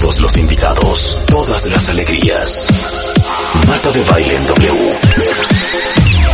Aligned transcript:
todos 0.00 0.20
los 0.20 0.36
invitados, 0.36 1.24
todas 1.28 1.66
las 1.66 1.88
alegrías. 1.88 2.66
Marta 3.68 3.92
de 3.92 4.02
Baile 4.02 4.34
en 4.34 4.46
W. 4.46 4.98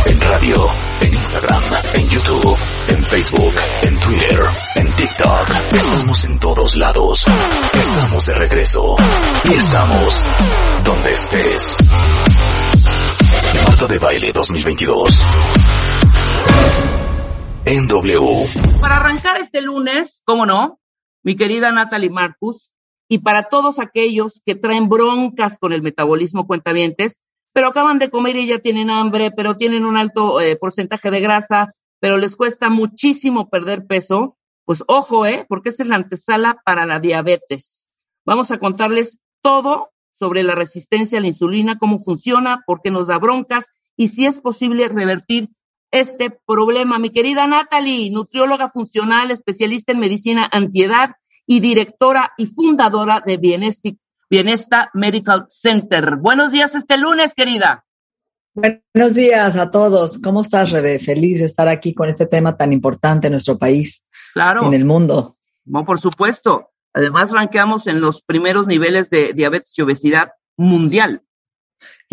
En 0.07 0.21
radio, 0.21 0.67
en 1.01 1.13
Instagram, 1.13 1.63
en 1.93 2.09
YouTube, 2.09 2.57
en 2.87 3.03
Facebook, 3.03 3.53
en 3.83 3.99
Twitter, 3.99 4.39
en 4.75 4.95
TikTok. 4.95 5.49
Estamos 5.73 6.23
en 6.23 6.39
todos 6.39 6.75
lados. 6.75 7.23
Estamos 7.73 8.25
de 8.25 8.33
regreso. 8.33 8.95
Y 9.45 9.53
estamos 9.53 10.25
donde 10.83 11.11
estés. 11.11 11.77
Marta 13.67 13.85
de 13.85 13.99
Baile 13.99 14.31
2022. 14.33 15.27
En 17.65 17.87
W. 17.87 18.49
Para 18.81 18.95
arrancar 18.95 19.37
este 19.37 19.61
lunes, 19.61 20.23
cómo 20.25 20.47
no, 20.47 20.79
mi 21.21 21.35
querida 21.35 21.71
Natalie 21.71 22.09
Marcus, 22.09 22.71
y 23.11 23.17
para 23.17 23.49
todos 23.49 23.79
aquellos 23.79 24.41
que 24.45 24.55
traen 24.55 24.87
broncas 24.87 25.59
con 25.59 25.73
el 25.73 25.81
metabolismo 25.81 26.47
cuentavientes, 26.47 27.19
pero 27.51 27.67
acaban 27.67 27.99
de 27.99 28.09
comer 28.09 28.37
y 28.37 28.47
ya 28.47 28.59
tienen 28.59 28.89
hambre, 28.89 29.31
pero 29.31 29.57
tienen 29.57 29.83
un 29.83 29.97
alto 29.97 30.39
eh, 30.39 30.55
porcentaje 30.55 31.11
de 31.11 31.19
grasa, 31.19 31.73
pero 31.99 32.17
les 32.17 32.37
cuesta 32.37 32.69
muchísimo 32.69 33.49
perder 33.49 33.85
peso, 33.85 34.37
pues 34.63 34.81
ojo, 34.87 35.25
¿eh? 35.25 35.45
Porque 35.49 35.69
esa 35.69 35.83
es 35.83 35.89
la 35.89 35.97
antesala 35.97 36.61
para 36.63 36.85
la 36.85 37.01
diabetes. 37.01 37.89
Vamos 38.25 38.49
a 38.49 38.59
contarles 38.59 39.19
todo 39.41 39.89
sobre 40.17 40.43
la 40.43 40.55
resistencia 40.55 41.17
a 41.17 41.21
la 41.21 41.27
insulina, 41.27 41.79
cómo 41.79 41.99
funciona, 41.99 42.63
por 42.65 42.81
qué 42.81 42.91
nos 42.91 43.07
da 43.09 43.17
broncas 43.17 43.65
y 43.97 44.07
si 44.07 44.25
es 44.25 44.39
posible 44.39 44.87
revertir 44.87 45.49
este 45.91 46.29
problema. 46.47 46.97
Mi 46.97 47.09
querida 47.09 47.45
Natalie, 47.45 48.09
nutrióloga 48.09 48.69
funcional, 48.69 49.31
especialista 49.31 49.91
en 49.91 49.99
medicina 49.99 50.47
antiedad 50.49 51.15
y 51.51 51.59
directora 51.59 52.31
y 52.37 52.45
fundadora 52.45 53.21
de 53.25 53.35
Bienesta 53.35 54.89
Medical 54.93 55.47
Center. 55.49 56.15
Buenos 56.15 56.53
días 56.53 56.75
este 56.75 56.97
lunes, 56.97 57.35
querida. 57.35 57.83
Buenos 58.53 59.13
días 59.13 59.57
a 59.57 59.69
todos. 59.69 60.17
¿Cómo 60.19 60.39
estás, 60.39 60.71
Rebe? 60.71 60.97
Feliz 60.99 61.39
de 61.39 61.45
estar 61.47 61.67
aquí 61.67 61.93
con 61.93 62.07
este 62.07 62.25
tema 62.25 62.55
tan 62.55 62.71
importante 62.71 63.27
en 63.27 63.33
nuestro 63.33 63.57
país. 63.57 64.05
Claro. 64.31 64.65
En 64.65 64.73
el 64.73 64.85
mundo. 64.85 65.35
No, 65.65 65.83
por 65.83 65.99
supuesto. 65.99 66.69
Además, 66.93 67.31
ranqueamos 67.31 67.85
en 67.87 67.99
los 67.99 68.21
primeros 68.21 68.65
niveles 68.65 69.09
de 69.09 69.33
diabetes 69.33 69.77
y 69.77 69.81
obesidad 69.81 70.31
mundial. 70.55 71.21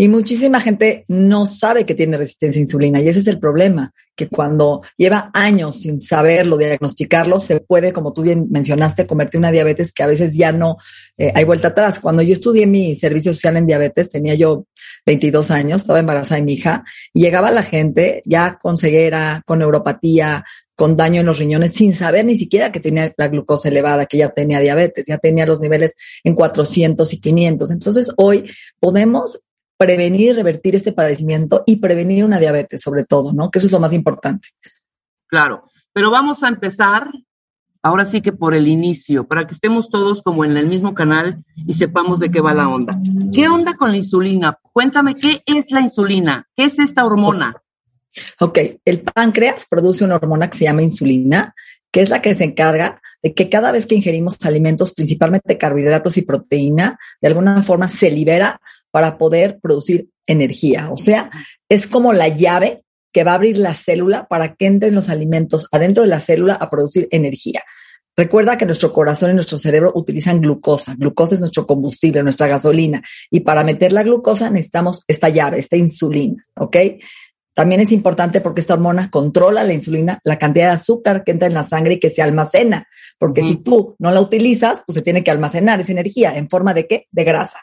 Y 0.00 0.08
muchísima 0.08 0.60
gente 0.60 1.04
no 1.08 1.44
sabe 1.44 1.84
que 1.84 1.96
tiene 1.96 2.16
resistencia 2.16 2.60
a 2.60 2.62
insulina 2.62 3.00
y 3.00 3.08
ese 3.08 3.18
es 3.18 3.26
el 3.26 3.40
problema, 3.40 3.92
que 4.14 4.28
cuando 4.28 4.82
lleva 4.96 5.28
años 5.34 5.80
sin 5.80 5.98
saberlo, 5.98 6.56
diagnosticarlo, 6.56 7.40
se 7.40 7.58
puede, 7.58 7.92
como 7.92 8.12
tú 8.12 8.22
bien 8.22 8.46
mencionaste, 8.48 9.08
convertir 9.08 9.38
en 9.38 9.40
una 9.40 9.50
diabetes 9.50 9.92
que 9.92 10.04
a 10.04 10.06
veces 10.06 10.36
ya 10.36 10.52
no 10.52 10.76
eh, 11.16 11.32
hay 11.34 11.42
vuelta 11.42 11.68
atrás. 11.68 11.98
Cuando 11.98 12.22
yo 12.22 12.32
estudié 12.32 12.64
mi 12.64 12.94
servicio 12.94 13.34
social 13.34 13.56
en 13.56 13.66
diabetes, 13.66 14.08
tenía 14.08 14.36
yo 14.36 14.66
22 15.04 15.50
años, 15.50 15.80
estaba 15.80 15.98
embarazada 15.98 16.36
de 16.36 16.46
mi 16.46 16.52
hija, 16.52 16.84
y 17.12 17.22
llegaba 17.22 17.50
la 17.50 17.64
gente 17.64 18.22
ya 18.24 18.56
con 18.62 18.76
ceguera, 18.76 19.42
con 19.46 19.58
neuropatía, 19.58 20.44
con 20.76 20.96
daño 20.96 21.22
en 21.22 21.26
los 21.26 21.40
riñones, 21.40 21.72
sin 21.72 21.92
saber 21.92 22.24
ni 22.24 22.38
siquiera 22.38 22.70
que 22.70 22.78
tenía 22.78 23.12
la 23.16 23.26
glucosa 23.26 23.68
elevada, 23.68 24.06
que 24.06 24.18
ya 24.18 24.28
tenía 24.28 24.60
diabetes, 24.60 25.06
ya 25.08 25.18
tenía 25.18 25.44
los 25.44 25.58
niveles 25.58 25.94
en 26.22 26.36
400 26.36 27.12
y 27.12 27.20
500. 27.20 27.72
Entonces, 27.72 28.12
hoy 28.16 28.48
podemos 28.78 29.40
prevenir 29.78 30.30
y 30.30 30.32
revertir 30.32 30.74
este 30.74 30.92
padecimiento 30.92 31.62
y 31.64 31.76
prevenir 31.76 32.24
una 32.24 32.38
diabetes, 32.38 32.82
sobre 32.82 33.04
todo, 33.04 33.32
¿no? 33.32 33.50
Que 33.50 33.60
eso 33.60 33.68
es 33.68 33.72
lo 33.72 33.80
más 33.80 33.92
importante. 33.92 34.48
Claro, 35.28 35.70
pero 35.92 36.10
vamos 36.10 36.42
a 36.42 36.48
empezar 36.48 37.08
ahora 37.82 38.04
sí 38.04 38.20
que 38.20 38.32
por 38.32 38.54
el 38.54 38.66
inicio, 38.66 39.26
para 39.26 39.46
que 39.46 39.54
estemos 39.54 39.88
todos 39.88 40.22
como 40.22 40.44
en 40.44 40.56
el 40.56 40.66
mismo 40.66 40.94
canal 40.94 41.44
y 41.66 41.74
sepamos 41.74 42.20
de 42.20 42.30
qué 42.30 42.40
va 42.40 42.52
la 42.52 42.68
onda. 42.68 42.98
¿Qué 43.32 43.48
onda 43.48 43.74
con 43.74 43.90
la 43.90 43.96
insulina? 43.96 44.58
Cuéntame, 44.72 45.14
¿qué 45.14 45.42
es 45.46 45.70
la 45.70 45.80
insulina? 45.80 46.46
¿Qué 46.56 46.64
es 46.64 46.78
esta 46.78 47.04
hormona? 47.04 47.54
Ok, 48.40 48.58
el 48.84 49.00
páncreas 49.02 49.66
produce 49.68 50.04
una 50.04 50.16
hormona 50.16 50.50
que 50.50 50.58
se 50.58 50.64
llama 50.64 50.82
insulina, 50.82 51.54
que 51.90 52.02
es 52.02 52.10
la 52.10 52.20
que 52.20 52.34
se 52.34 52.44
encarga 52.44 53.00
de 53.22 53.34
que 53.34 53.48
cada 53.48 53.72
vez 53.72 53.86
que 53.86 53.94
ingerimos 53.94 54.38
alimentos, 54.44 54.92
principalmente 54.92 55.58
carbohidratos 55.58 56.16
y 56.16 56.22
proteína, 56.22 56.98
de 57.20 57.28
alguna 57.28 57.62
forma 57.62 57.88
se 57.88 58.10
libera 58.10 58.60
para 58.90 59.18
poder 59.18 59.58
producir 59.60 60.08
energía. 60.26 60.90
O 60.90 60.96
sea, 60.96 61.30
es 61.68 61.86
como 61.86 62.12
la 62.12 62.28
llave 62.28 62.84
que 63.12 63.24
va 63.24 63.32
a 63.32 63.34
abrir 63.34 63.58
la 63.58 63.74
célula 63.74 64.26
para 64.28 64.54
que 64.54 64.66
entren 64.66 64.94
los 64.94 65.08
alimentos 65.08 65.66
adentro 65.72 66.04
de 66.04 66.10
la 66.10 66.20
célula 66.20 66.54
a 66.54 66.70
producir 66.70 67.08
energía. 67.10 67.62
Recuerda 68.16 68.58
que 68.58 68.66
nuestro 68.66 68.92
corazón 68.92 69.30
y 69.30 69.34
nuestro 69.34 69.58
cerebro 69.58 69.92
utilizan 69.94 70.40
glucosa. 70.40 70.94
Glucosa 70.98 71.36
es 71.36 71.40
nuestro 71.40 71.66
combustible, 71.66 72.22
nuestra 72.24 72.48
gasolina. 72.48 73.00
Y 73.30 73.40
para 73.40 73.62
meter 73.62 73.92
la 73.92 74.02
glucosa 74.02 74.50
necesitamos 74.50 75.04
esta 75.06 75.28
llave, 75.28 75.60
esta 75.60 75.76
insulina, 75.76 76.44
¿ok? 76.56 76.76
También 77.54 77.80
es 77.80 77.92
importante 77.92 78.40
porque 78.40 78.60
esta 78.60 78.74
hormona 78.74 79.10
controla 79.10 79.64
la 79.64 79.72
insulina, 79.72 80.20
la 80.24 80.38
cantidad 80.38 80.66
de 80.66 80.72
azúcar 80.74 81.24
que 81.24 81.32
entra 81.32 81.48
en 81.48 81.54
la 81.54 81.64
sangre 81.64 81.94
y 81.94 82.00
que 82.00 82.10
se 82.10 82.22
almacena. 82.22 82.88
Porque 83.18 83.42
si 83.42 83.56
tú 83.56 83.96
no 83.98 84.10
la 84.10 84.20
utilizas, 84.20 84.82
pues 84.86 84.94
se 84.94 85.02
tiene 85.02 85.24
que 85.24 85.30
almacenar 85.30 85.80
esa 85.80 85.92
energía 85.92 86.36
en 86.36 86.48
forma 86.48 86.74
de 86.74 86.86
qué? 86.86 87.06
De 87.10 87.24
grasa. 87.24 87.58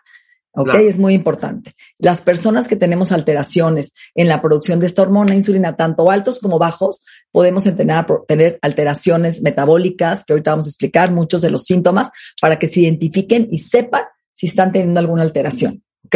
¿Ok? 0.56 0.76
Es 0.76 0.98
muy 0.98 1.14
importante. 1.14 1.74
Las 2.00 2.22
personas 2.22 2.68
que 2.68 2.76
tenemos 2.76 3.12
alteraciones 3.12 3.94
en 4.16 4.28
la 4.28 4.42
producción 4.42 4.80
de 4.80 4.88
esta 4.88 5.02
hormona 5.02 5.36
insulina, 5.36 5.76
tanto 5.76 6.10
altos 6.10 6.40
como 6.40 6.60
bajos, 6.60 7.04
podemos 7.32 7.64
tener, 7.64 8.06
tener 8.28 8.60
alteraciones 8.62 9.42
metabólicas, 9.42 10.24
que 10.24 10.34
ahorita 10.34 10.52
vamos 10.52 10.66
a 10.66 10.70
explicar 10.70 11.12
muchos 11.12 11.42
de 11.42 11.52
los 11.52 11.64
síntomas, 11.64 12.10
para 12.42 12.58
que 12.58 12.68
se 12.68 12.82
identifiquen 12.82 13.48
y 13.52 13.60
sepan 13.60 14.04
si 14.34 14.48
están 14.48 14.72
teniendo 14.72 15.00
alguna 15.00 15.24
alteración. 15.24 15.85
¿Ok? 16.06 16.16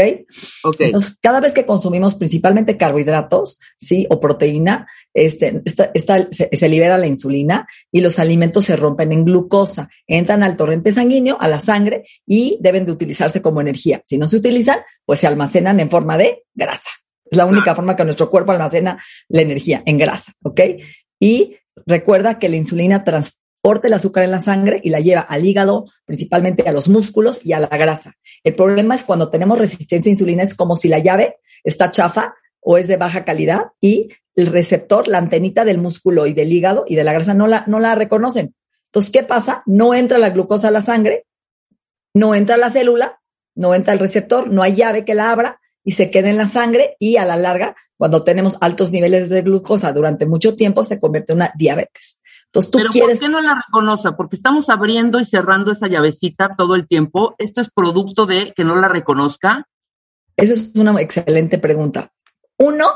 Ok. 0.64 0.76
Entonces, 0.80 1.18
cada 1.22 1.40
vez 1.40 1.54
que 1.54 1.66
consumimos 1.66 2.16
principalmente 2.16 2.78
carbohidratos, 2.78 3.60
sí, 3.78 4.06
o 4.10 4.20
proteína, 4.20 4.88
este, 5.14 5.62
esta, 5.66 5.92
esta, 5.94 6.28
se, 6.32 6.50
se, 6.52 6.70
libera 6.70 6.98
la 6.98 7.08
insulina 7.08 7.68
y 7.92 8.02
los 8.02 8.20
alimentos 8.20 8.66
se 8.66 8.76
rompen 8.76 9.12
en 9.12 9.26
glucosa, 9.26 9.90
entran 10.08 10.44
al 10.44 10.56
torrente 10.56 10.92
sanguíneo, 10.92 11.38
a 11.40 11.48
la 11.48 11.60
sangre 11.60 12.04
y 12.26 12.58
deben 12.62 12.86
de 12.86 12.92
utilizarse 12.92 13.42
como 13.42 13.62
energía. 13.62 14.02
Si 14.06 14.18
no 14.18 14.28
se 14.28 14.38
utilizan, 14.38 14.80
pues 15.06 15.20
se 15.20 15.28
almacenan 15.28 15.80
en 15.80 15.90
forma 15.90 16.18
de 16.18 16.44
grasa. 16.54 16.90
Es 17.26 17.38
la 17.38 17.46
única 17.46 17.76
forma 17.76 17.96
que 17.96 18.06
nuestro 18.06 18.30
cuerpo 18.30 18.52
almacena 18.52 19.02
la 19.28 19.42
energía 19.42 19.84
en 19.86 19.98
grasa, 19.98 20.34
¿ok? 20.44 20.62
Y 21.20 21.58
recuerda 21.86 22.40
que 22.40 22.50
la 22.50 22.56
insulina 22.56 23.04
transporta 23.62 23.88
el 23.88 23.94
azúcar 23.94 24.24
en 24.24 24.32
la 24.32 24.40
sangre 24.40 24.80
y 24.84 24.90
la 24.90 25.00
lleva 25.00 25.22
al 25.22 25.46
hígado, 25.46 25.86
principalmente 26.06 26.68
a 26.68 26.72
los 26.72 26.88
músculos 26.88 27.42
y 27.44 27.54
a 27.54 27.60
la 27.60 27.68
grasa. 27.68 28.14
El 28.44 28.56
problema 28.56 28.96
es 28.96 29.04
cuando 29.04 29.30
tenemos 29.30 29.58
resistencia 29.58 30.10
a 30.10 30.14
insulina, 30.14 30.44
es 30.44 30.56
como 30.56 30.76
si 30.76 30.88
la 30.88 31.00
llave 31.00 31.38
está 31.64 31.92
chafa 31.92 32.36
o 32.62 32.78
es 32.78 32.88
de 32.88 32.98
baja 32.98 33.26
calidad 33.26 33.68
y 33.82 34.10
el 34.36 34.48
receptor, 34.48 35.08
la 35.08 35.18
antenita 35.18 35.66
del 35.66 35.78
músculo 35.78 36.26
y 36.26 36.34
del 36.34 36.52
hígado 36.52 36.86
y 36.88 36.96
de 36.96 37.04
la 37.04 37.12
grasa 37.12 37.34
no 37.34 37.48
la, 37.48 37.66
no 37.68 37.80
la 37.80 37.96
reconocen. 37.96 38.56
Entonces, 38.86 39.12
¿qué 39.12 39.24
pasa? 39.24 39.62
No 39.66 39.94
entra 39.94 40.18
la 40.18 40.30
glucosa 40.30 40.70
a 40.70 40.72
la 40.72 40.82
sangre, 40.82 41.26
no 42.14 42.34
entra 42.34 42.56
la 42.56 42.72
célula, 42.72 43.20
no 43.56 43.76
entra 43.76 43.94
el 43.94 44.00
receptor, 44.00 44.50
no 44.50 44.64
hay 44.64 44.76
llave 44.76 45.04
que 45.04 45.16
la 45.16 45.32
abra 45.32 45.60
y 45.84 45.92
se 45.92 46.10
queda 46.10 46.30
en 46.30 46.38
la 46.38 46.48
sangre 46.48 46.96
y 46.98 47.18
a 47.18 47.26
la 47.26 47.36
larga, 47.36 47.76
cuando 47.98 48.24
tenemos 48.24 48.56
altos 48.62 48.92
niveles 48.92 49.28
de 49.28 49.42
glucosa 49.42 49.92
durante 49.92 50.26
mucho 50.26 50.56
tiempo, 50.56 50.84
se 50.84 51.00
convierte 51.00 51.34
en 51.34 51.40
una 51.40 51.54
diabetes. 51.58 52.22
Entonces, 52.52 52.72
tú 52.72 52.78
Pero 52.80 52.90
quieres... 52.90 53.20
¿por 53.20 53.28
qué 53.28 53.32
no 53.32 53.42
la 53.42 53.64
reconoce? 53.66 54.12
Porque 54.14 54.36
estamos 54.36 54.70
abriendo 54.70 55.20
y 55.20 55.26
cerrando 55.26 55.72
esa 55.72 55.88
llavecita 55.88 56.56
todo 56.58 56.76
el 56.76 56.88
tiempo. 56.88 57.36
¿Esto 57.38 57.62
es 57.62 57.70
producto 57.70 58.26
de 58.26 58.54
que 58.56 58.64
no 58.64 58.76
la 58.76 58.88
reconozca? 58.88 59.68
Esa 60.36 60.54
es 60.54 60.72
una 60.76 61.00
excelente 61.00 61.60
pregunta. 61.60 62.12
Uno, 62.58 62.88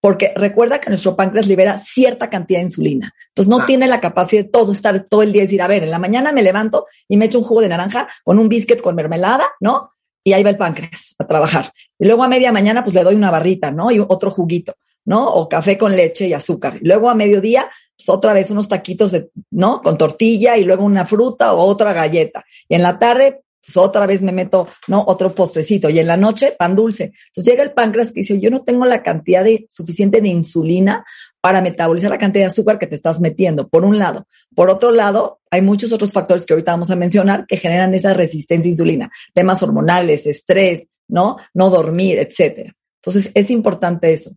porque 0.00 0.32
recuerda 0.36 0.80
que 0.80 0.90
nuestro 0.90 1.16
páncreas 1.16 1.46
libera 1.46 1.80
cierta 1.80 2.30
cantidad 2.30 2.60
de 2.60 2.64
insulina. 2.64 3.12
Entonces 3.28 3.50
no 3.50 3.60
Ah. 3.62 3.66
tiene 3.66 3.86
la 3.88 4.00
capacidad 4.00 4.42
de 4.42 4.48
todo 4.50 4.72
estar 4.72 5.06
todo 5.08 5.22
el 5.22 5.32
día 5.32 5.42
y 5.42 5.46
decir, 5.46 5.60
a 5.62 5.66
ver, 5.66 5.82
en 5.82 5.90
la 5.90 5.98
mañana 5.98 6.32
me 6.32 6.42
levanto 6.42 6.86
y 7.08 7.16
me 7.16 7.26
echo 7.26 7.38
un 7.38 7.44
jugo 7.44 7.60
de 7.60 7.68
naranja 7.68 8.08
con 8.22 8.38
un 8.38 8.48
biscuit 8.48 8.80
con 8.80 8.94
mermelada, 8.94 9.44
¿no? 9.60 9.92
Y 10.22 10.32
ahí 10.32 10.42
va 10.42 10.50
el 10.50 10.56
páncreas 10.56 11.14
a 11.18 11.26
trabajar. 11.26 11.72
Y 11.98 12.06
luego 12.06 12.24
a 12.24 12.28
media 12.28 12.52
mañana 12.52 12.82
pues 12.82 12.94
le 12.94 13.02
doy 13.02 13.14
una 13.14 13.30
barrita, 13.30 13.70
¿no? 13.70 13.90
Y 13.90 13.98
otro 13.98 14.30
juguito, 14.30 14.74
¿no? 15.04 15.26
O 15.26 15.48
café 15.48 15.76
con 15.76 15.94
leche 15.94 16.26
y 16.26 16.32
azúcar. 16.32 16.78
Y 16.80 16.86
luego 16.86 17.10
a 17.10 17.14
mediodía 17.14 17.70
otra 18.08 18.32
vez 18.32 18.50
unos 18.50 18.68
taquitos 18.68 19.12
de, 19.12 19.30
¿no? 19.50 19.80
Con 19.82 19.98
tortilla 19.98 20.56
y 20.56 20.64
luego 20.64 20.84
una 20.84 21.06
fruta 21.06 21.52
o 21.54 21.64
otra 21.64 21.92
galleta. 21.92 22.44
Y 22.68 22.74
en 22.74 22.82
la 22.82 22.98
tarde 22.98 23.42
Entonces 23.64 23.76
otra 23.76 24.06
vez 24.06 24.20
me 24.20 24.32
meto, 24.32 24.68
¿no? 24.88 25.04
Otro 25.06 25.34
postrecito 25.34 25.88
y 25.88 25.98
en 25.98 26.06
la 26.06 26.16
noche 26.16 26.54
pan 26.58 26.76
dulce. 26.76 27.12
Entonces 27.28 27.50
llega 27.50 27.62
el 27.62 27.72
páncreas 27.72 28.08
que 28.08 28.20
dice, 28.20 28.38
yo 28.38 28.50
no 28.50 28.62
tengo 28.62 28.84
la 28.84 29.02
cantidad 29.02 29.42
de, 29.42 29.66
suficiente 29.70 30.20
de 30.20 30.28
insulina 30.28 31.04
para 31.40 31.62
metabolizar 31.62 32.10
la 32.10 32.18
cantidad 32.18 32.44
de 32.44 32.50
azúcar 32.50 32.78
que 32.78 32.86
te 32.86 32.94
estás 32.94 33.20
metiendo, 33.20 33.68
por 33.68 33.84
un 33.84 33.98
lado. 33.98 34.26
Por 34.54 34.68
otro 34.68 34.90
lado, 34.90 35.40
hay 35.50 35.62
muchos 35.62 35.92
otros 35.92 36.12
factores 36.12 36.44
que 36.44 36.52
ahorita 36.52 36.72
vamos 36.72 36.90
a 36.90 36.96
mencionar 36.96 37.46
que 37.46 37.56
generan 37.56 37.94
esa 37.94 38.12
resistencia 38.12 38.68
a 38.68 38.70
insulina, 38.70 39.10
temas 39.32 39.62
hormonales, 39.62 40.26
estrés, 40.26 40.88
¿no? 41.08 41.38
No 41.54 41.70
dormir, 41.70 42.18
etcétera. 42.18 42.74
Entonces 43.00 43.30
es 43.34 43.50
importante 43.50 44.12
eso, 44.12 44.36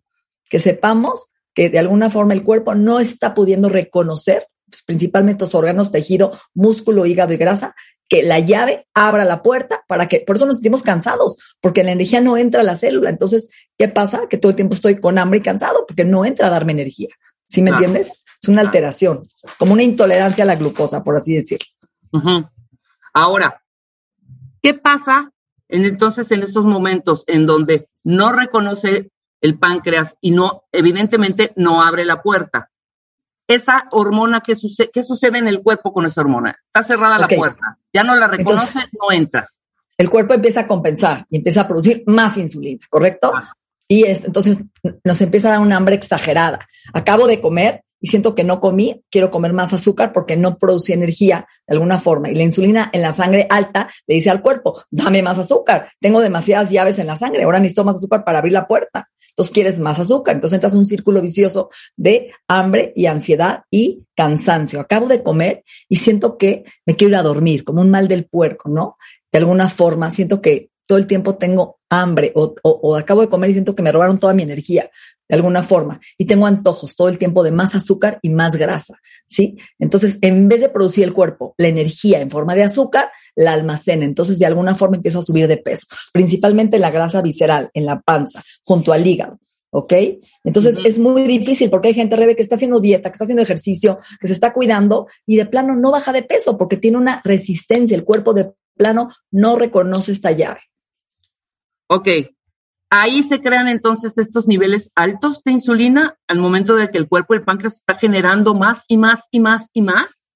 que 0.50 0.60
sepamos 0.60 1.28
que 1.58 1.72
de 1.72 1.80
alguna 1.80 2.12
forma 2.12 2.36
el 2.36 2.44
cuerpo 2.44 2.76
no 2.76 3.00
está 3.00 3.34
pudiendo 3.34 3.68
reconocer 3.68 4.48
pues, 4.70 4.84
principalmente 4.84 5.44
los 5.44 5.56
órganos, 5.56 5.90
tejido, 5.90 6.40
músculo, 6.54 7.08
hígado 7.08 7.34
y 7.34 7.38
grasa, 7.38 7.74
que 8.08 8.22
la 8.22 8.38
llave 8.38 8.86
abra 8.94 9.26
la 9.26 9.42
puerta 9.42 9.84
para 9.88 10.08
que, 10.08 10.20
por 10.20 10.36
eso 10.36 10.46
nos 10.46 10.58
sentimos 10.58 10.84
cansados, 10.84 11.38
porque 11.60 11.84
la 11.84 11.94
energía 11.94 12.22
no 12.22 12.38
entra 12.38 12.62
a 12.62 12.64
la 12.64 12.76
célula. 12.76 13.10
Entonces, 13.10 13.50
¿qué 13.76 13.88
pasa? 13.88 14.28
Que 14.30 14.38
todo 14.38 14.52
el 14.52 14.56
tiempo 14.56 14.76
estoy 14.76 15.00
con 15.00 15.18
hambre 15.18 15.40
y 15.40 15.42
cansado 15.42 15.84
porque 15.88 16.06
no 16.06 16.26
entra 16.26 16.46
a 16.46 16.52
darme 16.52 16.74
energía. 16.74 17.10
¿Sí 17.48 17.64
me 17.64 17.72
entiendes? 17.72 18.24
Es 18.40 18.50
una 18.50 18.62
alteración, 18.62 19.28
como 19.58 19.74
una 19.74 19.82
intolerancia 19.82 20.44
a 20.44 20.48
la 20.48 20.58
glucosa, 20.58 21.04
por 21.04 21.18
así 21.18 21.34
decirlo. 21.34 21.66
Ahora, 23.16 23.64
¿qué 24.62 24.76
pasa 24.76 25.32
en, 25.70 25.86
entonces 25.86 26.30
en 26.30 26.44
estos 26.44 26.66
momentos 26.66 27.24
en 27.26 27.48
donde 27.48 27.90
no 28.04 28.32
reconoce 28.32 29.10
el 29.42 29.58
páncreas 29.58 30.16
y 30.22 30.32
no, 30.32 30.66
evidentemente, 30.72 31.54
no 31.56 31.82
abre 31.82 32.06
la 32.06 32.22
puerta? 32.22 32.70
esa 33.48 33.88
hormona, 33.92 34.42
¿qué, 34.46 34.56
sucede, 34.56 34.92
¿qué 34.94 35.04
sucede 35.04 35.38
en 35.38 35.48
el 35.48 35.64
cuerpo 35.64 35.94
con 35.94 36.06
esa 36.06 36.22
hormona? 36.22 36.58
Está 36.68 36.84
cerrada 36.84 37.18
la 37.18 37.28
puerta, 37.28 37.78
ya 37.94 38.04
no 38.04 38.16
la 38.16 38.28
reconoce, 38.28 38.80
no 38.92 39.12
entra. 39.12 39.48
El 39.98 40.10
cuerpo 40.10 40.34
empieza 40.34 40.62
a 40.62 40.68
compensar 40.68 41.26
y 41.30 41.38
empieza 41.38 41.62
a 41.62 41.68
producir 41.68 42.04
más 42.06 42.38
insulina, 42.38 42.86
¿correcto? 42.90 43.32
Y 43.88 44.04
es, 44.04 44.26
entonces 44.26 44.60
nos 45.04 45.22
empieza 45.22 45.48
a 45.48 45.52
dar 45.52 45.62
un 45.62 45.72
hambre 45.72 45.96
exagerada. 45.96 46.68
Acabo 46.94 47.26
de 47.26 47.40
comer 47.40 47.84
y 48.00 48.08
siento 48.08 48.36
que 48.36 48.44
no 48.44 48.60
comí, 48.60 49.04
quiero 49.10 49.32
comer 49.32 49.54
más 49.54 49.74
azúcar 49.74 50.14
porque 50.14 50.36
no 50.36 50.58
produce 50.58 50.94
energía 50.94 51.48
de 51.66 51.74
alguna 51.74 52.00
forma. 52.00 52.30
Y 52.30 52.36
la 52.36 52.44
insulina 52.44 52.90
en 52.94 53.02
la 53.02 53.14
sangre 53.14 53.48
alta 53.50 53.90
le 54.06 54.16
dice 54.16 54.30
al 54.30 54.42
cuerpo, 54.42 54.84
dame 54.92 55.24
más 55.24 55.40
azúcar, 55.40 55.90
tengo 56.00 56.22
demasiadas 56.22 56.70
llaves 56.70 57.00
en 57.00 57.08
la 57.08 57.16
sangre, 57.16 57.44
ahora 57.44 57.60
necesito 57.60 57.86
más 57.86 57.96
azúcar 57.96 58.24
para 58.24 58.40
abrir 58.40 58.54
la 58.54 58.68
puerta 58.68 59.10
entonces 59.38 59.54
quieres 59.54 59.80
más 59.80 60.00
azúcar. 60.00 60.34
Entonces 60.34 60.56
entras 60.56 60.74
en 60.74 60.80
un 60.80 60.88
círculo 60.88 61.22
vicioso 61.22 61.70
de 61.96 62.32
hambre 62.48 62.92
y 62.96 63.06
ansiedad 63.06 63.66
y 63.70 64.04
cansancio. 64.16 64.80
Acabo 64.80 65.08
de 65.08 65.22
comer 65.22 65.64
y 65.88 65.98
siento 65.98 66.40
que 66.40 66.64
me 66.88 66.96
quiero 66.96 67.12
ir 67.12 67.16
a 67.18 67.22
dormir, 67.22 67.64
como 67.64 67.82
un 67.82 67.92
mal 67.92 68.08
del 68.08 68.26
puerco, 68.26 68.68
¿no? 68.68 68.98
De 69.32 69.38
alguna 69.38 69.70
forma 69.70 70.10
siento 70.10 70.42
que 70.42 70.72
todo 70.88 70.98
el 70.98 71.06
tiempo 71.06 71.38
tengo 71.38 71.77
hambre 71.90 72.32
o, 72.36 72.56
o, 72.64 72.96
acabo 72.96 73.22
de 73.22 73.30
comer 73.30 73.50
y 73.50 73.54
siento 73.54 73.76
que 73.76 73.84
me 73.84 73.92
robaron 73.92 74.20
toda 74.20 74.34
mi 74.34 74.44
energía 74.44 74.90
de 75.30 75.36
alguna 75.36 75.64
forma 75.64 76.00
y 76.18 76.26
tengo 76.26 76.46
antojos 76.46 76.96
todo 76.96 77.10
el 77.10 77.18
tiempo 77.18 77.44
de 77.44 77.52
más 77.52 77.76
azúcar 77.76 78.20
y 78.22 78.30
más 78.30 78.56
grasa, 78.56 78.96
¿sí? 79.26 79.58
Entonces, 79.80 80.18
en 80.22 80.48
vez 80.48 80.62
de 80.62 80.70
producir 80.70 81.04
el 81.04 81.14
cuerpo 81.14 81.54
la 81.58 81.68
energía 81.68 82.22
en 82.22 82.30
forma 82.30 82.56
de 82.56 82.64
azúcar, 82.64 83.12
la 83.36 83.54
almacena. 83.54 84.06
Entonces, 84.06 84.40
de 84.40 84.46
alguna 84.46 84.76
forma 84.76 84.98
empiezo 84.98 85.20
a 85.20 85.24
subir 85.24 85.48
de 85.48 85.58
peso, 85.58 85.88
principalmente 86.12 86.80
la 86.80 86.92
grasa 86.92 87.22
visceral, 87.22 87.70
en 87.74 87.86
la 87.86 88.02
panza, 88.02 88.44
junto 88.64 88.94
al 88.94 89.06
hígado. 89.06 89.40
¿Ok? 89.70 89.94
Entonces 90.46 90.78
es 90.86 90.98
muy 90.98 91.24
difícil 91.24 91.70
porque 91.70 91.90
hay 91.90 91.94
gente, 91.94 92.16
Rebe, 92.16 92.38
que 92.38 92.42
está 92.42 92.56
haciendo 92.56 92.80
dieta, 92.80 93.10
que 93.10 93.16
está 93.16 93.26
haciendo 93.26 93.44
ejercicio, 93.44 94.00
que 94.20 94.28
se 94.28 94.34
está 94.34 94.54
cuidando 94.54 95.08
y 95.26 95.36
de 95.36 95.46
plano 95.46 95.76
no 95.76 95.92
baja 95.92 96.14
de 96.14 96.24
peso 96.24 96.58
porque 96.58 96.78
tiene 96.78 96.98
una 96.98 97.22
resistencia. 97.26 97.96
El 97.96 98.06
cuerpo 98.06 98.34
de 98.34 98.54
plano 98.78 99.10
no 99.30 99.58
reconoce 99.58 100.14
esta 100.14 100.32
llave. 100.32 100.62
Ok, 101.88 102.08
ahí 102.90 103.24
se 103.24 103.42
crean 103.42 103.68
entonces 103.68 104.18
estos 104.18 104.48
niveles 104.48 104.92
altos 104.96 105.44
de 105.44 105.52
insulina 105.52 106.18
al 106.28 106.40
momento 106.40 106.76
de 106.76 106.90
que 106.90 106.98
el 106.98 107.08
cuerpo, 107.08 107.34
el 107.34 107.44
páncreas, 107.44 107.78
está 107.78 107.98
generando 107.98 108.54
más 108.54 108.84
y 108.88 108.98
más 108.98 109.24
y 109.32 109.40
más 109.40 109.70
y 109.74 109.82
más. 109.82 110.30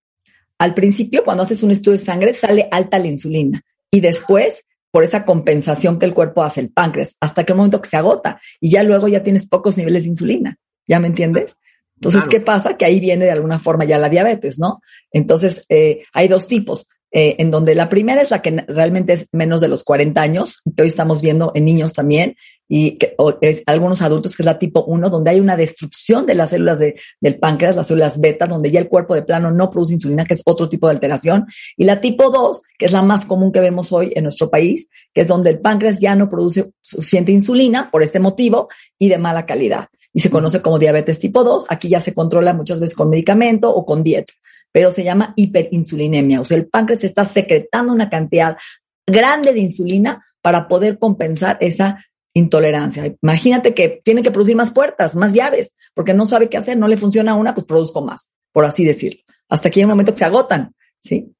Al 0.57 0.73
principio, 0.73 1.23
cuando 1.23 1.43
haces 1.43 1.63
un 1.63 1.71
estudio 1.71 1.97
de 1.97 2.03
sangre, 2.03 2.33
sale 2.33 2.67
alta 2.71 2.99
la 2.99 3.07
insulina 3.07 3.61
y 3.89 3.99
después, 3.99 4.63
por 4.91 5.03
esa 5.03 5.25
compensación 5.25 5.99
que 5.99 6.05
el 6.05 6.13
cuerpo 6.13 6.43
hace, 6.43 6.61
el 6.61 6.69
páncreas, 6.69 7.15
hasta 7.19 7.43
que 7.43 7.53
un 7.53 7.57
momento 7.57 7.81
que 7.81 7.89
se 7.89 7.97
agota 7.97 8.39
y 8.59 8.69
ya 8.69 8.83
luego 8.83 9.07
ya 9.07 9.23
tienes 9.23 9.47
pocos 9.47 9.77
niveles 9.77 10.03
de 10.03 10.09
insulina. 10.09 10.57
¿Ya 10.87 10.99
me 10.99 11.07
entiendes? 11.07 11.55
Entonces, 11.95 12.23
¿qué 12.29 12.41
pasa? 12.41 12.77
Que 12.77 12.85
ahí 12.85 12.99
viene 12.99 13.25
de 13.25 13.31
alguna 13.31 13.59
forma 13.59 13.85
ya 13.85 13.99
la 13.99 14.09
diabetes, 14.09 14.57
¿no? 14.57 14.81
Entonces, 15.11 15.65
eh, 15.69 16.03
hay 16.13 16.27
dos 16.27 16.47
tipos. 16.47 16.87
Eh, 17.13 17.35
en 17.39 17.51
donde 17.51 17.75
la 17.75 17.89
primera 17.89 18.21
es 18.21 18.31
la 18.31 18.41
que 18.41 18.63
realmente 18.67 19.11
es 19.11 19.27
menos 19.33 19.59
de 19.59 19.67
los 19.67 19.83
40 19.83 20.21
años, 20.21 20.61
que 20.75 20.83
hoy 20.83 20.87
estamos 20.87 21.21
viendo 21.21 21.51
en 21.55 21.65
niños 21.65 21.91
también, 21.91 22.37
y 22.69 22.91
que, 22.91 23.17
algunos 23.65 24.01
adultos, 24.01 24.37
que 24.37 24.43
es 24.43 24.45
la 24.45 24.57
tipo 24.57 24.85
1, 24.85 25.09
donde 25.09 25.31
hay 25.31 25.41
una 25.41 25.57
destrucción 25.57 26.25
de 26.25 26.35
las 26.35 26.51
células 26.51 26.79
de, 26.79 26.95
del 27.19 27.37
páncreas, 27.37 27.75
las 27.75 27.87
células 27.89 28.21
beta, 28.21 28.47
donde 28.47 28.71
ya 28.71 28.79
el 28.79 28.87
cuerpo 28.87 29.13
de 29.13 29.23
plano 29.23 29.51
no 29.51 29.69
produce 29.69 29.95
insulina, 29.95 30.23
que 30.23 30.35
es 30.35 30.41
otro 30.45 30.69
tipo 30.69 30.87
de 30.87 30.93
alteración, 30.93 31.47
y 31.75 31.83
la 31.83 31.99
tipo 31.99 32.29
2, 32.29 32.61
que 32.77 32.85
es 32.85 32.93
la 32.93 33.01
más 33.01 33.25
común 33.25 33.51
que 33.51 33.59
vemos 33.59 33.91
hoy 33.91 34.13
en 34.15 34.23
nuestro 34.23 34.49
país, 34.49 34.87
que 35.13 35.21
es 35.21 35.27
donde 35.27 35.49
el 35.49 35.59
páncreas 35.59 35.99
ya 35.99 36.15
no 36.15 36.29
produce 36.29 36.71
suficiente 36.79 37.33
insulina 37.33 37.91
por 37.91 38.03
este 38.03 38.21
motivo 38.21 38.69
y 38.97 39.09
de 39.09 39.17
mala 39.17 39.45
calidad 39.45 39.89
y 40.13 40.19
se 40.21 40.29
conoce 40.29 40.61
como 40.61 40.79
diabetes 40.79 41.19
tipo 41.19 41.43
2. 41.43 41.65
Aquí 41.69 41.89
ya 41.89 41.99
se 41.99 42.13
controla 42.13 42.53
muchas 42.53 42.79
veces 42.79 42.95
con 42.95 43.09
medicamento 43.09 43.73
o 43.73 43.85
con 43.85 44.03
dieta 44.03 44.33
pero 44.71 44.91
se 44.91 45.03
llama 45.03 45.33
hiperinsulinemia. 45.35 46.41
O 46.41 46.45
sea, 46.45 46.57
el 46.57 46.67
páncreas 46.67 47.03
está 47.03 47.25
secretando 47.25 47.93
una 47.93 48.09
cantidad 48.09 48.57
grande 49.05 49.53
de 49.53 49.59
insulina 49.59 50.25
para 50.41 50.67
poder 50.67 50.97
compensar 50.97 51.57
esa 51.61 52.05
intolerancia. 52.33 53.13
Imagínate 53.21 53.73
que 53.73 54.01
tiene 54.03 54.23
que 54.23 54.31
producir 54.31 54.55
más 54.55 54.71
puertas, 54.71 55.15
más 55.15 55.33
llaves, 55.33 55.75
porque 55.93 56.13
no 56.13 56.25
sabe 56.25 56.49
qué 56.49 56.57
hacer, 56.57 56.77
no 56.77 56.87
le 56.87 56.97
funciona 56.97 57.35
una, 57.35 57.53
pues 57.53 57.65
produzco 57.65 58.01
más, 58.01 58.31
por 58.53 58.65
así 58.65 58.85
decirlo. 58.85 59.21
Hasta 59.49 59.69
que 59.69 59.81
hay 59.81 59.83
un 59.83 59.89
momento 59.89 60.13
que 60.13 60.19
se 60.19 60.25
agotan, 60.25 60.73
¿sí? 61.01 61.35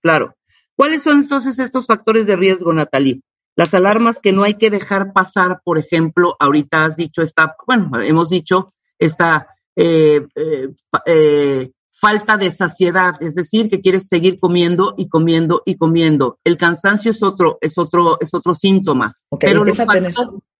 Claro. 0.00 0.36
¿Cuáles 0.76 1.02
son 1.02 1.18
entonces 1.18 1.58
estos 1.58 1.86
factores 1.86 2.26
de 2.26 2.36
riesgo, 2.36 2.72
Natalie? 2.72 3.20
Las 3.60 3.74
alarmas 3.74 4.20
que 4.22 4.32
no 4.32 4.44
hay 4.44 4.54
que 4.54 4.70
dejar 4.70 5.12
pasar, 5.12 5.60
por 5.62 5.76
ejemplo, 5.76 6.34
ahorita 6.40 6.82
has 6.82 6.96
dicho 6.96 7.20
esta, 7.20 7.56
bueno, 7.66 8.00
hemos 8.00 8.30
dicho 8.30 8.72
esta 8.98 9.48
eh, 9.76 10.26
eh, 10.34 10.68
eh, 11.04 11.70
falta 11.92 12.38
de 12.38 12.50
saciedad, 12.52 13.22
es 13.22 13.34
decir, 13.34 13.68
que 13.68 13.82
quieres 13.82 14.08
seguir 14.08 14.40
comiendo 14.40 14.94
y 14.96 15.10
comiendo 15.10 15.60
y 15.66 15.76
comiendo. 15.76 16.38
El 16.42 16.56
cansancio 16.56 17.10
es 17.10 17.22
otro, 17.22 17.58
es 17.60 17.76
otro, 17.76 18.18
es 18.18 18.32
otro 18.32 18.54
síntoma. 18.54 19.14
pero 19.38 19.62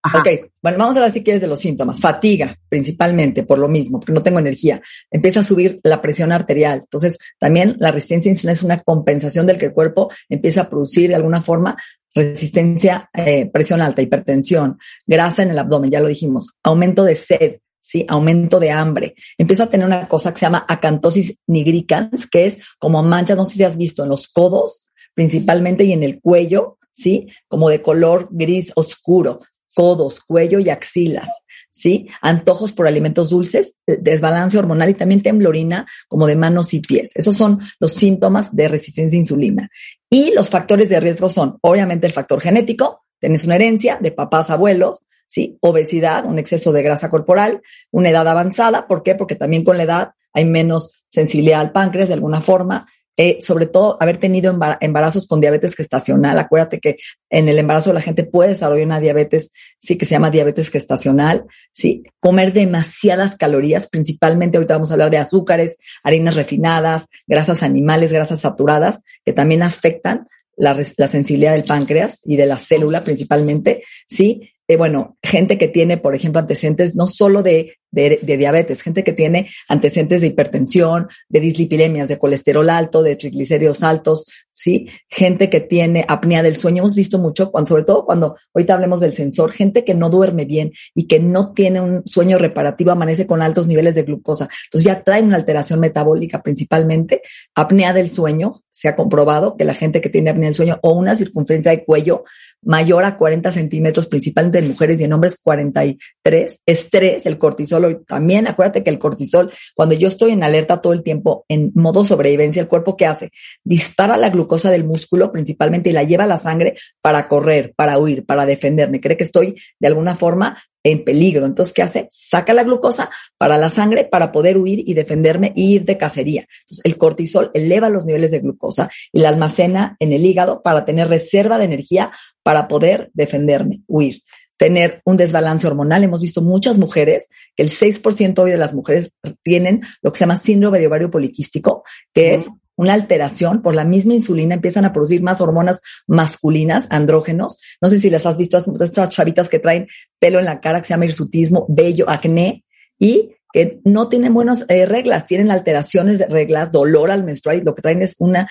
Ok, 0.02 0.50
bueno, 0.62 0.78
vamos 0.78 0.96
a 0.96 1.00
ver 1.00 1.10
si 1.10 1.22
quieres 1.22 1.42
de 1.42 1.46
los 1.46 1.58
síntomas. 1.58 2.00
Fatiga, 2.00 2.56
principalmente, 2.68 3.42
por 3.42 3.58
lo 3.58 3.68
mismo, 3.68 4.00
porque 4.00 4.14
no 4.14 4.22
tengo 4.22 4.38
energía. 4.38 4.80
Empieza 5.10 5.40
a 5.40 5.42
subir 5.42 5.78
la 5.82 6.00
presión 6.00 6.32
arterial. 6.32 6.80
Entonces, 6.82 7.18
también 7.38 7.76
la 7.78 7.92
resistencia 7.92 8.30
insulina 8.30 8.52
es 8.52 8.62
una 8.62 8.78
compensación 8.78 9.46
del 9.46 9.58
que 9.58 9.66
el 9.66 9.72
cuerpo 9.74 10.10
empieza 10.28 10.62
a 10.62 10.70
producir 10.70 11.10
de 11.10 11.16
alguna 11.16 11.42
forma 11.42 11.76
resistencia, 12.14 13.10
eh, 13.14 13.50
presión 13.52 13.82
alta, 13.82 14.02
hipertensión, 14.02 14.78
grasa 15.06 15.42
en 15.42 15.50
el 15.50 15.58
abdomen, 15.58 15.90
ya 15.90 16.00
lo 16.00 16.08
dijimos, 16.08 16.48
aumento 16.62 17.04
de 17.04 17.14
sed, 17.14 17.58
¿sí? 17.80 18.04
Aumento 18.08 18.58
de 18.58 18.70
hambre. 18.70 19.14
Empieza 19.38 19.64
a 19.64 19.68
tener 19.68 19.86
una 19.86 20.08
cosa 20.08 20.32
que 20.32 20.40
se 20.40 20.46
llama 20.46 20.64
acantosis 20.66 21.38
nigricans, 21.46 22.26
que 22.26 22.46
es 22.46 22.56
como 22.78 23.02
manchas, 23.02 23.36
no 23.36 23.44
sé 23.44 23.56
si 23.56 23.64
has 23.64 23.76
visto, 23.76 24.02
en 24.02 24.08
los 24.08 24.28
codos 24.28 24.86
principalmente 25.14 25.84
y 25.84 25.92
en 25.92 26.02
el 26.02 26.20
cuello, 26.20 26.78
¿sí? 26.92 27.28
Como 27.48 27.68
de 27.68 27.82
color 27.82 28.28
gris 28.30 28.72
oscuro, 28.74 29.40
codos, 29.74 30.20
cuello 30.20 30.58
y 30.58 30.70
axilas, 30.70 31.30
¿sí? 31.70 32.08
Antojos 32.20 32.72
por 32.72 32.86
alimentos 32.86 33.30
dulces, 33.30 33.74
desbalance 33.86 34.58
hormonal 34.58 34.90
y 34.90 34.94
también 34.94 35.22
temblorina 35.22 35.86
como 36.08 36.26
de 36.26 36.36
manos 36.36 36.74
y 36.74 36.80
pies. 36.80 37.12
Esos 37.14 37.36
son 37.36 37.60
los 37.78 37.92
síntomas 37.94 38.54
de 38.54 38.68
resistencia 38.68 39.16
a 39.16 39.20
insulina. 39.20 39.70
Y 40.08 40.32
los 40.34 40.48
factores 40.48 40.88
de 40.88 41.00
riesgo 41.00 41.30
son, 41.30 41.58
obviamente, 41.62 42.06
el 42.06 42.12
factor 42.12 42.40
genético, 42.40 43.04
tienes 43.18 43.44
una 43.44 43.56
herencia 43.56 43.98
de 44.00 44.12
papás, 44.12 44.50
abuelos, 44.50 45.02
¿sí? 45.26 45.58
Obesidad, 45.60 46.24
un 46.24 46.38
exceso 46.38 46.72
de 46.72 46.82
grasa 46.82 47.08
corporal, 47.08 47.62
una 47.90 48.10
edad 48.10 48.26
avanzada, 48.26 48.86
¿por 48.86 49.02
qué? 49.02 49.14
Porque 49.14 49.36
también 49.36 49.64
con 49.64 49.76
la 49.76 49.84
edad 49.84 50.10
hay 50.32 50.44
menos 50.44 51.04
sensibilidad 51.08 51.60
al 51.60 51.72
páncreas 51.72 52.08
de 52.08 52.14
alguna 52.14 52.40
forma, 52.40 52.86
eh, 53.22 53.36
sobre 53.42 53.66
todo 53.66 53.98
haber 54.00 54.16
tenido 54.16 54.58
embarazos 54.80 55.26
con 55.26 55.42
diabetes 55.42 55.74
gestacional. 55.74 56.38
Acuérdate 56.38 56.80
que 56.80 56.96
en 57.28 57.50
el 57.50 57.58
embarazo 57.58 57.92
la 57.92 58.00
gente 58.00 58.24
puede 58.24 58.48
desarrollar 58.48 58.86
una 58.86 58.98
diabetes, 58.98 59.50
sí, 59.78 59.98
que 59.98 60.06
se 60.06 60.12
llama 60.12 60.30
diabetes 60.30 60.70
gestacional, 60.70 61.44
sí. 61.70 62.02
Comer 62.18 62.54
demasiadas 62.54 63.36
calorías, 63.36 63.88
principalmente 63.88 64.56
ahorita 64.56 64.72
vamos 64.72 64.90
a 64.90 64.94
hablar 64.94 65.10
de 65.10 65.18
azúcares, 65.18 65.76
harinas 66.02 66.34
refinadas, 66.34 67.08
grasas 67.26 67.62
animales, 67.62 68.10
grasas 68.10 68.40
saturadas, 68.40 69.02
que 69.22 69.34
también 69.34 69.62
afectan 69.62 70.26
la, 70.56 70.74
la 70.96 71.08
sensibilidad 71.08 71.52
del 71.52 71.64
páncreas 71.64 72.20
y 72.24 72.36
de 72.36 72.46
la 72.46 72.56
célula 72.56 73.02
principalmente, 73.02 73.84
sí. 74.08 74.48
Eh, 74.66 74.76
bueno, 74.76 75.18
gente 75.22 75.58
que 75.58 75.68
tiene, 75.68 75.98
por 75.98 76.14
ejemplo, 76.14 76.40
antecedentes 76.40 76.96
no 76.96 77.06
solo 77.06 77.42
de 77.42 77.76
de, 77.90 78.20
diabetes, 78.22 78.82
gente 78.82 79.04
que 79.04 79.12
tiene 79.12 79.48
antecedentes 79.68 80.20
de 80.20 80.28
hipertensión, 80.28 81.08
de 81.28 81.40
dislipidemias, 81.40 82.08
de 82.08 82.18
colesterol 82.18 82.68
alto, 82.70 83.02
de 83.02 83.16
triglicéridos 83.16 83.82
altos, 83.82 84.24
¿sí? 84.52 84.88
Gente 85.08 85.50
que 85.50 85.60
tiene 85.60 86.04
apnea 86.08 86.42
del 86.42 86.56
sueño. 86.56 86.82
Hemos 86.82 86.94
visto 86.94 87.18
mucho, 87.18 87.50
sobre 87.66 87.84
todo 87.84 88.04
cuando 88.04 88.36
ahorita 88.54 88.74
hablemos 88.74 89.00
del 89.00 89.12
sensor, 89.12 89.52
gente 89.52 89.84
que 89.84 89.94
no 89.94 90.10
duerme 90.10 90.44
bien 90.44 90.72
y 90.94 91.06
que 91.06 91.20
no 91.20 91.52
tiene 91.52 91.80
un 91.80 92.02
sueño 92.06 92.38
reparativo, 92.38 92.90
amanece 92.90 93.26
con 93.26 93.42
altos 93.42 93.66
niveles 93.66 93.94
de 93.94 94.02
glucosa. 94.02 94.48
Entonces 94.66 94.84
ya 94.84 95.02
trae 95.02 95.22
una 95.22 95.36
alteración 95.36 95.80
metabólica 95.80 96.42
principalmente, 96.42 97.22
apnea 97.54 97.92
del 97.92 98.10
sueño, 98.10 98.62
se 98.72 98.88
ha 98.88 98.96
comprobado 98.96 99.56
que 99.56 99.64
la 99.64 99.74
gente 99.74 100.00
que 100.00 100.08
tiene 100.08 100.30
apnea 100.30 100.48
del 100.48 100.54
sueño 100.54 100.78
o 100.82 100.92
una 100.92 101.16
circunferencia 101.16 101.70
de 101.70 101.84
cuello 101.84 102.24
mayor 102.62 103.04
a 103.04 103.16
40 103.16 103.52
centímetros, 103.52 104.06
principalmente 104.06 104.58
en 104.58 104.68
mujeres 104.68 105.00
y 105.00 105.04
en 105.04 105.12
hombres 105.12 105.38
43, 105.42 106.60
estrés, 106.66 107.26
el 107.26 107.38
cortisol, 107.38 107.79
también 108.06 108.46
acuérdate 108.46 108.82
que 108.82 108.90
el 108.90 108.98
cortisol, 108.98 109.52
cuando 109.74 109.94
yo 109.94 110.08
estoy 110.08 110.32
en 110.32 110.42
alerta 110.42 110.80
todo 110.80 110.92
el 110.92 111.02
tiempo, 111.02 111.44
en 111.48 111.72
modo 111.74 112.04
sobrevivencia, 112.04 112.62
el 112.62 112.68
cuerpo 112.68 112.96
¿qué 112.96 113.06
hace? 113.06 113.30
Dispara 113.64 114.16
la 114.16 114.30
glucosa 114.30 114.70
del 114.70 114.84
músculo 114.84 115.32
principalmente 115.32 115.90
y 115.90 115.92
la 115.92 116.04
lleva 116.04 116.24
a 116.24 116.28
la 116.28 116.38
sangre 116.38 116.76
para 117.00 117.28
correr, 117.28 117.72
para 117.76 117.98
huir, 117.98 118.24
para 118.24 118.46
defenderme. 118.46 119.00
Cree 119.00 119.16
que 119.16 119.24
estoy 119.24 119.56
de 119.78 119.88
alguna 119.88 120.14
forma 120.14 120.58
en 120.82 121.04
peligro. 121.04 121.46
Entonces, 121.46 121.74
¿qué 121.74 121.82
hace? 121.82 122.08
Saca 122.10 122.54
la 122.54 122.64
glucosa 122.64 123.10
para 123.38 123.58
la 123.58 123.68
sangre 123.68 124.04
para 124.04 124.32
poder 124.32 124.56
huir 124.56 124.82
y 124.86 124.94
defenderme 124.94 125.52
e 125.56 125.60
ir 125.60 125.84
de 125.84 125.98
cacería. 125.98 126.46
Entonces, 126.62 126.84
el 126.84 126.96
cortisol 126.96 127.50
eleva 127.54 127.90
los 127.90 128.04
niveles 128.04 128.30
de 128.30 128.40
glucosa 128.40 128.90
y 129.12 129.20
la 129.20 129.28
almacena 129.28 129.96
en 130.00 130.12
el 130.12 130.24
hígado 130.24 130.62
para 130.62 130.84
tener 130.84 131.08
reserva 131.08 131.58
de 131.58 131.64
energía 131.64 132.12
para 132.42 132.68
poder 132.68 133.10
defenderme, 133.12 133.82
huir 133.86 134.22
tener 134.60 135.00
un 135.06 135.16
desbalance 135.16 135.66
hormonal. 135.66 136.04
Hemos 136.04 136.20
visto 136.20 136.42
muchas 136.42 136.78
mujeres, 136.78 137.30
que 137.56 137.62
el 137.62 137.70
6% 137.70 138.38
hoy 138.40 138.50
de 138.50 138.58
las 138.58 138.74
mujeres 138.74 139.16
tienen 139.42 139.80
lo 140.02 140.12
que 140.12 140.18
se 140.18 140.24
llama 140.24 140.36
síndrome 140.36 140.78
de 140.78 140.86
ovario 140.86 141.10
poliquístico, 141.10 141.82
que 142.12 142.34
es 142.34 142.44
una 142.76 142.92
alteración 142.92 143.62
por 143.62 143.74
la 143.74 143.86
misma 143.86 144.12
insulina, 144.12 144.54
empiezan 144.54 144.84
a 144.84 144.92
producir 144.92 145.22
más 145.22 145.40
hormonas 145.40 145.80
masculinas, 146.06 146.88
andrógenos. 146.90 147.56
No 147.80 147.88
sé 147.88 148.00
si 148.00 148.10
las 148.10 148.26
has 148.26 148.36
visto, 148.36 148.58
estas 148.58 149.08
chavitas 149.08 149.48
que 149.48 149.60
traen 149.60 149.86
pelo 150.18 150.38
en 150.38 150.44
la 150.44 150.60
cara, 150.60 150.82
que 150.82 150.88
se 150.88 150.92
llama 150.92 151.06
hirsutismo, 151.06 151.64
vello, 151.70 152.08
acné, 152.10 152.62
y 152.98 153.36
que 153.54 153.80
no 153.84 154.10
tienen 154.10 154.34
buenas 154.34 154.66
eh, 154.68 154.84
reglas, 154.84 155.24
tienen 155.24 155.50
alteraciones 155.50 156.18
de 156.18 156.26
reglas, 156.26 156.70
dolor 156.70 157.10
al 157.10 157.24
menstruar, 157.24 157.56
y 157.56 157.62
lo 157.62 157.74
que 157.74 157.80
traen 157.80 158.02
es 158.02 158.14
una 158.18 158.46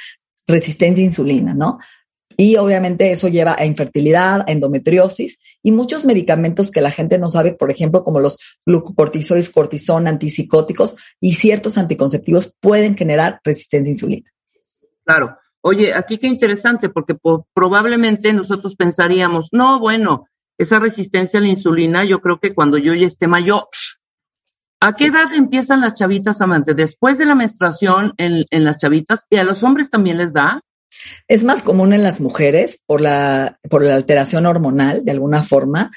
resistencia 0.47 1.03
a 1.03 1.05
insulina, 1.05 1.53
¿no? 1.53 1.77
Y 2.41 2.55
obviamente 2.55 3.11
eso 3.11 3.27
lleva 3.27 3.57
a 3.59 3.65
infertilidad, 3.65 4.45
a 4.47 4.51
endometriosis 4.53 5.41
y 5.61 5.73
muchos 5.73 6.05
medicamentos 6.05 6.71
que 6.71 6.79
la 6.79 6.89
gente 6.89 7.19
no 7.19 7.27
sabe, 7.27 7.51
por 7.51 7.69
ejemplo, 7.69 8.05
como 8.05 8.21
los 8.21 8.39
glucocortisoides, 8.65 9.49
cortisona, 9.49 10.09
antipsicóticos 10.09 10.95
y 11.19 11.33
ciertos 11.33 11.77
anticonceptivos 11.77 12.55
pueden 12.61 12.95
generar 12.95 13.41
resistencia 13.43 13.89
a 13.89 13.93
insulina. 13.93 14.31
Claro. 15.03 15.37
Oye, 15.59 15.93
aquí 15.93 16.17
qué 16.17 16.27
interesante, 16.27 16.87
porque 16.87 17.13
probablemente 17.53 18.31
nosotros 18.31 18.77
pensaríamos, 18.77 19.49
no, 19.51 19.81
bueno, 19.81 20.27
esa 20.57 20.79
resistencia 20.79 21.41
a 21.41 21.43
la 21.43 21.49
insulina, 21.49 22.05
yo 22.05 22.21
creo 22.21 22.39
que 22.39 22.55
cuando 22.55 22.77
yo 22.77 22.93
ya 22.93 23.07
esté 23.07 23.27
mayor, 23.27 23.67
¿a 24.79 24.93
qué 24.93 25.07
edad 25.07 25.33
empiezan 25.35 25.81
las 25.81 25.95
chavitas 25.95 26.39
amantes? 26.39 26.73
Después 26.77 27.17
de 27.17 27.25
la 27.25 27.35
menstruación 27.35 28.13
en, 28.15 28.45
en 28.49 28.63
las 28.63 28.77
chavitas, 28.77 29.25
y 29.29 29.35
a 29.35 29.43
los 29.43 29.61
hombres 29.61 29.89
también 29.89 30.17
les 30.17 30.31
da. 30.31 30.61
Es 31.27 31.43
más 31.43 31.63
común 31.63 31.93
en 31.93 32.03
las 32.03 32.21
mujeres 32.21 32.81
por 32.85 33.01
la, 33.01 33.59
por 33.69 33.83
la 33.83 33.95
alteración 33.95 34.45
hormonal, 34.45 35.03
de 35.03 35.11
alguna 35.11 35.43
forma, 35.43 35.91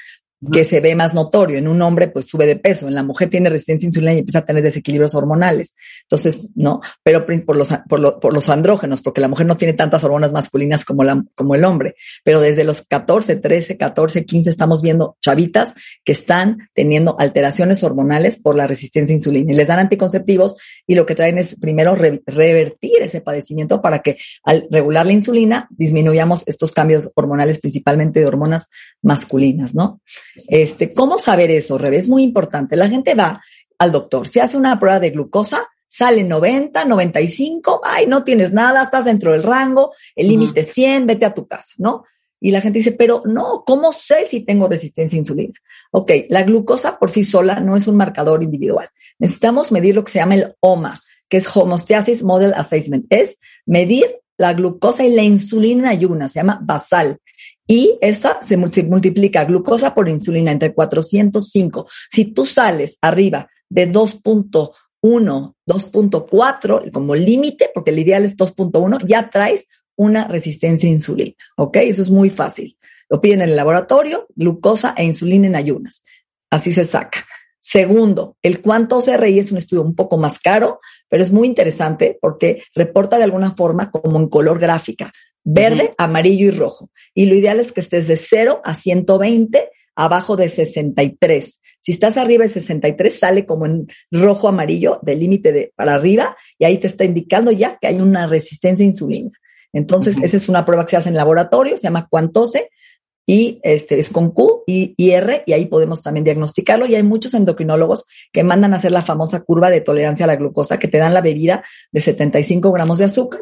que 0.51 0.65
se 0.65 0.79
ve 0.79 0.95
más 0.95 1.13
notorio. 1.13 1.57
En 1.57 1.67
un 1.67 1.81
hombre, 1.81 2.07
pues 2.07 2.27
sube 2.27 2.45
de 2.45 2.55
peso. 2.55 2.87
En 2.87 2.95
la 2.95 3.03
mujer 3.03 3.29
tiene 3.29 3.49
resistencia 3.49 3.85
a 3.85 3.89
insulina 3.89 4.13
y 4.13 4.19
empieza 4.19 4.39
a 4.39 4.45
tener 4.45 4.63
desequilibrios 4.63 5.15
hormonales. 5.15 5.75
Entonces, 6.03 6.49
no, 6.55 6.81
pero 7.03 7.25
por 7.45 7.55
los, 7.55 7.69
por, 7.87 8.19
por 8.19 8.33
los 8.33 8.49
andrógenos, 8.49 9.01
porque 9.01 9.21
la 9.21 9.27
mujer 9.27 9.45
no 9.45 9.57
tiene 9.57 9.73
tantas 9.73 10.03
hormonas 10.03 10.31
masculinas 10.31 10.85
como, 10.85 11.03
la, 11.03 11.23
como 11.35 11.55
el 11.55 11.63
hombre. 11.65 11.95
Pero 12.23 12.41
desde 12.41 12.63
los 12.63 12.81
14, 12.81 13.37
13, 13.37 13.77
14, 13.77 14.25
15 14.25 14.49
estamos 14.49 14.81
viendo 14.81 15.17
chavitas 15.21 15.73
que 16.03 16.11
están 16.11 16.69
teniendo 16.73 17.15
alteraciones 17.19 17.83
hormonales 17.83 18.41
por 18.41 18.55
la 18.55 18.67
resistencia 18.67 19.13
a 19.13 19.17
insulina. 19.17 19.53
Y 19.53 19.55
les 19.55 19.67
dan 19.67 19.79
anticonceptivos 19.79 20.55
y 20.87 20.95
lo 20.95 21.05
que 21.05 21.15
traen 21.15 21.37
es 21.37 21.55
primero 21.59 21.95
revertir 21.95 23.01
ese 23.01 23.21
padecimiento 23.21 23.81
para 23.81 23.99
que 23.99 24.17
al 24.43 24.67
regular 24.69 25.05
la 25.05 25.13
insulina 25.13 25.67
disminuyamos 25.71 26.43
estos 26.47 26.71
cambios 26.71 27.11
hormonales, 27.15 27.59
principalmente 27.59 28.19
de 28.19 28.25
hormonas 28.25 28.67
masculinas, 29.01 29.75
¿no? 29.75 30.01
Este, 30.47 30.93
¿Cómo 30.93 31.17
saber 31.17 31.51
eso, 31.51 31.77
Rebe? 31.77 31.97
Es 31.97 32.09
muy 32.09 32.23
importante. 32.23 32.75
La 32.75 32.89
gente 32.89 33.15
va 33.15 33.41
al 33.77 33.91
doctor, 33.91 34.27
se 34.27 34.41
hace 34.41 34.57
una 34.57 34.79
prueba 34.79 34.99
de 34.99 35.09
glucosa, 35.09 35.67
sale 35.87 36.23
90, 36.23 36.85
95, 36.85 37.81
ay, 37.83 38.07
no 38.07 38.23
tienes 38.23 38.51
nada, 38.51 38.83
estás 38.83 39.05
dentro 39.05 39.31
del 39.31 39.43
rango, 39.43 39.93
el 40.15 40.27
límite 40.27 40.63
100, 40.63 41.05
vete 41.05 41.25
a 41.25 41.33
tu 41.33 41.47
casa, 41.47 41.73
¿no? 41.77 42.05
Y 42.39 42.51
la 42.51 42.61
gente 42.61 42.79
dice, 42.79 42.91
pero 42.91 43.21
no, 43.25 43.63
¿cómo 43.65 43.91
sé 43.91 44.27
si 44.27 44.41
tengo 44.41 44.67
resistencia 44.67 45.15
a 45.15 45.19
insulina? 45.19 45.53
Ok, 45.91 46.11
la 46.29 46.43
glucosa 46.43 46.99
por 46.99 47.09
sí 47.09 47.23
sola 47.23 47.59
no 47.59 47.77
es 47.77 47.87
un 47.87 47.95
marcador 47.95 48.43
individual. 48.43 48.89
Necesitamos 49.17 49.71
medir 49.71 49.95
lo 49.95 50.03
que 50.03 50.11
se 50.11 50.19
llama 50.19 50.35
el 50.35 50.55
OMA, 50.59 50.99
que 51.29 51.37
es 51.37 51.55
Homostasis 51.55 52.21
Model 52.21 52.53
Assessment. 52.53 53.05
Es 53.09 53.37
medir 53.65 54.17
la 54.37 54.53
glucosa 54.53 55.05
y 55.05 55.15
la 55.15 55.23
insulina 55.23 55.83
en 55.83 55.97
ayunas, 55.97 56.33
se 56.33 56.39
llama 56.39 56.59
basal. 56.61 57.19
Y 57.67 57.97
esa 58.01 58.41
se 58.41 58.57
multiplica 58.57 59.45
glucosa 59.45 59.95
por 59.95 60.09
insulina 60.09 60.51
entre 60.51 60.73
405. 60.73 61.87
Si 62.11 62.25
tú 62.25 62.45
sales 62.45 62.97
arriba 63.01 63.49
de 63.69 63.91
2.1, 63.91 64.73
2.4 65.01 66.91
como 66.91 67.15
límite, 67.15 67.71
porque 67.73 67.91
el 67.91 67.99
ideal 67.99 68.25
es 68.25 68.35
2.1, 68.35 69.05
ya 69.05 69.29
traes 69.29 69.67
una 69.95 70.27
resistencia 70.27 70.89
a 70.89 70.91
insulina. 70.91 71.35
¿Ok? 71.57 71.77
Eso 71.77 72.01
es 72.01 72.11
muy 72.11 72.29
fácil. 72.29 72.77
Lo 73.09 73.21
piden 73.21 73.41
en 73.41 73.49
el 73.49 73.55
laboratorio, 73.55 74.27
glucosa 74.35 74.93
e 74.97 75.03
insulina 75.03 75.47
en 75.47 75.55
ayunas. 75.55 76.03
Así 76.49 76.73
se 76.73 76.83
saca. 76.83 77.25
Segundo, 77.59 78.35
el 78.41 78.61
cuánto 78.61 79.01
CRI 79.01 79.39
es 79.39 79.51
un 79.53 79.57
estudio 79.57 79.83
un 79.83 79.95
poco 79.95 80.17
más 80.17 80.37
caro, 80.39 80.81
pero 81.07 81.23
es 81.23 81.31
muy 81.31 81.47
interesante 81.47 82.17
porque 82.21 82.61
reporta 82.75 83.17
de 83.17 83.23
alguna 83.23 83.51
forma 83.55 83.89
como 83.89 84.19
en 84.19 84.27
color 84.27 84.59
gráfica, 84.59 85.13
verde, 85.43 85.93
amarillo 85.97 86.47
y 86.47 86.51
rojo. 86.51 86.89
Y 87.13 87.25
lo 87.25 87.35
ideal 87.35 87.59
es 87.59 87.71
que 87.71 87.81
estés 87.81 88.07
de 88.07 88.15
0 88.15 88.61
a 88.63 88.73
120 88.73 89.69
abajo 89.95 90.35
de 90.35 90.49
63. 90.49 91.61
Si 91.79 91.91
estás 91.91 92.17
arriba 92.17 92.45
de 92.45 92.51
63, 92.51 93.19
sale 93.19 93.45
como 93.45 93.65
en 93.65 93.87
rojo 94.11 94.47
amarillo 94.47 94.99
del 95.01 95.19
límite 95.19 95.51
de 95.51 95.73
para 95.75 95.95
arriba 95.95 96.35
y 96.57 96.65
ahí 96.65 96.77
te 96.77 96.87
está 96.87 97.05
indicando 97.05 97.51
ya 97.51 97.77
que 97.79 97.87
hay 97.87 97.99
una 97.99 98.27
resistencia 98.27 98.83
a 98.83 98.87
insulina. 98.87 99.29
Entonces, 99.71 100.17
esa 100.21 100.37
es 100.37 100.49
una 100.49 100.65
prueba 100.65 100.85
que 100.85 100.91
se 100.91 100.97
hace 100.97 101.09
en 101.09 101.15
laboratorio, 101.15 101.77
se 101.77 101.83
llama 101.83 102.07
Cuantose 102.07 102.69
y 103.25 103.59
este 103.63 103.99
es 103.99 104.09
con 104.09 104.31
Q 104.31 104.63
y, 104.67 104.93
R 104.97 105.43
y 105.45 105.53
ahí 105.53 105.65
podemos 105.65 106.01
también 106.01 106.25
diagnosticarlo 106.25 106.85
y 106.85 106.95
hay 106.95 107.03
muchos 107.03 107.33
endocrinólogos 107.33 108.05
que 108.31 108.43
mandan 108.43 108.73
a 108.73 108.77
hacer 108.77 108.91
la 108.91 109.01
famosa 109.01 109.41
curva 109.41 109.69
de 109.69 109.81
tolerancia 109.81 110.25
a 110.25 110.27
la 110.27 110.35
glucosa 110.35 110.77
que 110.77 110.89
te 110.89 110.97
dan 110.97 111.13
la 111.13 111.21
bebida 111.21 111.63
de 111.91 112.01
75 112.01 112.71
gramos 112.71 112.97
de 112.97 113.05
azúcar 113.05 113.41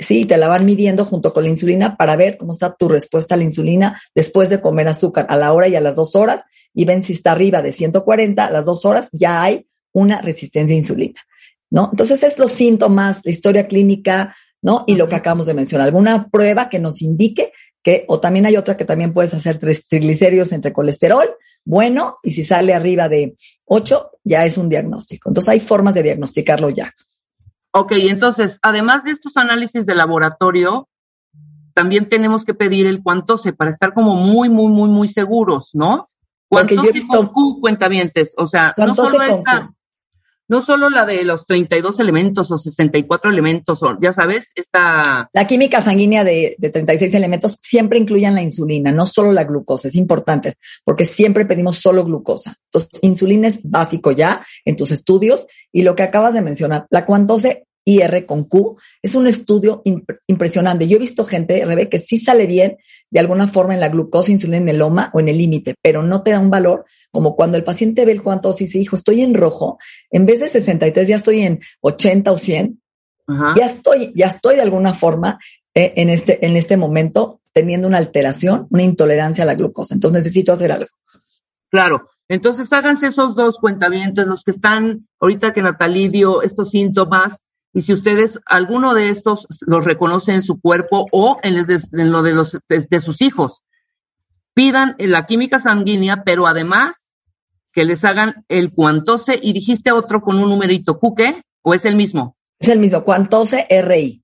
sí, 0.00 0.24
te 0.24 0.36
la 0.36 0.48
van 0.48 0.66
midiendo 0.66 1.04
junto 1.04 1.32
con 1.32 1.44
la 1.44 1.50
insulina 1.50 1.96
para 1.96 2.16
ver 2.16 2.36
cómo 2.36 2.52
está 2.52 2.74
tu 2.74 2.88
respuesta 2.88 3.34
a 3.34 3.38
la 3.38 3.44
insulina 3.44 4.00
después 4.14 4.48
de 4.48 4.60
comer 4.60 4.88
azúcar 4.88 5.26
a 5.28 5.36
la 5.36 5.52
hora 5.52 5.68
y 5.68 5.76
a 5.76 5.80
las 5.80 5.96
dos 5.96 6.16
horas 6.16 6.42
y 6.74 6.84
ven 6.84 7.02
si 7.02 7.12
está 7.12 7.32
arriba 7.32 7.62
de 7.62 7.72
140 7.72 8.44
a 8.44 8.50
las 8.50 8.66
dos 8.66 8.84
horas 8.84 9.08
ya 9.12 9.42
hay 9.42 9.66
una 9.92 10.20
resistencia 10.20 10.74
a 10.74 10.78
insulina, 10.78 11.20
¿no? 11.70 11.88
Entonces 11.92 12.22
es 12.22 12.38
los 12.38 12.52
síntomas, 12.52 13.20
la 13.24 13.30
historia 13.30 13.66
clínica, 13.66 14.34
¿no? 14.62 14.84
Y 14.86 14.94
lo 14.96 15.08
que 15.08 15.16
acabamos 15.16 15.46
de 15.46 15.54
mencionar, 15.54 15.86
alguna 15.86 16.28
prueba 16.30 16.68
que 16.68 16.78
nos 16.78 17.02
indique 17.02 17.52
que, 17.82 18.04
o 18.08 18.20
también 18.20 18.46
hay 18.46 18.56
otra 18.56 18.76
que 18.76 18.84
también 18.84 19.12
puedes 19.12 19.34
hacer 19.34 19.58
triglicéridos 19.58 20.52
entre 20.52 20.72
colesterol, 20.72 21.28
bueno, 21.64 22.18
y 22.22 22.32
si 22.32 22.44
sale 22.44 22.74
arriba 22.74 23.08
de 23.08 23.36
8, 23.66 24.10
ya 24.24 24.44
es 24.44 24.56
un 24.58 24.68
diagnóstico. 24.68 25.28
Entonces 25.28 25.48
hay 25.48 25.60
formas 25.60 25.94
de 25.94 26.02
diagnosticarlo 26.02 26.70
ya. 26.70 26.94
Ok, 27.72 27.92
entonces, 27.92 28.58
además 28.62 29.04
de 29.04 29.12
estos 29.12 29.36
análisis 29.36 29.86
de 29.86 29.94
laboratorio, 29.94 30.88
también 31.74 32.08
tenemos 32.08 32.44
que 32.44 32.54
pedir 32.54 32.86
el 32.86 33.02
cuantose 33.02 33.52
para 33.52 33.70
estar 33.70 33.94
como 33.94 34.16
muy, 34.16 34.48
muy, 34.48 34.72
muy, 34.72 34.88
muy 34.88 35.08
seguros, 35.08 35.70
¿no? 35.72 36.10
Cuantose 36.48 36.82
yo 36.82 36.90
he 36.90 36.92
visto... 36.92 37.16
con 37.16 37.28
Q, 37.28 37.60
cuentavientes, 37.60 38.34
o 38.36 38.46
sea, 38.46 38.74
no 38.76 38.94
solo 38.94 39.22
esta, 39.22 39.72
no 40.50 40.60
solo 40.60 40.90
la 40.90 41.06
de 41.06 41.22
los 41.22 41.46
32 41.46 42.00
elementos 42.00 42.50
o 42.50 42.58
64 42.58 43.30
elementos, 43.30 43.80
o 43.84 43.96
ya 44.02 44.12
sabes, 44.12 44.50
esta... 44.56 45.30
La 45.32 45.46
química 45.46 45.80
sanguínea 45.80 46.24
de, 46.24 46.56
de 46.58 46.70
36 46.70 47.14
elementos 47.14 47.56
siempre 47.62 48.00
incluyen 48.00 48.34
la 48.34 48.42
insulina, 48.42 48.90
no 48.90 49.06
solo 49.06 49.30
la 49.30 49.44
glucosa, 49.44 49.86
es 49.86 49.94
importante, 49.94 50.54
porque 50.84 51.04
siempre 51.04 51.44
pedimos 51.44 51.76
solo 51.76 52.04
glucosa. 52.04 52.56
Entonces, 52.64 52.98
insulina 53.02 53.46
es 53.46 53.60
básico 53.62 54.10
ya 54.10 54.44
en 54.64 54.74
tus 54.74 54.90
estudios 54.90 55.46
y 55.70 55.82
lo 55.82 55.94
que 55.94 56.02
acabas 56.02 56.34
de 56.34 56.42
mencionar, 56.42 56.86
la 56.90 57.06
cuantose 57.06 57.68
IR 57.94 58.26
con 58.26 58.44
Q. 58.44 58.76
Es 59.02 59.14
un 59.14 59.26
estudio 59.26 59.82
impresionante. 60.26 60.86
Yo 60.86 60.96
he 60.96 61.00
visto 61.00 61.24
gente, 61.24 61.64
Rebe, 61.64 61.88
que 61.88 61.98
sí 61.98 62.18
sale 62.18 62.46
bien 62.46 62.78
de 63.10 63.20
alguna 63.20 63.46
forma 63.46 63.74
en 63.74 63.80
la 63.80 63.88
glucosa, 63.88 64.30
insulina 64.30 64.58
en 64.58 64.68
el 64.68 64.78
loma 64.78 65.10
o 65.12 65.20
en 65.20 65.28
el 65.28 65.38
límite, 65.38 65.74
pero 65.82 66.02
no 66.02 66.22
te 66.22 66.30
da 66.30 66.38
un 66.38 66.50
valor 66.50 66.84
como 67.10 67.34
cuando 67.34 67.56
el 67.56 67.64
paciente 67.64 68.04
ve 68.04 68.12
el 68.12 68.22
cuánto 68.22 68.50
y 68.50 68.64
dice, 68.64 68.78
hijo, 68.78 68.96
estoy 68.96 69.22
en 69.22 69.34
rojo, 69.34 69.78
en 70.10 70.26
vez 70.26 70.40
de 70.40 70.48
63 70.48 71.08
ya 71.08 71.16
estoy 71.16 71.42
en 71.42 71.60
80 71.80 72.32
o 72.32 72.38
100. 72.38 72.80
Ya 73.56 73.66
estoy, 73.66 74.12
ya 74.16 74.26
estoy 74.26 74.56
de 74.56 74.62
alguna 74.62 74.92
forma 74.92 75.38
eh, 75.72 75.92
en, 75.96 76.08
este, 76.08 76.44
en 76.44 76.56
este 76.56 76.76
momento 76.76 77.40
teniendo 77.52 77.86
una 77.86 77.98
alteración, 77.98 78.66
una 78.70 78.82
intolerancia 78.82 79.44
a 79.44 79.46
la 79.46 79.54
glucosa. 79.54 79.94
Entonces 79.94 80.18
necesito 80.18 80.52
hacer 80.52 80.72
algo. 80.72 80.88
Claro. 81.70 82.08
Entonces 82.28 82.72
háganse 82.72 83.08
esos 83.08 83.34
dos 83.34 83.58
cuentavientes, 83.58 84.26
los 84.26 84.44
que 84.44 84.52
están 84.52 85.08
ahorita 85.20 85.52
que 85.52 85.62
Natalí 85.62 86.08
dio 86.08 86.42
estos 86.42 86.70
síntomas, 86.70 87.42
y 87.72 87.82
si 87.82 87.92
ustedes 87.92 88.40
alguno 88.46 88.94
de 88.94 89.10
estos 89.10 89.46
los 89.66 89.84
reconocen 89.84 90.36
en 90.36 90.42
su 90.42 90.60
cuerpo 90.60 91.06
o 91.12 91.36
en, 91.42 91.56
lo 92.10 92.22
de, 92.22 92.32
los, 92.32 92.58
de, 92.68 93.00
sus 93.00 93.22
hijos, 93.22 93.62
pidan 94.54 94.96
la 94.98 95.26
química 95.26 95.60
sanguínea, 95.60 96.24
pero 96.24 96.46
además 96.46 97.12
que 97.72 97.84
les 97.84 98.04
hagan 98.04 98.44
el 98.48 98.72
cuantose 98.72 99.38
y 99.40 99.52
dijiste 99.52 99.92
otro 99.92 100.20
con 100.20 100.38
un 100.38 100.48
numerito, 100.48 100.98
¿cuque? 100.98 101.42
¿O 101.62 101.72
es 101.72 101.84
el 101.84 101.94
mismo? 101.94 102.36
Es 102.58 102.68
el 102.68 102.80
mismo, 102.80 103.04
cuantose 103.04 103.66
RI. 103.70 104.22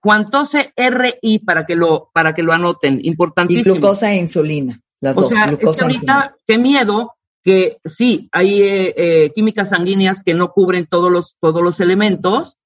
Cuantose 0.00 0.72
RI 0.76 1.40
para 1.40 1.66
que 1.66 1.74
lo, 1.74 2.10
para 2.12 2.34
que 2.34 2.44
lo 2.44 2.52
anoten, 2.52 3.00
importantísimo. 3.02 3.74
Y 3.74 3.78
glucosa 3.78 4.12
e 4.12 4.18
insulina, 4.18 4.80
las 5.00 5.16
dos. 5.16 5.30
glucosa 5.30 5.80
e 5.80 5.84
ahorita, 5.84 6.36
qué 6.46 6.58
miedo 6.58 7.14
que 7.42 7.78
sí, 7.84 8.28
hay 8.32 8.60
eh, 8.62 8.94
eh, 8.96 9.32
químicas 9.34 9.70
sanguíneas 9.70 10.22
que 10.22 10.34
no 10.34 10.52
cubren 10.52 10.86
todos 10.86 11.10
los, 11.10 11.36
todos 11.40 11.62
los 11.62 11.80
elementos, 11.80 12.58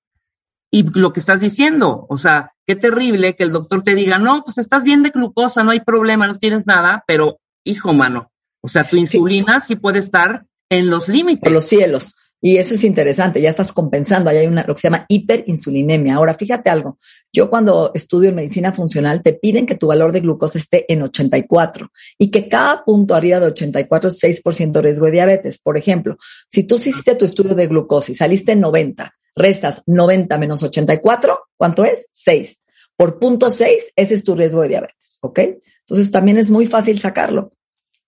y 0.71 0.85
lo 0.99 1.13
que 1.13 1.21
estás 1.21 1.41
diciendo, 1.41 2.07
o 2.09 2.19
sea, 2.19 2.53
qué 2.67 2.77
terrible 2.77 3.35
que 3.35 3.43
el 3.43 3.53
doctor 3.53 3.83
te 3.83 3.95
diga, 3.95 4.19
no, 4.19 4.43
pues 4.45 4.59
estás 4.59 4.85
bien 4.85 5.03
de 5.03 5.11
glucosa, 5.11 5.65
no 5.65 5.73
hay 5.73 5.81
problema, 5.81 6.27
no 6.27 6.37
tienes 6.37 6.67
nada, 6.67 7.03
pero 7.07 7.41
hijo, 7.65 7.93
mano, 7.93 8.31
o 8.63 8.69
sea, 8.69 8.85
tu 8.85 8.97
insulina 8.97 9.61
sí, 9.61 9.77
puede 9.77 9.99
estar 9.99 10.47
en 10.71 10.89
los 10.89 11.09
límites. 11.09 11.47
En 11.47 11.55
los 11.55 11.65
cielos. 11.65 12.17
Y 12.43 12.57
eso 12.57 12.75
es 12.75 12.85
interesante, 12.85 13.43
ya 13.43 13.51
estás 13.51 13.71
compensando, 13.71 14.31
ahí 14.31 14.39
hay 14.39 14.47
una, 14.47 14.65
lo 14.65 14.75
que 14.75 14.81
se 14.81 14.89
llama 14.89 15.05
hiperinsulinemia. 15.09 16.15
Ahora, 16.15 16.35
fíjate 16.35 16.71
algo, 16.71 16.99
yo 17.33 17.51
cuando 17.51 17.91
estudio 17.93 18.31
en 18.31 18.37
medicina 18.37 18.73
funcional 18.73 19.23
te 19.23 19.35
piden 19.35 19.67
que 19.67 19.75
tu 19.75 19.89
valor 19.89 20.11
de 20.13 20.21
glucosa 20.21 20.59
esté 20.59 20.91
en 20.91 21.03
84 21.03 21.91
y 22.17 22.31
que 22.31 22.49
cada 22.49 22.83
punto 22.83 23.15
arriba 23.15 23.41
de 23.41 23.47
84 23.47 24.09
es 24.09 24.23
6% 24.23 24.71
de 24.71 24.83
riesgo 24.83 25.05
de 25.07 25.13
diabetes. 25.13 25.59
Por 25.59 25.77
ejemplo, 25.77 26.17
si 26.49 26.63
tú 26.63 26.77
hiciste 26.77 27.15
tu 27.15 27.27
estudio 27.27 27.55
de 27.55 27.67
glucosa 27.67 28.13
y 28.13 28.15
saliste 28.15 28.53
en 28.53 28.61
90 28.61 29.13
restas 29.37 29.83
90 29.87 30.39
menos 30.39 30.63
84, 30.63 31.39
¿cuánto 31.57 31.85
es? 31.85 32.07
6. 32.13 32.63
Por 32.97 33.19
punto 33.19 33.51
6, 33.51 33.93
ese 33.97 34.15
es 34.15 34.25
tu 34.25 34.35
riesgo 34.35 34.63
de 34.63 34.69
diabetes, 34.69 35.19
¿ok? 35.23 35.39
Entonces 35.81 36.11
también 36.11 36.39
es 36.39 36.51
muy 36.51 36.67
fácil 36.67 36.99
sacarlo. 36.99 37.53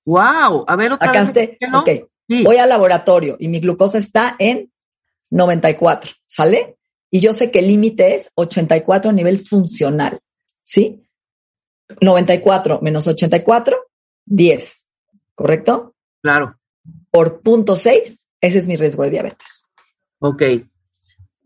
Wow, 0.05 0.65
a 0.67 0.77
ver 0.77 0.93
otra 0.93 1.07
Sacaste, 1.07 1.59
vez, 1.61 1.71
ok. 1.75 2.09
Voy 2.45 2.57
al 2.57 2.69
laboratorio 2.69 3.37
y 3.39 3.49
mi 3.49 3.61
glucosa 3.61 3.99
está 3.99 4.37
en 4.39 4.73
94, 5.31 6.13
¿sale? 6.27 6.77
Y 7.11 7.21
yo 7.21 7.35
sé 7.35 7.51
que 7.51 7.59
el 7.61 7.69
límite 7.69 8.15
es 8.15 8.31
84 8.35 9.11
a 9.11 9.15
nivel 9.15 9.39
funcional, 9.39 10.21
¿sí? 10.63 11.03
94 12.01 12.81
menos 12.81 13.07
84, 13.07 13.77
10, 14.27 14.87
¿correcto? 15.35 15.95
Claro. 16.23 16.59
Por 17.11 17.41
punto 17.43 17.77
6, 17.77 18.29
ese 18.41 18.59
es 18.59 18.67
mi 18.67 18.77
riesgo 18.77 19.03
de 19.05 19.11
diabetes. 19.11 19.69
Ok. 20.21 20.43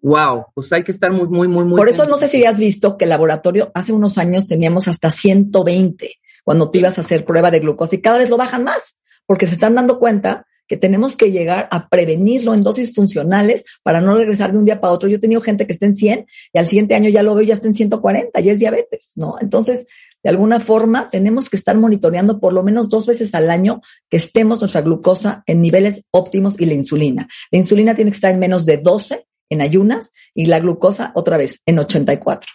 Wow, 0.07 0.47
pues 0.55 0.73
hay 0.73 0.85
que 0.85 0.93
estar 0.93 1.11
muy, 1.11 1.27
muy, 1.27 1.49
muy, 1.49 1.65
muy. 1.65 1.77
Por 1.77 1.89
eso 1.89 2.07
no 2.07 2.17
sé 2.17 2.29
si 2.29 2.45
has 2.45 2.59
visto 2.59 2.97
que 2.97 3.07
el 3.07 3.09
laboratorio 3.09 3.73
hace 3.75 3.93
unos 3.93 4.19
años 4.19 4.47
teníamos 4.47 4.87
hasta 4.87 5.11
120 5.11 6.13
cuando 6.45 6.71
te 6.71 6.79
ibas 6.79 6.97
a 6.99 7.01
hacer 7.01 7.25
prueba 7.25 7.51
de 7.51 7.59
glucosa 7.59 7.97
y 7.97 8.01
cada 8.01 8.19
vez 8.19 8.31
lo 8.31 8.37
bajan 8.37 8.63
más 8.63 9.01
porque 9.27 9.49
se 9.49 9.55
están 9.55 9.75
dando 9.75 9.99
cuenta 9.99 10.47
que 10.69 10.77
tenemos 10.77 11.17
que 11.17 11.33
llegar 11.33 11.67
a 11.73 11.89
prevenirlo 11.89 12.55
en 12.55 12.63
dosis 12.63 12.95
funcionales 12.95 13.65
para 13.83 14.01
no 14.01 14.17
regresar 14.17 14.53
de 14.53 14.59
un 14.59 14.65
día 14.65 14.81
para 14.81 14.93
otro. 14.93 15.09
Yo 15.09 15.17
he 15.17 15.19
tenido 15.19 15.41
gente 15.41 15.67
que 15.67 15.73
está 15.73 15.87
en 15.87 15.97
100 15.97 16.27
y 16.53 16.59
al 16.59 16.69
siguiente 16.69 16.95
año 16.95 17.09
ya 17.11 17.25
lo 17.25 17.35
veo 17.35 17.43
ya 17.43 17.55
está 17.55 17.67
en 17.67 17.75
140, 17.75 18.39
ya 18.39 18.53
es 18.53 18.61
diabetes, 18.61 19.11
¿no? 19.17 19.39
Entonces, 19.41 19.89
de 20.23 20.31
alguna 20.31 20.61
forma, 20.61 21.11
tenemos 21.11 21.51
que 21.51 21.57
estar 21.57 21.77
monitoreando 21.77 22.39
por 22.39 22.53
lo 22.53 22.63
menos 22.63 22.89
dos 22.89 23.07
veces 23.07 23.35
al 23.35 23.51
año 23.51 23.81
que 24.09 24.19
estemos 24.19 24.61
nuestra 24.61 24.83
glucosa 24.83 25.43
en 25.47 25.61
niveles 25.61 26.05
óptimos 26.13 26.61
y 26.61 26.67
la 26.67 26.75
insulina. 26.75 27.27
La 27.51 27.59
insulina 27.59 27.97
tiene 27.97 28.13
que 28.13 28.17
estar 28.17 28.33
en 28.33 28.39
menos 28.39 28.65
de 28.67 28.77
12 28.77 29.27
en 29.51 29.61
ayunas 29.61 30.13
y 30.35 30.47
la 30.47 30.59
glucosa 30.61 31.13
otra 31.15 31.37
vez 31.37 31.63
en 31.67 31.79
84. 31.79 32.53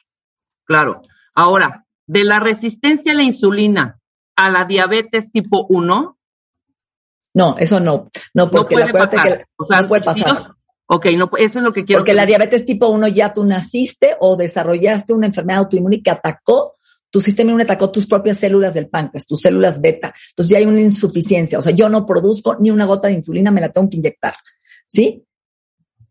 Claro. 0.65 1.01
Ahora, 1.33 1.85
de 2.07 2.23
la 2.23 2.39
resistencia 2.39 3.13
a 3.13 3.15
la 3.15 3.23
insulina 3.23 3.99
a 4.35 4.49
la 4.49 4.65
diabetes 4.65 5.31
tipo 5.31 5.65
1. 5.69 6.17
No, 7.33 7.55
eso 7.57 7.79
no. 7.79 8.09
No, 8.33 8.49
porque 8.49 8.75
no 8.75 8.81
puede 8.81 8.93
pasar. 8.93 9.47
no 9.57 9.87
puede 9.87 10.03
pasar. 10.03 10.51
ok, 10.87 11.05
no, 11.17 11.29
eso 11.37 11.59
es 11.59 11.63
lo 11.63 11.73
que 11.73 11.85
quiero. 11.85 12.01
Porque 12.01 12.13
la 12.13 12.25
diabetes 12.25 12.65
tipo 12.65 12.87
1 12.87 13.07
ya 13.09 13.33
tú 13.33 13.45
naciste 13.45 14.17
o 14.19 14.35
desarrollaste 14.35 15.13
una 15.13 15.27
enfermedad 15.27 15.59
autoinmune 15.59 16.01
que 16.01 16.11
atacó 16.11 16.75
tu 17.11 17.19
sistema 17.19 17.49
inmune 17.49 17.63
atacó 17.63 17.91
tus 17.91 18.07
propias 18.07 18.37
células 18.37 18.73
del 18.73 18.87
páncreas, 18.87 19.27
tus 19.27 19.41
células 19.41 19.81
beta. 19.81 20.13
Entonces 20.29 20.49
ya 20.49 20.57
hay 20.59 20.65
una 20.65 20.79
insuficiencia. 20.79 21.59
O 21.59 21.61
sea, 21.61 21.73
yo 21.73 21.89
no 21.89 22.05
produzco 22.05 22.55
ni 22.59 22.71
una 22.71 22.85
gota 22.85 23.09
de 23.09 23.15
insulina, 23.15 23.51
me 23.51 23.59
la 23.59 23.69
tengo 23.69 23.89
que 23.89 23.97
inyectar. 23.97 24.33
¿Sí? 24.87 25.25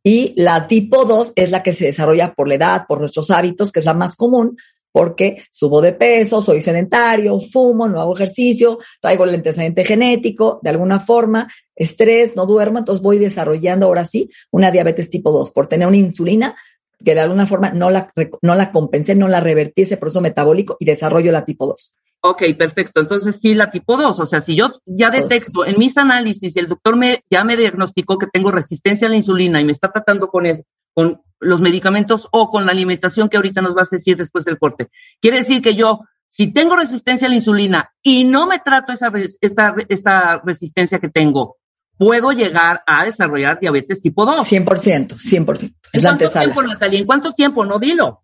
Y 0.02 0.34
la 0.36 0.66
tipo 0.66 1.04
2 1.04 1.32
es 1.36 1.50
la 1.50 1.62
que 1.62 1.72
se 1.72 1.86
desarrolla 1.86 2.34
por 2.34 2.48
la 2.48 2.54
edad, 2.54 2.86
por 2.88 3.00
nuestros 3.00 3.30
hábitos, 3.30 3.72
que 3.72 3.80
es 3.80 3.86
la 3.86 3.94
más 3.94 4.16
común, 4.16 4.56
porque 4.92 5.44
subo 5.50 5.80
de 5.80 5.92
peso, 5.92 6.42
soy 6.42 6.60
sedentario, 6.60 7.38
fumo, 7.40 7.88
no 7.88 8.00
hago 8.00 8.14
ejercicio, 8.14 8.78
traigo 9.00 9.24
el 9.24 9.34
antecedente 9.34 9.84
genético, 9.84 10.58
de 10.62 10.70
alguna 10.70 11.00
forma, 11.00 11.48
estrés, 11.76 12.34
no 12.34 12.46
duermo, 12.46 12.78
entonces 12.78 13.02
voy 13.02 13.18
desarrollando 13.18 13.86
ahora 13.86 14.04
sí 14.04 14.30
una 14.50 14.70
diabetes 14.70 15.10
tipo 15.10 15.30
2 15.30 15.50
por 15.52 15.66
tener 15.66 15.86
una 15.86 15.96
insulina 15.96 16.56
que 17.04 17.14
de 17.14 17.20
alguna 17.20 17.46
forma 17.46 17.70
no 17.70 17.90
la, 17.90 18.12
no 18.42 18.54
la 18.54 18.72
compensé, 18.72 19.14
no 19.14 19.28
la 19.28 19.40
revertí 19.40 19.82
ese 19.82 19.96
proceso 19.96 20.20
metabólico 20.20 20.76
y 20.78 20.84
desarrollo 20.84 21.32
la 21.32 21.44
tipo 21.44 21.66
2. 21.66 21.96
Ok, 22.22 22.42
perfecto. 22.58 23.00
Entonces 23.00 23.40
sí, 23.40 23.54
la 23.54 23.70
tipo 23.70 23.96
2. 23.96 24.20
O 24.20 24.26
sea, 24.26 24.40
si 24.40 24.54
yo 24.54 24.68
ya 24.84 25.08
detecto 25.08 25.64
en 25.64 25.78
mis 25.78 25.96
análisis, 25.96 26.56
el 26.56 26.68
doctor 26.68 26.96
me, 26.96 27.24
ya 27.30 27.44
me 27.44 27.56
diagnosticó 27.56 28.18
que 28.18 28.26
tengo 28.26 28.50
resistencia 28.50 29.06
a 29.06 29.10
la 29.10 29.16
insulina 29.16 29.60
y 29.60 29.64
me 29.64 29.72
está 29.72 29.90
tratando 29.90 30.28
con, 30.28 30.44
eso, 30.44 30.62
con 30.92 31.22
los 31.38 31.60
medicamentos 31.62 32.28
o 32.30 32.50
con 32.50 32.66
la 32.66 32.72
alimentación 32.72 33.28
que 33.28 33.38
ahorita 33.38 33.62
nos 33.62 33.74
vas 33.74 33.92
a 33.92 33.96
decir 33.96 34.18
después 34.18 34.44
del 34.44 34.58
corte. 34.58 34.88
Quiere 35.20 35.38
decir 35.38 35.62
que 35.62 35.74
yo, 35.74 36.00
si 36.28 36.52
tengo 36.52 36.76
resistencia 36.76 37.26
a 37.26 37.30
la 37.30 37.36
insulina 37.36 37.90
y 38.02 38.24
no 38.24 38.46
me 38.46 38.58
trato 38.58 38.92
esa, 38.92 39.10
esta, 39.40 39.72
esta 39.88 40.42
resistencia 40.44 40.98
que 40.98 41.08
tengo, 41.08 41.56
puedo 42.00 42.32
llegar 42.32 42.82
a 42.86 43.04
desarrollar 43.04 43.60
diabetes 43.60 44.00
tipo 44.00 44.24
2. 44.24 44.50
100%, 44.50 45.16
100%. 45.16 45.74
Es 45.92 46.02
¿En 46.02 46.02
cuánto 46.02 46.30
tiempo, 46.30 46.62
Natalia? 46.62 46.98
¿En 46.98 47.06
cuánto 47.06 47.32
tiempo? 47.32 47.66
No 47.66 47.78
dilo. 47.78 48.22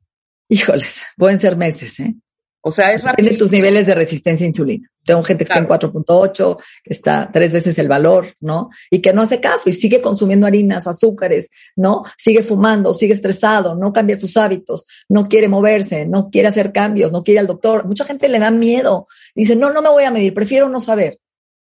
Híjoles, 0.48 1.02
pueden 1.18 1.38
ser 1.38 1.58
meses, 1.58 2.00
¿eh? 2.00 2.14
O 2.62 2.72
sea, 2.72 2.86
es 2.86 3.02
rápido. 3.02 3.28
Tiene 3.28 3.38
tus 3.38 3.52
niveles 3.52 3.86
de 3.86 3.94
resistencia 3.94 4.46
a 4.46 4.48
insulina. 4.48 4.90
Tengo 5.04 5.22
gente 5.22 5.44
que 5.44 5.52
está 5.52 5.58
en 5.58 5.68
4.8, 5.68 6.56
que 6.82 6.92
está 6.94 7.30
tres 7.30 7.52
veces 7.52 7.78
el 7.78 7.86
valor, 7.86 8.34
¿no? 8.40 8.70
Y 8.90 9.00
que 9.00 9.12
no 9.12 9.22
hace 9.22 9.40
caso 9.40 9.68
y 9.68 9.72
sigue 9.72 10.00
consumiendo 10.00 10.46
harinas, 10.46 10.86
azúcares, 10.86 11.50
¿no? 11.76 12.04
Sigue 12.16 12.42
fumando, 12.42 12.94
sigue 12.94 13.12
estresado, 13.12 13.76
no 13.76 13.92
cambia 13.92 14.18
sus 14.18 14.36
hábitos, 14.38 14.86
no 15.08 15.28
quiere 15.28 15.48
moverse, 15.48 16.06
no 16.06 16.30
quiere 16.30 16.48
hacer 16.48 16.72
cambios, 16.72 17.12
no 17.12 17.22
quiere 17.22 17.40
al 17.40 17.46
doctor. 17.46 17.84
Mucha 17.84 18.06
gente 18.06 18.28
le 18.28 18.38
da 18.38 18.50
miedo. 18.50 19.06
Dice, 19.34 19.54
no, 19.54 19.70
no 19.70 19.82
me 19.82 19.90
voy 19.90 20.04
a 20.04 20.10
medir, 20.10 20.32
prefiero 20.32 20.68
no 20.70 20.80
saber. 20.80 21.20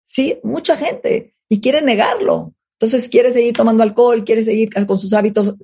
Sí, 0.05 0.41
mucha 0.43 0.77
gente. 0.77 1.35
Y 1.51 1.61
quiere 1.61 1.83
negarlo. 1.83 2.55
Entonces 2.79 3.11
quiere 3.11 3.35
seguir 3.35 3.53
tomando 3.55 3.83
alcohol, 3.83 4.25
quiere 4.25 4.43
seguir 4.43 4.71
con 4.87 4.99
sus 4.99 5.13
hábitos 5.13 5.55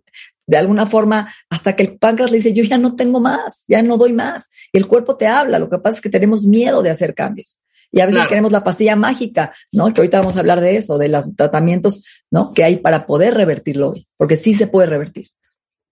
de 0.47 0.57
alguna 0.57 0.85
forma 0.85 1.33
hasta 1.49 1.75
que 1.75 1.83
el 1.83 1.97
páncreas 1.97 2.31
le 2.31 2.37
dice, 2.37 2.53
yo 2.53 2.63
ya 2.63 2.77
no 2.77 2.95
tengo 2.95 3.21
más, 3.21 3.65
ya 3.69 3.83
no 3.83 3.97
doy 3.97 4.13
más. 4.13 4.51
Y 4.71 4.77
el 4.77 4.87
cuerpo 4.87 5.17
te 5.17 5.27
habla, 5.27 5.59
lo 5.59 5.71
que 5.71 5.79
pasa 5.79 5.97
es 5.97 6.03
que 6.03 6.11
tenemos 6.11 6.45
miedo 6.45 6.83
de 6.83 6.91
hacer 6.91 7.15
cambios. 7.15 7.59
Y 7.93 8.01
a 8.01 8.07
veces 8.07 8.27
queremos 8.27 8.53
la 8.53 8.65
pastilla 8.65 8.97
mágica, 8.97 9.55
¿no? 9.73 9.93
Que 9.95 10.01
ahorita 10.01 10.19
vamos 10.19 10.37
a 10.37 10.41
hablar 10.41 10.61
de 10.61 10.77
eso, 10.77 10.99
de 10.99 11.09
los 11.09 11.35
tratamientos, 11.35 12.05
¿no? 12.31 12.51
Que 12.53 12.65
hay 12.65 12.77
para 12.77 13.07
poder 13.07 13.35
revertirlo 13.35 13.91
hoy, 13.91 14.07
porque 14.17 14.37
sí 14.37 14.55
se 14.55 14.67
puede 14.67 14.89
revertir. 14.89 15.29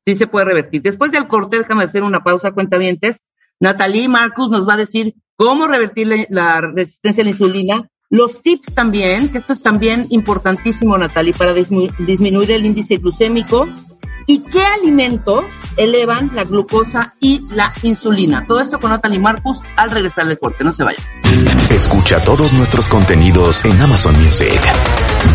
Sí 0.04 0.16
se 0.16 0.26
puede 0.26 0.44
revertir. 0.44 0.82
Después 0.82 1.12
del 1.12 1.28
corte, 1.28 1.56
déjame 1.58 1.84
hacer 1.84 2.02
una 2.02 2.22
pausa, 2.22 2.52
cuentavientes. 2.52 3.20
Natalie 3.60 4.08
Marcus 4.08 4.50
nos 4.50 4.68
va 4.68 4.74
a 4.74 4.78
decir 4.78 5.14
cómo 5.36 5.66
revertir 5.66 6.08
la, 6.28 6.60
resistencia 6.60 7.22
a 7.22 7.24
la 7.24 7.30
insulina, 7.30 7.88
los 8.14 8.40
tips 8.42 8.72
también, 8.74 9.28
que 9.28 9.38
esto 9.38 9.52
es 9.52 9.60
también 9.60 10.06
importantísimo, 10.10 10.96
Natalie, 10.96 11.34
para 11.34 11.52
disminuir 11.52 12.50
el 12.52 12.64
índice 12.64 12.94
glucémico, 12.96 13.68
y 14.26 14.38
qué 14.38 14.64
alimentos 14.64 15.44
elevan 15.76 16.30
la 16.32 16.44
glucosa 16.44 17.14
y 17.20 17.40
la 17.54 17.72
insulina. 17.82 18.46
Todo 18.46 18.60
esto 18.60 18.78
con 18.78 18.90
Natalie 18.90 19.18
Marcus 19.18 19.60
al 19.76 19.90
regresar 19.90 20.26
del 20.26 20.38
corte. 20.38 20.62
No 20.62 20.72
se 20.72 20.84
vayan. 20.84 21.02
Escucha 21.70 22.20
todos 22.20 22.52
nuestros 22.54 22.86
contenidos 22.86 23.64
en 23.64 23.80
Amazon 23.82 24.14
Music. 24.22 24.60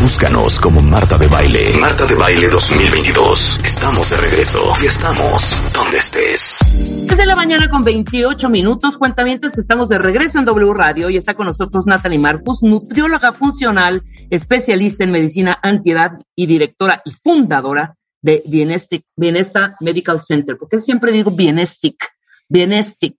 Búscanos 0.02 0.62
como 0.62 0.80
Marta 0.80 1.18
de 1.18 1.28
Baile. 1.28 1.78
Marta 1.78 2.06
de 2.06 2.16
Baile 2.16 2.48
2022. 2.48 3.60
Estamos 3.66 4.10
de 4.10 4.16
regreso 4.16 4.64
y 4.82 4.86
estamos 4.86 5.58
donde 5.74 5.98
estés. 5.98 6.60
Desde 7.06 7.26
la 7.26 7.36
mañana 7.36 7.70
con 7.70 7.82
28 7.82 8.50
minutos, 8.50 8.98
cuentamientos, 8.98 9.58
estamos 9.58 9.90
de 9.90 9.98
regreso 9.98 10.40
en 10.40 10.46
W 10.46 10.74
Radio 10.74 11.10
y 11.10 11.18
está 11.18 11.34
con 11.34 11.48
nosotros 11.48 11.86
Natalie 11.86 12.18
Marcus, 12.18 12.64
nutrióloga 12.64 13.34
funcional, 13.34 14.02
especialista 14.30 15.04
en 15.04 15.12
medicina 15.12 15.60
antiedad 15.62 16.12
y 16.34 16.46
directora 16.46 17.02
y 17.04 17.12
fundadora 17.12 17.98
de 18.22 18.42
Bienestic, 18.48 19.04
Bienesta 19.18 19.76
Medical 19.82 20.22
Center. 20.22 20.58
Porque 20.58 20.80
siempre 20.80 21.12
digo 21.12 21.32
Bienestic, 21.32 22.08
Bienestic, 22.48 23.16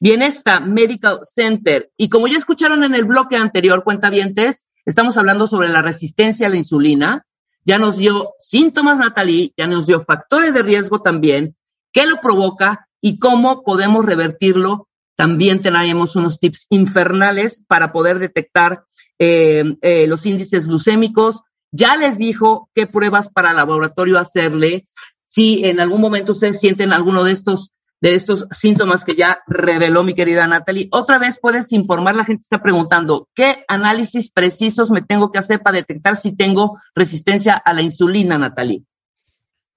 Bienesta 0.00 0.58
Medical 0.58 1.20
Center. 1.26 1.90
Y 1.98 2.08
como 2.08 2.28
ya 2.28 2.38
escucharon 2.38 2.82
en 2.82 2.94
el 2.94 3.04
bloque 3.04 3.36
anterior, 3.36 3.84
cuentavientes, 3.84 4.66
estamos 4.84 5.16
hablando 5.16 5.46
sobre 5.46 5.68
la 5.68 5.82
resistencia 5.82 6.46
a 6.46 6.50
la 6.50 6.56
insulina. 6.56 7.26
Ya 7.64 7.78
nos 7.78 7.96
dio 7.96 8.34
síntomas, 8.38 8.98
Natalie, 8.98 9.52
ya 9.56 9.66
nos 9.66 9.86
dio 9.86 10.00
factores 10.00 10.52
de 10.52 10.62
riesgo 10.62 11.00
también, 11.00 11.56
qué 11.92 12.06
lo 12.06 12.20
provoca 12.20 12.88
y 13.00 13.18
cómo 13.18 13.62
podemos 13.62 14.04
revertirlo. 14.04 14.88
También 15.16 15.62
tenemos 15.62 16.16
unos 16.16 16.40
tips 16.40 16.66
infernales 16.70 17.62
para 17.66 17.92
poder 17.92 18.18
detectar 18.18 18.84
eh, 19.18 19.76
eh, 19.80 20.06
los 20.06 20.26
índices 20.26 20.66
glucémicos. 20.66 21.40
Ya 21.70 21.96
les 21.96 22.18
dijo 22.18 22.68
qué 22.74 22.86
pruebas 22.86 23.28
para 23.28 23.52
laboratorio 23.52 24.18
hacerle. 24.18 24.86
Si 25.26 25.64
en 25.64 25.80
algún 25.80 26.00
momento 26.00 26.32
ustedes 26.32 26.60
sienten 26.60 26.92
alguno 26.92 27.24
de 27.24 27.32
estos 27.32 27.72
de 28.04 28.14
estos 28.14 28.46
síntomas 28.50 29.02
que 29.02 29.16
ya 29.16 29.38
reveló 29.46 30.02
mi 30.02 30.14
querida 30.14 30.46
Natalie. 30.46 30.88
Otra 30.92 31.18
vez 31.18 31.38
puedes 31.40 31.72
informar, 31.72 32.14
la 32.14 32.24
gente 32.24 32.42
está 32.42 32.60
preguntando, 32.60 33.30
¿qué 33.34 33.64
análisis 33.66 34.30
precisos 34.30 34.90
me 34.90 35.00
tengo 35.00 35.32
que 35.32 35.38
hacer 35.38 35.60
para 35.60 35.78
detectar 35.78 36.14
si 36.14 36.36
tengo 36.36 36.78
resistencia 36.94 37.54
a 37.54 37.72
la 37.72 37.80
insulina, 37.80 38.36
Natalie? 38.36 38.82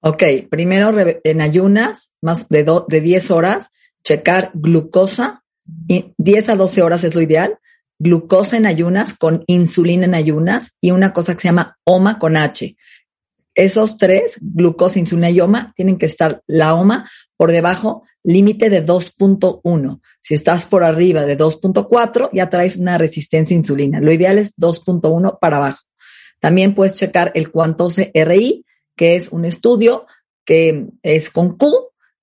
Ok, 0.02 0.24
primero 0.52 0.94
en 1.24 1.40
ayunas, 1.40 2.12
más 2.22 2.50
de, 2.50 2.66
de 2.90 3.00
10 3.00 3.32
horas, 3.32 3.70
checar 4.04 4.52
glucosa, 4.54 5.46
y 5.88 6.14
10 6.18 6.50
a 6.50 6.56
12 6.58 6.82
horas 6.82 7.06
es 7.06 7.16
lo 7.16 7.22
ideal, 7.22 7.58
glucosa 7.98 8.58
en 8.58 8.66
ayunas 8.66 9.14
con 9.14 9.46
insulina 9.48 10.04
en 10.04 10.16
ayunas 10.16 10.76
y 10.82 10.92
una 10.92 11.14
cosa 11.14 11.34
que 11.34 11.44
se 11.44 11.48
llama 11.48 11.78
OMA 11.86 12.20
con 12.20 12.36
H. 12.36 12.76
Esos 13.56 13.98
tres, 13.98 14.38
glucosa, 14.42 15.00
insulina 15.00 15.30
y 15.30 15.40
OMA, 15.40 15.74
tienen 15.78 15.98
que 15.98 16.06
estar 16.06 16.44
la 16.46 16.76
OMA 16.76 17.10
por 17.38 17.52
debajo, 17.52 18.04
límite 18.28 18.70
de 18.70 18.86
2.1. 18.86 20.02
Si 20.22 20.34
estás 20.34 20.66
por 20.66 20.84
arriba 20.84 21.24
de 21.24 21.38
2.4, 21.38 22.30
ya 22.34 22.50
traes 22.50 22.76
una 22.76 22.98
resistencia 22.98 23.56
a 23.56 23.60
insulina. 23.60 24.02
Lo 24.02 24.12
ideal 24.12 24.38
es 24.38 24.54
2.1 24.58 25.40
para 25.40 25.58
abajo. 25.58 25.80
También 26.42 26.76
puedes 26.76 26.96
checar 26.96 27.32
el 27.36 27.50
Cuantose 27.52 28.12
RI, 28.14 28.66
que 28.98 29.16
es 29.16 29.30
un 29.30 29.46
estudio 29.46 30.06
que 30.44 30.88
es 31.04 31.30
con 31.30 31.58
Q 31.58 31.72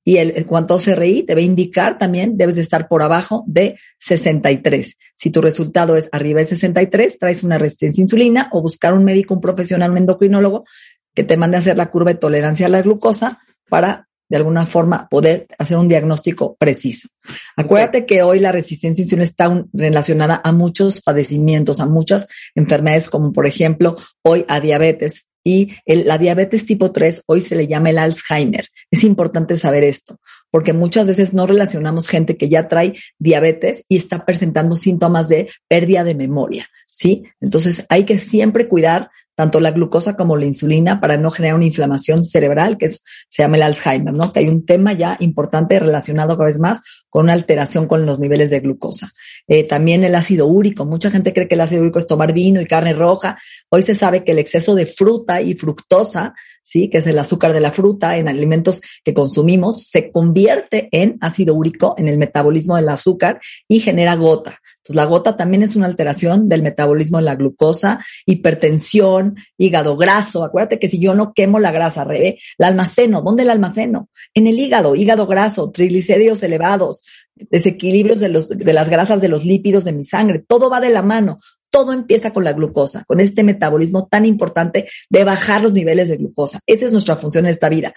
y 0.05 0.19
el, 0.19 0.35
el 0.37 0.45
Cuantose 0.45 0.95
RI 0.95 1.23
te 1.23 1.35
va 1.35 1.41
a 1.41 1.45
indicar 1.45 1.97
también, 1.97 2.37
debes 2.37 2.57
de 2.57 2.61
estar 2.61 2.87
por 2.87 3.03
abajo 3.03 3.43
de 3.47 3.79
63. 3.99 4.99
Si 5.17 5.31
tu 5.31 5.41
resultado 5.41 5.97
es 5.97 6.11
arriba 6.13 6.41
de 6.41 6.47
63, 6.47 7.19
traes 7.19 7.43
una 7.43 7.57
resistencia 7.57 8.03
a 8.03 8.05
insulina 8.05 8.49
o 8.53 8.61
buscar 8.61 8.93
un 8.93 9.05
médico, 9.05 9.33
un 9.33 9.41
profesional, 9.41 9.91
un 9.91 9.99
endocrinólogo 9.99 10.65
que 11.15 11.25
te 11.25 11.39
mande 11.39 11.57
a 11.57 11.61
hacer 11.61 11.79
la 11.79 11.91
curva 11.91 12.13
de 12.13 12.19
tolerancia 12.19 12.67
a 12.67 12.69
la 12.69 12.83
glucosa 12.83 13.39
para 13.71 14.07
de 14.35 14.39
alguna 14.39 14.67
forma 14.67 15.07
poder 15.09 15.47
hacer 15.59 15.77
un 15.77 15.87
diagnóstico 15.87 16.57
preciso. 16.57 17.07
Acuérdate 17.55 18.05
que 18.05 18.25
hoy 18.25 18.41
la 18.41 18.51
resistencia 18.51 19.01
a 19.01 19.05
insulina 19.05 19.23
está 19.23 19.65
relacionada 19.73 20.41
a 20.43 20.51
muchos 20.51 21.01
padecimientos, 21.03 21.79
a 21.79 21.87
muchas 21.87 22.27
enfermedades, 22.57 23.09
como 23.09 23.33
por 23.33 23.47
ejemplo 23.47 23.97
hoy 24.23 24.45
a 24.49 24.59
diabetes. 24.59 25.29
Y 25.45 25.77
la 25.87 26.19
diabetes 26.19 26.67
tipo 26.67 26.91
3 26.91 27.23
hoy 27.27 27.43
se 27.43 27.55
le 27.55 27.69
llama 27.69 27.91
el 27.91 27.99
Alzheimer. 27.99 28.67
Es 28.91 29.05
importante 29.05 29.57
saber 29.57 29.85
esto, 29.85 30.19
porque 30.51 30.73
muchas 30.73 31.07
veces 31.07 31.33
no 31.33 31.47
relacionamos 31.47 32.09
gente 32.09 32.37
que 32.37 32.49
ya 32.49 32.67
trae 32.67 32.95
diabetes 33.21 33.85
y 33.89 33.99
está 33.99 34.27
presentando 34.27 34.75
síntomas 34.75 35.29
de 35.29 35.49
pérdida 35.69 36.03
de 36.03 36.17
memoria. 36.17 36.69
¿sí? 36.89 37.25
Entonces 37.41 37.87
hay 37.89 38.05
que 38.05 38.19
siempre 38.19 38.69
cuidar 38.69 39.11
tanto 39.35 39.61
la 39.61 39.73
glucosa 39.73 40.17
como 40.17 40.37
la 40.37 40.45
insulina 40.45 41.01
para 41.01 41.17
no 41.17 41.31
generar 41.31 41.57
una 41.57 41.67
inflamación 41.67 42.25
cerebral, 42.25 42.79
que 42.79 42.89
se 42.89 42.99
llama 43.39 43.57
el 43.57 43.63
Alzheimer, 43.63 44.15
¿no? 44.15 44.33
Que 44.33 44.41
hay 44.41 44.49
un 44.49 44.65
tema 44.65 44.93
ya 44.93 45.17
importante 45.21 45.79
relacionado 45.79 46.37
cada 46.37 46.47
vez 46.47 46.59
más 46.59 46.81
con 47.11 47.25
una 47.25 47.33
alteración 47.33 47.87
con 47.87 48.07
los 48.07 48.19
niveles 48.19 48.51
de 48.51 48.61
glucosa. 48.61 49.11
Eh, 49.47 49.65
también 49.65 50.05
el 50.05 50.15
ácido 50.15 50.47
úrico. 50.47 50.85
Mucha 50.85 51.11
gente 51.11 51.33
cree 51.33 51.49
que 51.49 51.55
el 51.55 51.61
ácido 51.61 51.83
úrico 51.83 51.99
es 51.99 52.07
tomar 52.07 52.33
vino 52.33 52.61
y 52.61 52.67
carne 52.67 52.93
roja. 52.93 53.39
Hoy 53.69 53.83
se 53.83 53.95
sabe 53.95 54.25
que 54.25 54.33
el 54.33 54.39
exceso 54.39 54.75
de 54.75 54.87
fruta 54.87 55.41
y 55.41 55.55
fructosa, 55.55 56.35
sí, 56.65 56.91
que 56.91 56.99
es 56.99 57.07
el 57.07 57.19
azúcar 57.19 57.53
de 57.53 57.61
la 57.61 57.71
fruta 57.71 58.17
en 58.17 58.29
alimentos 58.29 58.81
que 59.05 59.15
consumimos, 59.15 59.85
se 59.85 60.11
convierte 60.11 60.89
en 60.91 61.19
ácido 61.21 61.55
úrico 61.55 61.95
en 61.99 62.09
el 62.09 62.19
metabolismo 62.19 62.75
del 62.75 62.89
azúcar 62.89 63.41
y 63.69 63.79
genera 63.79 64.17
gota. 64.17 64.61
Entonces, 64.79 64.97
la 64.97 65.05
gota 65.05 65.37
también 65.37 65.63
es 65.63 65.77
una 65.77 65.87
alteración 65.87 66.49
del 66.49 66.63
metabolismo 66.63 67.19
de 67.19 67.25
la 67.25 67.37
glucosa, 67.37 68.05
hipertensión, 68.27 69.37
hígado 69.57 69.97
graso. 69.97 70.45
Acuérdate 70.45 70.79
que 70.79 70.91
si 70.91 70.99
yo 70.99 71.15
no 71.15 71.33
quemo 71.33 71.59
la 71.59 71.73
grasa, 71.73 72.05
Rebe, 72.05 72.39
la 72.59 72.67
almaceno. 72.67 73.23
¿Dónde 73.23 73.45
la 73.45 73.53
almaceno? 73.53 74.11
En 74.35 74.47
el 74.47 74.59
hígado, 74.59 74.95
hígado 74.95 75.27
graso, 75.27 75.71
triglicéridos 75.71 76.43
elevados, 76.43 77.03
desequilibrios 77.35 78.21
de, 78.21 78.29
los, 78.29 78.49
de 78.49 78.73
las 78.73 78.91
grasas 78.91 79.21
de 79.21 79.29
los 79.29 79.45
lípidos 79.45 79.85
de 79.85 79.93
mi 79.93 80.05
sangre. 80.05 80.45
Todo 80.47 80.69
va 80.69 80.81
de 80.81 80.91
la 80.91 81.03
mano. 81.03 81.41
Todo 81.75 81.93
empieza 81.93 82.33
con 82.33 82.45
la 82.45 82.53
glucosa, 82.53 83.03
con 83.05 83.19
este 83.19 83.43
metabolismo 83.43 84.07
tan 84.07 84.27
importante 84.27 84.87
de 85.11 85.25
bajar 85.25 85.61
los 85.61 85.73
niveles 85.73 86.09
de 86.09 86.19
glucosa. 86.19 86.61
Esa 86.69 86.87
es 86.87 86.93
nuestra 86.93 87.17
función 87.17 87.47
en 87.47 87.51
esta 87.51 87.69
vida 87.69 87.93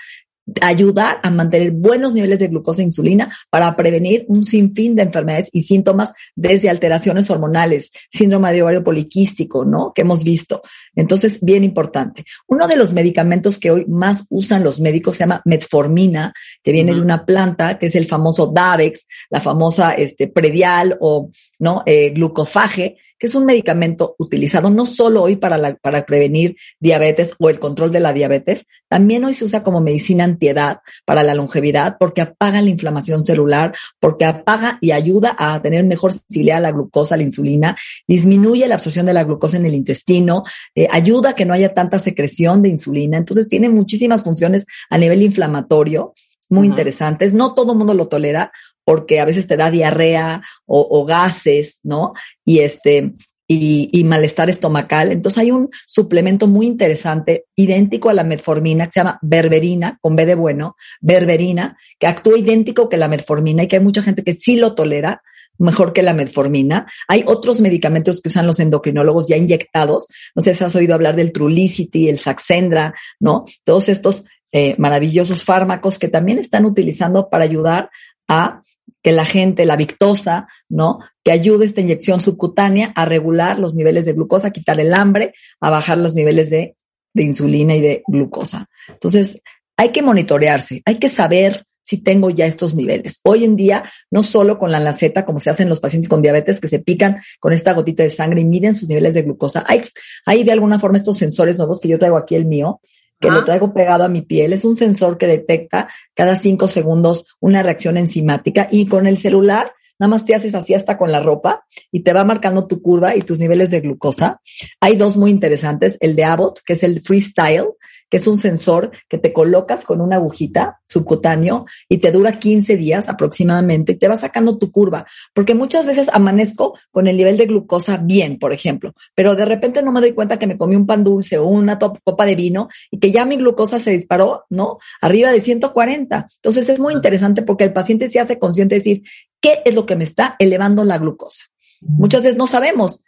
ayudar 0.62 1.20
a 1.24 1.30
mantener 1.30 1.72
buenos 1.72 2.14
niveles 2.14 2.40
de 2.40 2.48
glucosa 2.48 2.82
e 2.82 2.86
insulina 2.86 3.36
para 3.50 3.76
prevenir 3.76 4.26
un 4.30 4.44
sinfín 4.44 4.96
de 4.96 5.04
enfermedades 5.04 5.50
y 5.52 5.64
síntomas 5.64 6.14
desde 6.36 6.70
alteraciones 6.70 7.30
hormonales, 7.30 7.92
síndrome 8.12 8.54
de 8.54 8.62
ovario 8.62 8.84
poliquístico, 8.84 9.66
¿no? 9.66 9.92
Que 9.94 10.02
hemos 10.02 10.24
visto. 10.24 10.62
Entonces, 10.98 11.40
bien 11.42 11.64
importante. 11.64 12.26
Uno 12.48 12.68
de 12.68 12.76
los 12.76 12.92
medicamentos 12.92 13.60
que 13.60 13.72
hoy 13.72 13.86
más 13.88 14.26
usan 14.30 14.64
los 14.64 14.80
médicos 14.80 15.16
se 15.16 15.24
llama 15.24 15.42
metformina, 15.46 16.34
que 16.64 16.72
viene 16.72 16.94
de 16.94 17.02
una 17.02 17.26
planta, 17.26 17.78
que 17.78 17.86
es 17.86 17.96
el 17.96 18.06
famoso 18.06 18.48
Davex, 18.48 19.06
la 19.30 19.40
famosa 19.40 19.94
este, 19.94 20.28
predial 20.28 20.98
o, 21.00 21.30
¿no? 21.60 21.84
Eh, 21.86 22.10
glucofage, 22.10 22.98
que 23.20 23.28
es 23.28 23.36
un 23.36 23.46
medicamento 23.46 24.16
utilizado 24.20 24.70
no 24.70 24.86
solo 24.86 25.24
hoy 25.24 25.36
para, 25.36 25.58
la, 25.58 25.76
para 25.76 26.06
prevenir 26.06 26.56
diabetes 26.80 27.34
o 27.40 27.50
el 27.50 27.60
control 27.60 27.92
de 27.92 28.00
la 28.00 28.14
diabetes, 28.14 28.66
también 28.88 29.26
hoy 29.26 29.34
se 29.34 29.46
usa 29.46 29.64
como 29.64 29.82
medicina 29.82 30.24
antiedad 30.24 30.80
para 31.06 31.24
la 31.24 31.34
longevidad 31.34 31.98
porque 32.00 32.22
apaga 32.22 32.62
la 32.62 32.70
inflamación 32.70 33.24
celular, 33.24 33.74
porque 34.00 34.26
apaga 34.26 34.78
y 34.82 34.92
ayuda 34.92 35.36
a 35.38 35.62
tener 35.62 35.84
mejor 35.86 36.14
sensibilidad 36.14 36.58
a 36.58 36.62
la 36.62 36.72
glucosa, 36.72 37.16
a 37.16 37.18
la 37.18 37.24
insulina, 37.24 37.76
disminuye 38.08 38.68
la 38.68 38.76
absorción 38.76 39.06
de 39.06 39.14
la 39.14 39.24
glucosa 39.24 39.58
en 39.58 39.66
el 39.66 39.74
intestino, 39.74 40.44
eh, 40.76 40.87
ayuda 40.92 41.30
a 41.30 41.36
que 41.36 41.46
no 41.46 41.54
haya 41.54 41.74
tanta 41.74 42.00
secreción 42.00 42.62
de 42.62 42.70
insulina. 42.70 43.18
Entonces 43.18 43.48
tiene 43.48 43.70
muchísimas 43.70 44.24
funciones 44.24 44.66
a 44.90 44.98
nivel 44.98 45.22
inflamatorio 45.22 46.14
muy 46.50 46.68
interesantes. 46.68 47.34
No 47.34 47.54
todo 47.54 47.74
el 47.74 47.78
mundo 47.78 47.94
lo 47.94 48.08
tolera 48.08 48.52
porque 48.84 49.20
a 49.20 49.26
veces 49.26 49.48
te 49.48 49.58
da 49.58 49.70
diarrea 49.70 50.42
o, 50.66 51.06
gases, 51.06 51.82
¿no? 51.84 52.14
Y 52.46 52.60
este, 52.60 53.16
y, 53.46 53.90
y, 53.92 54.04
malestar 54.06 54.50
estomacal. 54.50 55.12
Entonces 55.12 55.40
hay 55.40 55.52
un 55.52 55.70
suplemento 55.86 56.48
muy 56.48 56.68
interesante, 56.68 57.48
idéntico 57.56 58.10
a 58.10 58.14
la 58.14 58.24
metformina, 58.24 58.86
que 58.86 58.94
se 58.94 59.00
llama 59.02 59.20
berberina, 59.22 60.00
con 60.02 60.16
B 60.16 60.26
de 60.26 60.36
bueno, 60.36 60.78
berberina, 61.02 61.78
que 62.00 62.08
actúa 62.08 62.38
idéntico 62.38 62.88
que 62.88 62.96
la 62.96 63.10
metformina 63.10 63.64
y 63.64 63.68
que 63.68 63.76
hay 63.76 63.84
mucha 63.84 64.02
gente 64.02 64.24
que 64.24 64.36
sí 64.36 64.56
lo 64.56 64.74
tolera 64.74 65.22
mejor 65.58 65.94
que 65.94 66.04
la 66.04 66.14
metformina. 66.14 66.88
Hay 67.08 67.24
otros 67.26 67.62
medicamentos 67.62 68.22
que 68.22 68.30
usan 68.30 68.48
los 68.48 68.60
endocrinólogos 68.60 69.28
ya 69.28 69.38
inyectados. 69.38 70.08
No 70.36 70.42
sé 70.42 70.54
si 70.54 70.64
has 70.64 70.76
oído 70.76 70.94
hablar 70.94 71.16
del 71.16 71.32
Trulicity, 71.32 72.10
el 72.10 72.20
Saxendra, 72.20 72.94
¿no? 73.20 73.46
Todos 73.64 73.90
estos 73.90 74.24
eh, 74.52 74.76
maravillosos 74.78 75.44
fármacos 75.44 76.00
que 76.00 76.08
también 76.08 76.40
están 76.40 76.66
utilizando 76.66 77.30
para 77.30 77.44
ayudar 77.44 77.90
a 78.28 78.62
que 79.04 79.12
la 79.12 79.26
gente, 79.26 79.66
la 79.66 79.76
victosa, 79.76 80.48
¿no? 80.70 81.00
Que 81.24 81.32
ayude 81.32 81.66
esta 81.66 81.82
inyección 81.82 82.22
subcutánea 82.22 82.94
a 82.96 83.06
regular 83.06 83.60
los 83.60 83.76
niveles 83.76 84.06
de 84.06 84.14
glucosa, 84.14 84.48
a 84.48 84.52
quitar 84.52 84.80
el 84.80 84.94
hambre, 84.94 85.34
a 85.60 85.70
bajar 85.70 85.98
los 85.98 86.16
niveles 86.16 86.50
de, 86.50 86.76
de 87.14 87.24
insulina 87.24 87.76
y 87.76 87.82
de 87.82 88.04
glucosa. 88.08 88.68
Entonces, 88.88 89.42
hay 89.78 89.90
que 89.90 90.02
monitorearse, 90.02 90.82
hay 90.86 90.96
que 90.96 91.08
saber 91.08 91.67
si 91.88 92.00
tengo 92.00 92.30
ya 92.30 92.46
estos 92.46 92.76
niveles. 92.76 93.22
Hoy 93.24 93.46
en 93.46 93.56
día, 93.56 93.86
no 94.12 94.22
solo 94.22 94.60
con 94.60 94.74
la 94.74 94.82
laceta, 94.82 95.24
como 95.24 95.40
se 95.40 95.50
hacen 95.50 95.70
los 95.70 95.80
pacientes 95.80 96.10
con 96.10 96.22
diabetes, 96.22 96.60
que 96.60 96.68
se 96.68 96.80
pican 96.80 97.22
con 97.40 97.54
esta 97.54 97.72
gotita 97.72 98.04
de 98.04 98.10
sangre 98.10 98.42
y 98.42 98.46
miden 98.46 98.76
sus 98.76 98.90
niveles 98.90 99.14
de 99.14 99.22
glucosa. 99.22 99.64
Hay, 99.66 99.82
hay 100.26 100.44
de 100.44 100.52
alguna 100.52 100.80
forma 100.80 100.98
estos 100.98 101.16
sensores 101.16 101.58
nuevos 101.58 101.80
que 101.80 101.88
yo 101.88 101.98
traigo 101.98 102.18
aquí 102.18 102.36
el 102.36 102.44
mío, 102.44 102.82
que 103.22 103.32
lo 103.32 103.46
traigo 103.46 103.74
pegado 103.74 104.04
a 104.04 104.10
mi 104.10 104.22
piel. 104.22 104.52
Es 104.52 104.66
un 104.66 104.76
sensor 104.76 105.18
que 105.18 105.28
detecta 105.28 105.88
cada 106.14 106.36
cinco 106.36 106.68
segundos 106.68 107.26
una 107.40 107.64
reacción 107.64 107.96
enzimática 107.96 108.68
y 108.70 108.88
con 108.88 109.08
el 109.08 109.18
celular 109.18 109.72
nada 109.98 110.10
más 110.10 110.26
te 110.26 110.36
haces 110.36 110.56
así 110.56 110.74
hasta 110.74 110.98
con 110.98 111.12
la 111.12 111.22
ropa 111.22 111.66
y 111.90 112.02
te 112.02 112.12
va 112.12 112.26
marcando 112.26 112.68
tu 112.68 112.82
curva 112.82 113.16
y 113.16 113.22
tus 113.22 113.40
niveles 113.40 113.72
de 113.72 113.80
glucosa. 113.80 114.42
Hay 114.82 114.98
dos 114.98 115.16
muy 115.16 115.32
interesantes, 115.32 115.98
el 116.02 116.18
de 116.18 116.26
Abbott, 116.26 116.60
que 116.66 116.74
es 116.74 116.84
el 116.84 117.02
Freestyle, 117.02 117.70
que 118.10 118.18
es 118.18 118.28
un 118.28 118.38
sensor 118.38 118.92
que 119.08 119.18
te 119.18 119.34
colocas 119.34 119.86
con 119.86 120.02
una 120.02 120.18
agujita 120.18 120.82
subcutáneo 120.88 121.66
y 121.90 121.98
te 121.98 122.12
dura 122.12 122.40
15 122.40 122.78
días 122.78 123.10
aproximadamente 123.10 123.94
y 123.94 123.96
te 123.96 124.08
va 124.08 124.18
sacando 124.18 124.58
tu 124.58 124.72
curva, 124.72 125.06
porque 125.34 125.56
muchas 125.56 125.86
veces 125.86 126.10
amanezco 126.12 126.78
con 126.92 127.08
el 127.08 127.18
nivel 127.18 127.38
de 127.38 127.46
glucosa 127.46 127.98
bien, 127.98 128.40
por 128.40 128.54
ejemplo, 128.54 128.94
pero 129.16 129.36
de 129.36 129.46
repente 129.46 129.84
no 129.84 129.92
me 129.92 130.02
doy 130.02 130.14
cuenta 130.14 130.40
que 130.40 130.48
me 130.48 130.58
comí 130.58 130.76
un 130.76 130.86
pan 130.86 131.04
dulce 131.04 131.38
o 131.38 131.46
una 131.46 131.80
copa 131.80 132.26
de 132.26 132.36
vino 132.36 132.70
y 132.92 133.00
que 133.00 133.12
ya 133.12 133.26
mi 133.26 133.38
glucosa 133.38 133.80
se 133.80 133.92
disparó, 133.92 134.46
¿no? 134.50 134.80
Arriba 135.02 135.32
de 135.32 135.42
140. 135.42 136.28
Entonces 136.36 136.70
es 136.70 136.80
muy 136.80 136.94
interesante 136.94 137.42
porque 137.42 137.64
el 137.64 137.74
paciente 137.74 138.10
se 138.10 138.20
hace 138.20 138.40
consciente 138.40 138.76
de 138.76 138.80
decir, 138.80 139.04
¿qué 139.42 139.62
es 139.66 139.76
lo 139.76 139.86
que 139.86 139.96
me 139.96 140.04
está 140.04 140.36
elevando 140.40 140.84
la 140.86 140.98
glucosa? 140.98 141.44
Muchas 141.82 142.24
veces 142.24 142.38
no 142.38 142.48
sabemos 142.48 143.02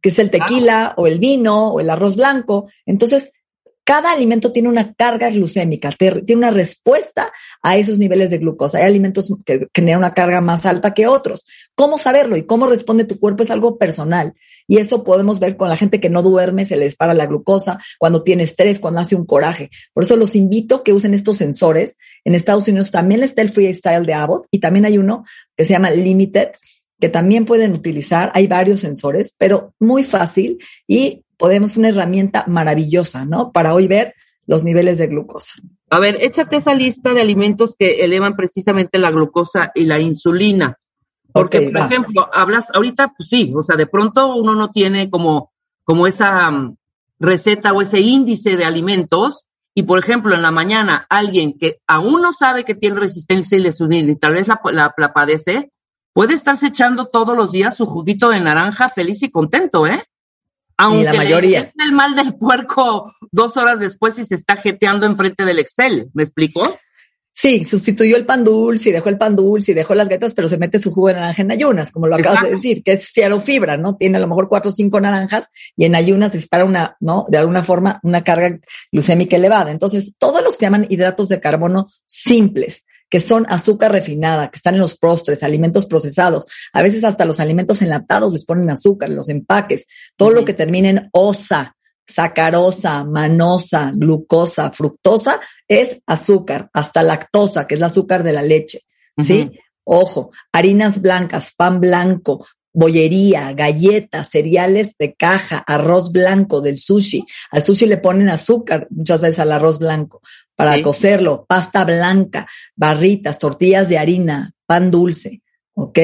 que 0.00 0.08
es 0.08 0.18
el 0.18 0.30
tequila 0.30 0.94
o 0.96 1.06
el 1.06 1.18
vino 1.18 1.68
o 1.68 1.80
el 1.80 1.90
arroz 1.90 2.16
blanco. 2.16 2.68
Entonces, 2.86 3.32
cada 3.84 4.12
alimento 4.12 4.52
tiene 4.52 4.68
una 4.68 4.94
carga 4.94 5.30
glucémica, 5.30 5.90
tiene 5.98 6.36
una 6.36 6.50
respuesta 6.50 7.32
a 7.62 7.76
esos 7.76 7.98
niveles 7.98 8.30
de 8.30 8.38
glucosa. 8.38 8.78
Hay 8.78 8.84
alimentos 8.84 9.32
que 9.44 9.68
generan 9.74 9.98
una 9.98 10.14
carga 10.14 10.40
más 10.40 10.66
alta 10.66 10.94
que 10.94 11.06
otros. 11.06 11.46
¿Cómo 11.74 11.98
saberlo 11.98 12.36
y 12.36 12.44
cómo 12.44 12.66
responde 12.66 13.04
tu 13.04 13.18
cuerpo 13.18 13.42
es 13.42 13.50
algo 13.50 13.78
personal? 13.78 14.34
Y 14.68 14.78
eso 14.78 15.02
podemos 15.02 15.40
ver 15.40 15.56
con 15.56 15.68
la 15.68 15.76
gente 15.76 16.00
que 16.00 16.10
no 16.10 16.22
duerme, 16.22 16.64
se 16.64 16.76
le 16.76 16.84
dispara 16.84 17.14
la 17.14 17.26
glucosa, 17.26 17.80
cuando 17.98 18.22
tiene 18.22 18.44
estrés, 18.44 18.78
cuando 18.78 19.00
hace 19.00 19.16
un 19.16 19.26
coraje. 19.26 19.70
Por 19.92 20.04
eso 20.04 20.16
los 20.16 20.36
invito 20.36 20.76
a 20.76 20.84
que 20.84 20.92
usen 20.92 21.12
estos 21.12 21.38
sensores. 21.38 21.96
En 22.24 22.34
Estados 22.34 22.68
Unidos 22.68 22.90
también 22.92 23.24
está 23.24 23.42
el 23.42 23.48
Freestyle 23.48 24.06
de 24.06 24.14
Abbott 24.14 24.46
y 24.50 24.60
también 24.60 24.84
hay 24.84 24.98
uno 24.98 25.24
que 25.56 25.64
se 25.64 25.72
llama 25.72 25.90
Limited, 25.90 26.50
que 27.00 27.08
también 27.08 27.46
pueden 27.46 27.72
utilizar. 27.72 28.30
Hay 28.34 28.46
varios 28.46 28.80
sensores, 28.80 29.34
pero 29.38 29.74
muy 29.80 30.04
fácil 30.04 30.58
y 30.86 31.24
podemos 31.36 31.76
una 31.76 31.88
herramienta 31.88 32.44
maravillosa, 32.46 33.24
¿no? 33.24 33.50
Para 33.50 33.74
hoy 33.74 33.88
ver 33.88 34.14
los 34.46 34.62
niveles 34.62 34.98
de 34.98 35.06
glucosa. 35.06 35.52
A 35.88 35.98
ver, 35.98 36.18
échate 36.20 36.56
esa 36.56 36.74
lista 36.74 37.14
de 37.14 37.20
alimentos 37.20 37.74
que 37.78 38.04
elevan 38.04 38.36
precisamente 38.36 38.98
la 38.98 39.10
glucosa 39.10 39.72
y 39.74 39.84
la 39.84 39.98
insulina. 39.98 40.76
Porque, 41.32 41.70
por 41.70 41.82
ejemplo, 41.82 42.28
hablas 42.32 42.66
ahorita, 42.74 43.14
pues 43.16 43.28
sí, 43.28 43.52
o 43.56 43.62
sea, 43.62 43.76
de 43.76 43.86
pronto 43.86 44.34
uno 44.34 44.54
no 44.54 44.70
tiene 44.70 45.08
como, 45.08 45.52
como 45.84 46.06
esa 46.06 46.50
mm, 46.50 46.76
receta 47.20 47.72
o 47.72 47.80
ese 47.80 48.00
índice 48.00 48.56
de 48.56 48.64
alimentos. 48.64 49.46
Y, 49.74 49.84
por 49.84 49.98
ejemplo, 49.98 50.34
en 50.34 50.42
la 50.42 50.50
mañana, 50.50 51.06
alguien 51.08 51.56
que 51.56 51.78
aún 51.86 52.20
no 52.20 52.32
sabe 52.32 52.64
que 52.64 52.74
tiene 52.74 52.98
resistencia 52.98 53.56
a 53.56 53.60
la 53.60 53.68
insulina 53.68 54.10
y 54.10 54.16
tal 54.16 54.34
vez 54.34 54.48
la, 54.48 54.60
la 54.96 55.12
padece, 55.12 55.70
puede 56.12 56.34
estarse 56.34 56.68
echando 56.68 57.08
todos 57.08 57.36
los 57.36 57.52
días 57.52 57.76
su 57.76 57.86
juguito 57.86 58.28
de 58.30 58.40
naranja 58.40 58.88
feliz 58.88 59.22
y 59.22 59.30
contento, 59.30 59.86
¿eh? 59.86 60.02
Aunque 60.76 61.04
la 61.04 61.14
mayoría. 61.14 61.72
Le 61.74 61.84
el 61.84 61.92
mal 61.92 62.14
del 62.16 62.36
puerco 62.36 63.12
dos 63.30 63.56
horas 63.56 63.80
después 63.80 64.18
y 64.18 64.24
se 64.24 64.34
está 64.34 64.56
jeteando 64.56 65.06
enfrente 65.06 65.44
del 65.44 65.58
Excel. 65.58 66.10
¿Me 66.14 66.22
explico? 66.22 66.78
Sí, 67.32 67.64
sustituyó 67.64 68.16
el 68.16 68.26
pan 68.26 68.44
dulce 68.44 68.90
y 68.90 68.92
dejó 68.92 69.08
el 69.08 69.16
pan 69.16 69.36
dulce 69.36 69.70
y 69.70 69.74
dejó 69.74 69.94
las 69.94 70.08
galletas, 70.08 70.34
pero 70.34 70.48
se 70.48 70.58
mete 70.58 70.78
su 70.78 70.90
jugo 70.90 71.08
de 71.08 71.14
naranja 71.14 71.42
en 71.42 71.50
ayunas, 71.50 71.92
como 71.92 72.06
lo 72.06 72.16
acabas 72.16 72.42
de 72.42 72.50
decir, 72.50 72.82
que 72.82 72.92
es 72.92 73.08
cero 73.12 73.40
fibra, 73.40 73.76
¿no? 73.76 73.96
Tiene 73.96 74.18
a 74.18 74.20
lo 74.20 74.26
mejor 74.26 74.48
cuatro 74.48 74.70
o 74.70 74.72
cinco 74.72 75.00
naranjas 75.00 75.48
y 75.76 75.84
en 75.84 75.94
ayunas 75.94 76.32
dispara 76.32 76.64
una, 76.64 76.96
¿no? 77.00 77.26
De 77.28 77.38
alguna 77.38 77.62
forma, 77.62 78.00
una 78.02 78.24
carga 78.24 78.58
glucémica 78.92 79.36
elevada. 79.36 79.70
Entonces, 79.70 80.14
todos 80.18 80.42
los 80.42 80.56
que 80.56 80.66
llaman 80.66 80.86
hidratos 80.90 81.28
de 81.28 81.40
carbono 81.40 81.90
simples, 82.04 82.84
que 83.10 83.20
son 83.20 83.44
azúcar 83.48 83.92
refinada, 83.92 84.50
que 84.50 84.56
están 84.56 84.76
en 84.76 84.80
los 84.80 84.96
postres, 84.96 85.42
alimentos 85.42 85.84
procesados. 85.86 86.46
A 86.72 86.82
veces 86.82 87.04
hasta 87.04 87.24
los 87.24 87.40
alimentos 87.40 87.82
enlatados 87.82 88.32
les 88.32 88.44
ponen 88.44 88.70
azúcar, 88.70 89.10
en 89.10 89.16
los 89.16 89.28
empaques. 89.28 89.86
Todo 90.16 90.30
lo 90.30 90.44
que 90.44 90.54
termine 90.54 90.90
en 90.90 91.08
osa, 91.12 91.76
sacarosa, 92.06 93.04
manosa, 93.04 93.92
glucosa, 93.94 94.70
fructosa 94.70 95.40
es 95.66 96.00
azúcar, 96.06 96.70
hasta 96.72 97.02
lactosa, 97.02 97.66
que 97.66 97.74
es 97.74 97.80
el 97.80 97.84
azúcar 97.84 98.22
de 98.22 98.32
la 98.32 98.42
leche. 98.42 98.82
¿Sí? 99.18 99.50
Ojo, 99.84 100.30
harinas 100.52 101.02
blancas, 101.02 101.52
pan 101.56 101.80
blanco, 101.80 102.46
bollería, 102.72 103.52
galletas, 103.52 104.28
cereales 104.30 104.96
de 104.98 105.14
caja, 105.14 105.58
arroz 105.58 106.12
blanco 106.12 106.60
del 106.60 106.78
sushi. 106.78 107.24
Al 107.50 107.62
sushi 107.62 107.86
le 107.86 107.98
ponen 107.98 108.28
azúcar 108.28 108.86
muchas 108.90 109.20
veces 109.20 109.40
al 109.40 109.52
arroz 109.52 109.78
blanco 109.78 110.22
para 110.54 110.80
cocerlo, 110.82 111.46
pasta 111.48 111.84
blanca, 111.84 112.46
barritas, 112.76 113.38
tortillas 113.38 113.88
de 113.88 113.96
harina, 113.96 114.52
pan 114.66 114.90
dulce, 114.90 115.40
¿ok? 115.74 115.98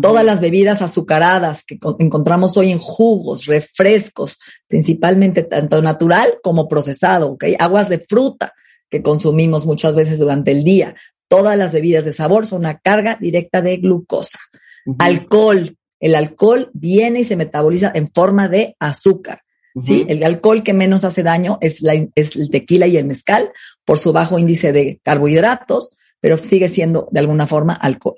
Todas 0.00 0.24
las 0.24 0.40
bebidas 0.40 0.80
azucaradas 0.80 1.64
que 1.64 1.78
encontramos 1.98 2.56
hoy 2.56 2.70
en 2.70 2.78
jugos, 2.78 3.46
refrescos, 3.46 4.38
principalmente 4.68 5.42
tanto 5.42 5.82
natural 5.82 6.38
como 6.42 6.68
procesado, 6.68 7.32
¿ok? 7.32 7.44
Aguas 7.58 7.88
de 7.88 7.98
fruta 7.98 8.54
que 8.88 9.02
consumimos 9.02 9.66
muchas 9.66 9.96
veces 9.96 10.20
durante 10.20 10.52
el 10.52 10.62
día. 10.62 10.94
Todas 11.28 11.58
las 11.58 11.72
bebidas 11.72 12.04
de 12.04 12.12
sabor 12.12 12.46
son 12.46 12.60
una 12.60 12.78
carga 12.78 13.18
directa 13.20 13.60
de 13.60 13.78
glucosa. 13.78 14.38
Alcohol. 14.98 15.76
El 16.00 16.14
alcohol 16.14 16.70
viene 16.74 17.20
y 17.20 17.24
se 17.24 17.36
metaboliza 17.36 17.90
en 17.94 18.08
forma 18.08 18.48
de 18.48 18.76
azúcar. 18.78 19.42
¿sí? 19.80 20.04
El 20.08 20.22
alcohol 20.24 20.62
que 20.62 20.72
menos 20.72 21.04
hace 21.04 21.22
daño 21.22 21.58
es, 21.60 21.80
la, 21.80 21.94
es 22.14 22.36
el 22.36 22.50
tequila 22.50 22.86
y 22.86 22.96
el 22.96 23.04
mezcal 23.04 23.52
por 23.84 23.98
su 23.98 24.12
bajo 24.12 24.38
índice 24.38 24.72
de 24.72 25.00
carbohidratos, 25.02 25.90
pero 26.20 26.38
sigue 26.38 26.68
siendo 26.68 27.08
de 27.10 27.20
alguna 27.20 27.46
forma 27.46 27.74
alcohol. 27.74 28.16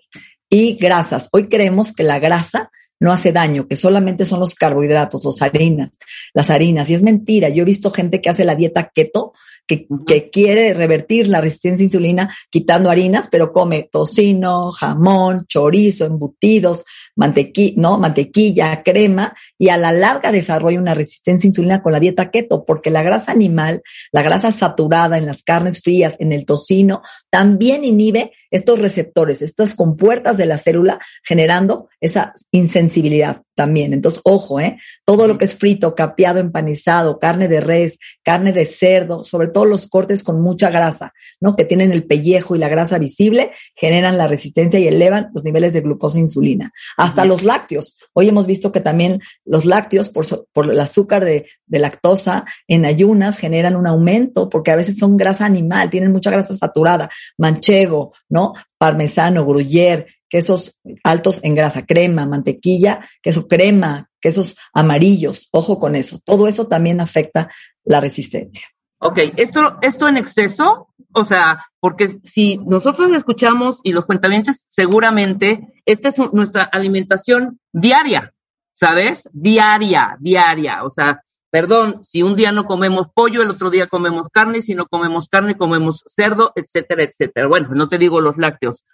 Y 0.50 0.74
grasas. 0.76 1.28
Hoy 1.32 1.48
creemos 1.48 1.92
que 1.92 2.04
la 2.04 2.18
grasa 2.18 2.70
no 3.00 3.12
hace 3.12 3.32
daño, 3.32 3.68
que 3.68 3.76
solamente 3.76 4.24
son 4.24 4.40
los 4.40 4.54
carbohidratos, 4.54 5.22
los 5.24 5.40
harinas, 5.42 5.90
las 6.34 6.50
harinas. 6.50 6.90
Y 6.90 6.94
es 6.94 7.02
mentira. 7.02 7.48
Yo 7.48 7.62
he 7.62 7.66
visto 7.66 7.90
gente 7.90 8.20
que 8.20 8.30
hace 8.30 8.44
la 8.44 8.56
dieta 8.56 8.90
keto 8.92 9.34
que, 9.68 10.30
quiere 10.30 10.72
revertir 10.74 11.28
la 11.28 11.40
resistencia 11.40 11.82
a 11.82 11.86
insulina 11.86 12.34
quitando 12.50 12.90
harinas, 12.90 13.28
pero 13.30 13.52
come 13.52 13.88
tocino, 13.90 14.72
jamón, 14.72 15.44
chorizo, 15.46 16.06
embutidos, 16.06 16.84
mantequilla, 17.18 17.74
¿no? 17.76 17.98
mantequilla, 17.98 18.83
crema, 18.85 19.35
y 19.59 19.68
a 19.68 19.76
la 19.76 19.92
larga 19.92 20.31
desarrolla 20.33 20.78
una 20.78 20.94
resistencia 20.94 21.46
a 21.46 21.50
insulina 21.50 21.83
con 21.83 21.92
la 21.92 22.00
dieta 22.00 22.31
keto, 22.31 22.64
porque 22.64 22.90
la 22.90 23.02
grasa 23.02 23.33
animal, 23.33 23.83
la 24.12 24.22
grasa 24.22 24.52
saturada 24.52 25.18
en 25.18 25.26
las 25.26 25.42
carnes 25.42 25.81
frías, 25.83 26.16
en 26.20 26.33
el 26.33 26.46
tocino, 26.46 27.02
también 27.28 27.85
inhibe 27.85 28.33
estos 28.50 28.78
receptores, 28.78 29.42
estas 29.42 29.74
compuertas 29.74 30.37
de 30.37 30.46
la 30.46 30.59
célula, 30.59 31.00
generando 31.22 31.88
esa 32.00 32.33
insensibilidad 32.52 33.42
también. 33.54 33.92
Entonces, 33.92 34.20
ojo, 34.24 34.61
¿eh? 34.61 34.78
Todo 35.04 35.26
lo 35.26 35.37
que 35.37 35.44
es 35.44 35.57
frito, 35.57 35.94
capeado, 35.94 36.38
empanizado, 36.38 37.18
carne 37.18 37.48
de 37.48 37.61
res, 37.61 37.98
carne 38.22 38.52
de 38.52 38.64
cerdo, 38.64 39.24
sobre 39.24 39.48
todo 39.48 39.64
los 39.64 39.88
cortes 39.88 40.22
con 40.22 40.40
mucha 40.40 40.70
grasa, 40.70 41.12
¿no? 41.40 41.57
Que 41.57 41.64
tienen 41.64 41.92
el 41.92 42.07
pellejo 42.07 42.54
y 42.54 42.61
la 42.61 42.68
grasa 42.68 42.98
visible, 42.98 43.50
generan 43.74 44.16
la 44.16 44.28
resistencia 44.28 44.78
y 44.78 44.87
elevan 44.87 45.31
los 45.35 45.42
niveles 45.42 45.72
de 45.72 45.81
glucosa 45.81 46.18
e 46.18 46.22
insulina. 46.22 46.72
Hasta 47.08 47.24
los 47.24 47.42
lácteos. 47.42 47.98
Hoy 48.12 48.28
hemos 48.28 48.46
visto 48.46 48.72
que 48.72 48.80
también 48.80 49.20
los 49.44 49.64
lácteos, 49.64 50.10
por, 50.10 50.26
por 50.52 50.70
el 50.70 50.80
azúcar 50.80 51.24
de, 51.24 51.46
de 51.66 51.78
lactosa 51.78 52.44
en 52.66 52.84
ayunas, 52.84 53.38
generan 53.38 53.76
un 53.76 53.86
aumento 53.86 54.48
porque 54.48 54.70
a 54.70 54.76
veces 54.76 54.98
son 54.98 55.16
grasa 55.16 55.46
animal, 55.46 55.90
tienen 55.90 56.12
mucha 56.12 56.30
grasa 56.30 56.56
saturada, 56.56 57.08
manchego, 57.36 58.12
¿no? 58.28 58.54
Parmesano, 58.78 59.44
gruyere, 59.44 60.06
quesos 60.28 60.78
altos 61.02 61.40
en 61.42 61.54
grasa, 61.54 61.86
crema, 61.86 62.26
mantequilla, 62.26 63.08
queso 63.22 63.48
crema, 63.48 64.08
quesos 64.20 64.56
amarillos, 64.72 65.48
ojo 65.52 65.78
con 65.78 65.96
eso. 65.96 66.20
Todo 66.24 66.48
eso 66.48 66.66
también 66.66 67.00
afecta 67.00 67.48
la 67.84 68.00
resistencia. 68.00 68.66
Ok, 69.00 69.18
esto, 69.37 69.78
esto 69.80 70.08
en 70.08 70.16
exceso, 70.16 70.88
o 71.12 71.24
sea, 71.24 71.66
porque 71.80 72.18
si 72.24 72.58
nosotros 72.58 73.12
escuchamos 73.12 73.78
y 73.84 73.92
los 73.92 74.06
cuentamientos, 74.06 74.64
seguramente 74.66 75.72
esta 75.87 76.08
es 76.08 76.16
nuestra 76.32 76.62
alimentación 76.64 77.61
diaria, 77.72 78.34
¿sabes? 78.72 79.28
Diaria, 79.32 80.16
diaria. 80.18 80.82
O 80.82 80.90
sea, 80.90 81.22
perdón, 81.50 82.04
si 82.04 82.22
un 82.22 82.34
día 82.34 82.50
no 82.50 82.64
comemos 82.64 83.06
pollo, 83.14 83.42
el 83.42 83.50
otro 83.50 83.70
día 83.70 83.87
comemos 83.87 84.28
carne, 84.32 84.62
si 84.62 84.74
no 84.74 84.87
comemos 84.87 85.28
carne, 85.28 85.56
comemos 85.56 86.02
cerdo, 86.06 86.52
etcétera, 86.56 87.04
etcétera. 87.04 87.46
Bueno, 87.46 87.68
no 87.72 87.88
te 87.88 87.98
digo 87.98 88.20
los 88.20 88.37
lácteos, 88.37 88.84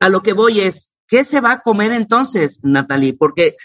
a 0.00 0.08
lo 0.08 0.22
que 0.22 0.32
voy 0.32 0.60
es, 0.60 0.92
¿qué 1.06 1.22
se 1.22 1.40
va 1.40 1.52
a 1.52 1.60
comer 1.60 1.92
entonces, 1.92 2.58
Natalie? 2.62 3.16
Porque 3.16 3.56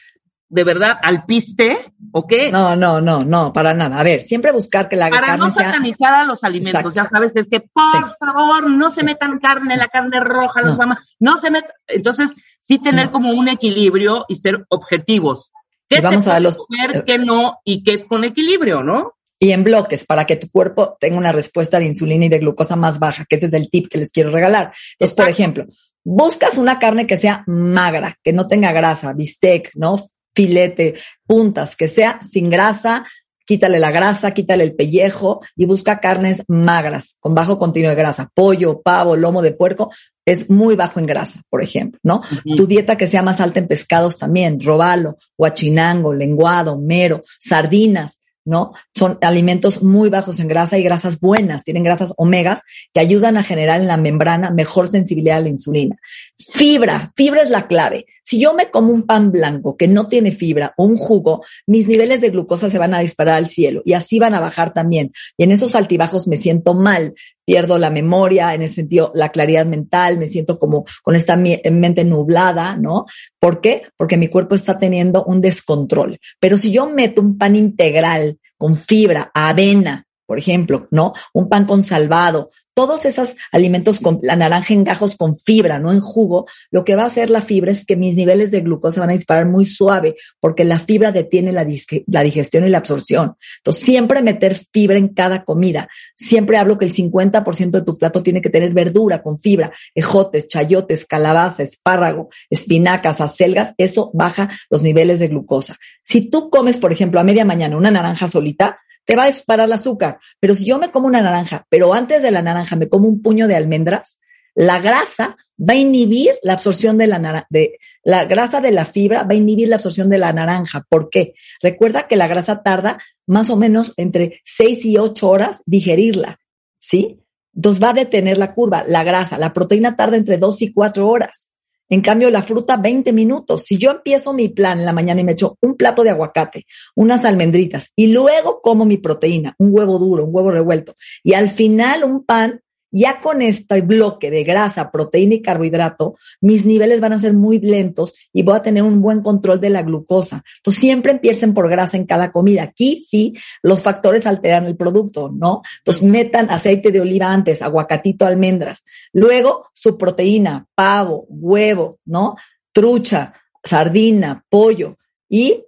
de 0.49 0.63
verdad 0.63 0.97
alpiste 1.01 1.77
o 2.11 2.25
qué? 2.25 2.51
No, 2.51 2.75
no, 2.75 2.99
no, 2.99 3.23
no, 3.23 3.53
para 3.53 3.73
nada. 3.73 3.99
A 3.99 4.03
ver, 4.03 4.23
siempre 4.23 4.51
buscar 4.51 4.89
que 4.89 4.95
la 4.95 5.09
para 5.09 5.27
carne 5.27 5.45
no 5.45 5.53
satanizar 5.53 6.13
a 6.13 6.23
los 6.23 6.43
alimentos, 6.43 6.93
ya 6.93 7.05
sabes, 7.05 7.31
es 7.35 7.47
que 7.47 7.61
por 7.61 8.17
favor 8.17 8.69
no 8.69 8.89
se 8.89 9.03
metan 9.03 9.39
carne, 9.39 9.77
la 9.77 9.87
carne 9.87 10.19
roja, 10.19 10.61
los 10.61 10.77
no. 10.77 10.97
no 11.19 11.37
se 11.37 11.51
metan. 11.51 11.71
Entonces, 11.87 12.35
sí 12.59 12.79
tener 12.79 13.11
como 13.11 13.31
un 13.31 13.47
equilibrio 13.47 14.25
y 14.27 14.35
ser 14.35 14.65
objetivos. 14.69 15.51
¿Qué 15.87 16.01
vamos 16.01 16.27
a 16.27 16.39
los, 16.39 16.57
comer, 16.57 16.97
eh, 16.97 17.03
qué 17.05 17.17
no 17.17 17.59
y 17.63 17.83
qué 17.83 18.05
con 18.05 18.23
equilibrio, 18.23 18.83
no? 18.83 19.13
y 19.39 19.51
en 19.51 19.63
bloques 19.63 20.05
para 20.05 20.25
que 20.25 20.35
tu 20.35 20.49
cuerpo 20.49 20.97
tenga 20.99 21.17
una 21.17 21.31
respuesta 21.31 21.79
de 21.79 21.85
insulina 21.85 22.25
y 22.25 22.29
de 22.29 22.39
glucosa 22.39 22.75
más 22.75 22.99
baja, 22.99 23.23
que 23.23 23.37
ese 23.37 23.45
es 23.45 23.53
el 23.53 23.69
tip 23.71 23.87
que 23.87 23.97
les 23.97 24.11
quiero 24.11 24.31
regalar. 24.31 24.73
Entonces, 24.93 25.15
por 25.15 25.29
ejemplo, 25.29 25.65
buscas 26.03 26.57
una 26.57 26.77
carne 26.77 27.07
que 27.07 27.15
sea 27.15 27.43
magra, 27.47 28.17
que 28.21 28.33
no 28.33 28.47
tenga 28.47 28.73
grasa, 28.73 29.13
bistec, 29.13 29.71
¿no? 29.75 29.95
Filete, 30.35 30.95
puntas, 31.25 31.75
que 31.75 31.87
sea 31.87 32.19
sin 32.27 32.49
grasa, 32.49 33.05
quítale 33.49 33.79
la 33.79 33.89
grasa, 33.89 34.31
quítale 34.31 34.63
el 34.63 34.75
pellejo 34.75 35.41
y 35.55 35.65
busca 35.65 35.99
carnes 35.99 36.43
magras, 36.47 37.17
con 37.19 37.33
bajo 37.33 37.57
contenido 37.57 37.89
de 37.89 37.95
grasa. 37.95 38.29
Pollo, 38.33 38.81
pavo, 38.81 39.15
lomo 39.15 39.41
de 39.41 39.53
puerco 39.53 39.91
es 40.23 40.51
muy 40.51 40.75
bajo 40.75 40.99
en 40.99 41.07
grasa, 41.07 41.41
por 41.49 41.63
ejemplo, 41.63 41.99
¿no? 42.03 42.21
Tu 42.55 42.67
dieta 42.67 42.95
que 42.95 43.07
sea 43.07 43.23
más 43.23 43.41
alta 43.41 43.57
en 43.57 43.67
pescados 43.67 44.19
también, 44.19 44.61
robalo, 44.61 45.17
guachinango, 45.35 46.13
lenguado, 46.13 46.77
mero, 46.77 47.23
sardinas, 47.39 48.18
¿no? 48.45 48.73
Son 48.95 49.17
alimentos 49.21 49.83
muy 49.83 50.09
bajos 50.09 50.39
en 50.39 50.47
grasa 50.47 50.77
y 50.77 50.83
grasas 50.83 51.19
buenas, 51.19 51.63
tienen 51.63 51.83
grasas 51.83 52.13
omegas 52.17 52.61
que 52.93 52.99
ayudan 52.99 53.37
a 53.37 53.43
generar 53.43 53.79
en 53.79 53.87
la 53.87 53.97
membrana 53.97 54.51
mejor 54.51 54.87
sensibilidad 54.87 55.37
a 55.37 55.41
la 55.41 55.49
insulina. 55.49 55.95
Fibra, 56.37 57.11
fibra 57.15 57.41
es 57.41 57.49
la 57.49 57.67
clave. 57.67 58.05
Si 58.23 58.39
yo 58.39 58.53
me 58.53 58.69
como 58.69 58.93
un 58.93 59.07
pan 59.07 59.31
blanco 59.31 59.75
que 59.75 59.87
no 59.87 60.07
tiene 60.07 60.31
fibra 60.31 60.73
o 60.77 60.83
un 60.83 60.97
jugo, 60.97 61.43
mis 61.65 61.87
niveles 61.87 62.21
de 62.21 62.29
glucosa 62.29 62.69
se 62.69 62.77
van 62.77 62.93
a 62.93 62.99
disparar 62.99 63.35
al 63.35 63.47
cielo 63.47 63.81
y 63.85 63.93
así 63.93 64.19
van 64.19 64.35
a 64.35 64.39
bajar 64.39 64.71
también. 64.71 65.11
Y 65.35 65.45
en 65.45 65.51
esos 65.51 65.73
altibajos 65.73 66.27
me 66.27 66.37
siento 66.37 66.75
mal, 66.75 67.15
pierdo 67.49 67.79
la 67.79 67.89
memoria, 67.89 68.53
en 68.53 68.61
ese 68.61 68.75
sentido, 68.75 69.11
la 69.15 69.29
claridad 69.29 69.65
mental, 69.65 70.19
me 70.19 70.27
siento 70.27 70.59
como 70.59 70.85
con 71.01 71.15
esta 71.15 71.35
mente 71.35 72.03
nublada, 72.03 72.75
¿no? 72.75 73.07
¿Por 73.39 73.59
qué? 73.59 73.87
Porque 73.97 74.17
mi 74.17 74.27
cuerpo 74.27 74.53
está 74.53 74.77
teniendo 74.77 75.23
un 75.23 75.41
descontrol. 75.41 76.19
Pero 76.39 76.57
si 76.57 76.71
yo 76.71 76.87
meto 76.87 77.21
un 77.21 77.39
pan 77.39 77.55
integral 77.55 78.37
con 78.55 78.77
fibra, 78.77 79.31
avena, 79.33 80.05
por 80.29 80.37
ejemplo, 80.37 80.87
¿no? 80.91 81.13
Un 81.33 81.49
pan 81.49 81.65
con 81.65 81.81
salvado, 81.81 82.51
todos 82.75 83.03
esos 83.05 83.35
alimentos 83.51 83.99
con 83.99 84.19
la 84.21 84.35
naranja 84.35 84.75
en 84.75 84.83
gajos 84.83 85.17
con 85.17 85.39
fibra, 85.39 85.79
no 85.79 85.91
en 85.91 86.01
jugo, 86.01 86.45
lo 86.69 86.85
que 86.85 86.95
va 86.95 87.01
a 87.01 87.07
hacer 87.07 87.31
la 87.31 87.41
fibra 87.41 87.71
es 87.71 87.83
que 87.83 87.95
mis 87.95 88.15
niveles 88.15 88.51
de 88.51 88.61
glucosa 88.61 89.01
van 89.01 89.09
a 89.09 89.13
disparar 89.13 89.47
muy 89.47 89.65
suave 89.65 90.17
porque 90.39 90.65
la 90.65 90.77
fibra 90.77 91.11
detiene 91.11 91.51
la, 91.51 91.65
la 92.05 92.21
digestión 92.21 92.63
y 92.63 92.69
la 92.69 92.77
absorción. 92.77 93.37
Entonces, 93.57 93.83
siempre 93.83 94.21
meter 94.21 94.55
fibra 94.71 94.99
en 94.99 95.07
cada 95.07 95.43
comida. 95.45 95.89
Siempre 96.15 96.57
hablo 96.57 96.77
que 96.77 96.85
el 96.85 96.93
50% 96.93 97.71
de 97.71 97.81
tu 97.81 97.97
plato 97.97 98.21
tiene 98.21 98.39
que 98.39 98.51
tener 98.51 98.71
verdura 98.71 99.23
con 99.23 99.39
fibra, 99.39 99.73
ejotes, 99.95 100.47
chayotes, 100.47 101.07
calabaza, 101.07 101.63
espárrago, 101.63 102.29
espinacas, 102.51 103.19
acelgas, 103.19 103.73
eso 103.79 104.11
baja 104.13 104.51
los 104.69 104.83
niveles 104.83 105.17
de 105.17 105.27
glucosa. 105.27 105.75
Si 106.03 106.29
tú 106.29 106.51
comes, 106.51 106.77
por 106.77 106.93
ejemplo, 106.93 107.19
a 107.19 107.23
media 107.23 107.45
mañana 107.45 107.75
una 107.75 107.89
naranja 107.89 108.27
solita, 108.27 108.79
te 109.09 109.15
va 109.15 109.23
a 109.23 109.27
disparar 109.27 109.65
el 109.65 109.73
azúcar. 109.73 110.19
Pero 110.39 110.53
si 110.53 110.65
yo 110.65 110.77
me 110.77 110.91
como 110.91 111.07
una 111.07 111.23
naranja, 111.23 111.65
pero 111.67 111.95
antes 111.95 112.21
de 112.21 112.29
la 112.29 112.43
naranja 112.43 112.75
me 112.75 112.87
como 112.87 113.07
un 113.07 113.23
puño 113.23 113.47
de 113.47 113.55
almendras, 113.55 114.19
la 114.53 114.79
grasa 114.79 115.35
va 115.59 115.73
a 115.73 115.77
inhibir 115.77 116.37
la 116.43 116.53
absorción 116.53 116.95
de 116.99 117.07
la 117.07 117.47
de 117.49 117.79
la 118.03 118.25
grasa 118.25 118.61
de 118.61 118.71
la 118.71 118.85
fibra 118.85 119.23
va 119.23 119.31
a 119.31 119.35
inhibir 119.35 119.67
la 119.67 119.77
absorción 119.77 120.11
de 120.11 120.19
la 120.19 120.31
naranja. 120.31 120.85
¿Por 120.87 121.09
qué? 121.09 121.33
Recuerda 121.59 122.07
que 122.07 122.17
la 122.17 122.27
grasa 122.27 122.61
tarda 122.61 122.99
más 123.25 123.49
o 123.49 123.55
menos 123.55 123.95
entre 123.97 124.41
6 124.43 124.85
y 124.85 124.97
8 124.99 125.27
horas 125.27 125.63
digerirla, 125.65 126.37
¿sí? 126.77 127.19
Entonces 127.55 127.81
va 127.81 127.89
a 127.89 127.93
detener 127.93 128.37
la 128.37 128.53
curva, 128.53 128.83
la 128.87 129.03
grasa, 129.03 129.39
la 129.39 129.53
proteína 129.53 129.95
tarda 129.95 130.17
entre 130.17 130.37
2 130.37 130.61
y 130.61 130.71
4 130.71 131.09
horas. 131.09 131.48
En 131.89 132.01
cambio, 132.01 132.29
la 132.29 132.43
fruta, 132.43 132.77
20 132.77 133.11
minutos. 133.13 133.65
Si 133.65 133.77
yo 133.77 133.91
empiezo 133.91 134.33
mi 134.33 134.49
plan 134.49 134.79
en 134.79 134.85
la 134.85 134.93
mañana 134.93 135.21
y 135.21 135.23
me 135.23 135.31
echo 135.31 135.57
un 135.61 135.75
plato 135.75 136.03
de 136.03 136.11
aguacate, 136.11 136.65
unas 136.95 137.25
almendritas 137.25 137.91
y 137.95 138.13
luego 138.13 138.61
como 138.61 138.85
mi 138.85 138.97
proteína, 138.97 139.55
un 139.57 139.69
huevo 139.73 139.97
duro, 139.97 140.25
un 140.25 140.35
huevo 140.35 140.51
revuelto 140.51 140.95
y 141.23 141.33
al 141.33 141.49
final 141.49 142.03
un 142.03 142.23
pan, 142.23 142.61
ya 142.91 143.19
con 143.19 143.41
este 143.41 143.81
bloque 143.81 144.31
de 144.31 144.43
grasa, 144.43 144.91
proteína 144.91 145.35
y 145.35 145.41
carbohidrato, 145.41 146.15
mis 146.41 146.65
niveles 146.65 147.01
van 147.01 147.13
a 147.13 147.19
ser 147.19 147.33
muy 147.33 147.59
lentos 147.59 148.13
y 148.33 148.43
voy 148.43 148.55
a 148.55 148.63
tener 148.63 148.83
un 148.83 149.01
buen 149.01 149.21
control 149.21 149.59
de 149.59 149.69
la 149.69 149.81
glucosa. 149.81 150.43
Entonces, 150.57 150.81
siempre 150.81 151.11
empiecen 151.11 151.53
por 151.53 151.69
grasa 151.69 151.97
en 151.97 152.05
cada 152.05 152.31
comida. 152.31 152.63
Aquí 152.63 153.05
sí, 153.07 153.35
los 153.61 153.81
factores 153.81 154.25
alteran 154.25 154.65
el 154.65 154.75
producto, 154.75 155.31
¿no? 155.31 155.61
Entonces, 155.79 156.03
metan 156.03 156.49
aceite 156.49 156.91
de 156.91 157.01
oliva 157.01 157.31
antes, 157.31 157.61
aguacatito, 157.61 158.25
almendras. 158.25 158.83
Luego, 159.13 159.67
su 159.73 159.97
proteína, 159.97 160.67
pavo, 160.75 161.25
huevo, 161.29 161.99
¿no? 162.05 162.35
Trucha, 162.71 163.33
sardina, 163.63 164.45
pollo 164.49 164.97
y 165.27 165.63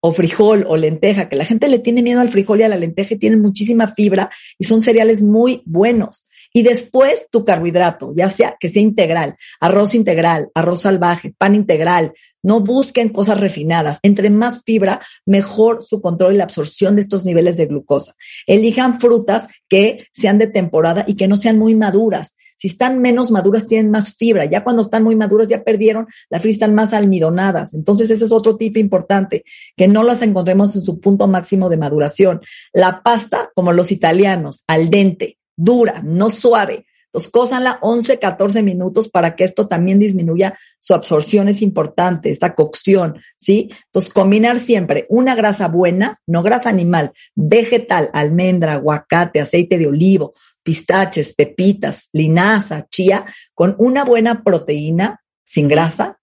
o 0.00 0.12
frijol 0.12 0.64
o 0.66 0.76
lenteja, 0.76 1.28
que 1.28 1.36
la 1.36 1.44
gente 1.44 1.68
le 1.68 1.78
tiene 1.78 2.02
miedo 2.02 2.20
al 2.20 2.30
frijol 2.30 2.60
y 2.60 2.62
a 2.62 2.68
la 2.68 2.76
lenteja 2.76 3.14
y 3.14 3.18
tienen 3.18 3.40
muchísima 3.40 3.86
fibra 3.86 4.30
y 4.58 4.64
son 4.64 4.80
cereales 4.80 5.20
muy 5.22 5.62
buenos. 5.66 6.26
Y 6.52 6.62
después 6.62 7.26
tu 7.30 7.44
carbohidrato, 7.44 8.12
ya 8.16 8.28
sea 8.28 8.56
que 8.58 8.68
sea 8.68 8.82
integral, 8.82 9.36
arroz 9.60 9.94
integral, 9.94 10.50
arroz 10.54 10.82
salvaje, 10.82 11.32
pan 11.36 11.54
integral. 11.54 12.12
No 12.42 12.60
busquen 12.60 13.10
cosas 13.10 13.38
refinadas. 13.38 13.98
Entre 14.02 14.30
más 14.30 14.62
fibra, 14.64 15.00
mejor 15.26 15.84
su 15.84 16.00
control 16.00 16.34
y 16.34 16.36
la 16.38 16.44
absorción 16.44 16.96
de 16.96 17.02
estos 17.02 17.24
niveles 17.24 17.56
de 17.56 17.66
glucosa. 17.66 18.14
Elijan 18.46 18.98
frutas 18.98 19.46
que 19.68 20.06
sean 20.12 20.38
de 20.38 20.46
temporada 20.46 21.04
y 21.06 21.14
que 21.14 21.28
no 21.28 21.36
sean 21.36 21.58
muy 21.58 21.74
maduras. 21.74 22.34
Si 22.56 22.68
están 22.68 22.98
menos 22.98 23.30
maduras, 23.30 23.66
tienen 23.66 23.90
más 23.90 24.16
fibra. 24.16 24.44
Ya 24.44 24.64
cuando 24.64 24.82
están 24.82 25.02
muy 25.02 25.16
maduras, 25.16 25.48
ya 25.48 25.64
perdieron, 25.64 26.08
la 26.28 26.40
fibra 26.40 26.54
están 26.54 26.74
más 26.74 26.92
almidonadas. 26.92 27.72
Entonces, 27.74 28.10
ese 28.10 28.26
es 28.26 28.32
otro 28.32 28.56
tip 28.56 28.76
importante, 28.76 29.44
que 29.76 29.88
no 29.88 30.02
las 30.02 30.20
encontremos 30.20 30.76
en 30.76 30.82
su 30.82 31.00
punto 31.00 31.26
máximo 31.26 31.70
de 31.70 31.78
maduración. 31.78 32.40
La 32.72 33.02
pasta, 33.02 33.50
como 33.54 33.72
los 33.72 33.92
italianos, 33.92 34.64
al 34.66 34.90
dente 34.90 35.39
dura, 35.60 36.02
no 36.02 36.30
suave. 36.30 36.86
Entonces, 37.06 37.30
cósanla 37.32 37.78
11, 37.82 38.18
14 38.18 38.62
minutos 38.62 39.08
para 39.08 39.34
que 39.34 39.42
esto 39.44 39.66
también 39.66 39.98
disminuya 39.98 40.56
su 40.78 40.94
absorción, 40.94 41.48
es 41.48 41.60
importante, 41.60 42.30
esta 42.30 42.54
cocción, 42.54 43.20
¿sí? 43.36 43.70
Entonces, 43.86 44.12
combinar 44.12 44.60
siempre 44.60 45.06
una 45.08 45.34
grasa 45.34 45.66
buena, 45.66 46.20
no 46.26 46.42
grasa 46.42 46.68
animal, 46.68 47.12
vegetal, 47.34 48.10
almendra, 48.12 48.74
aguacate, 48.74 49.40
aceite 49.40 49.76
de 49.76 49.88
olivo, 49.88 50.34
pistaches, 50.62 51.34
pepitas, 51.34 52.08
linaza, 52.12 52.86
chía, 52.88 53.26
con 53.54 53.74
una 53.78 54.04
buena 54.04 54.44
proteína 54.44 55.20
sin 55.42 55.66
grasa 55.66 56.20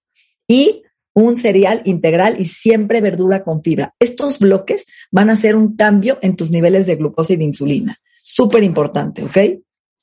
y 0.48 0.84
un 1.14 1.36
cereal 1.36 1.82
integral 1.84 2.40
y 2.40 2.46
siempre 2.46 3.02
verdura 3.02 3.44
con 3.44 3.62
fibra. 3.62 3.94
Estos 4.00 4.40
bloques 4.40 4.86
van 5.12 5.30
a 5.30 5.34
hacer 5.34 5.58
un 5.58 5.76
cambio 5.76 6.18
en 6.22 6.38
tus 6.38 6.50
niveles 6.50 6.86
de 6.86 6.96
glucosa 6.96 7.34
y 7.34 7.38
de 7.38 7.44
insulina 7.44 8.00
súper 8.38 8.64
importante, 8.64 9.24
¿ok? 9.24 9.38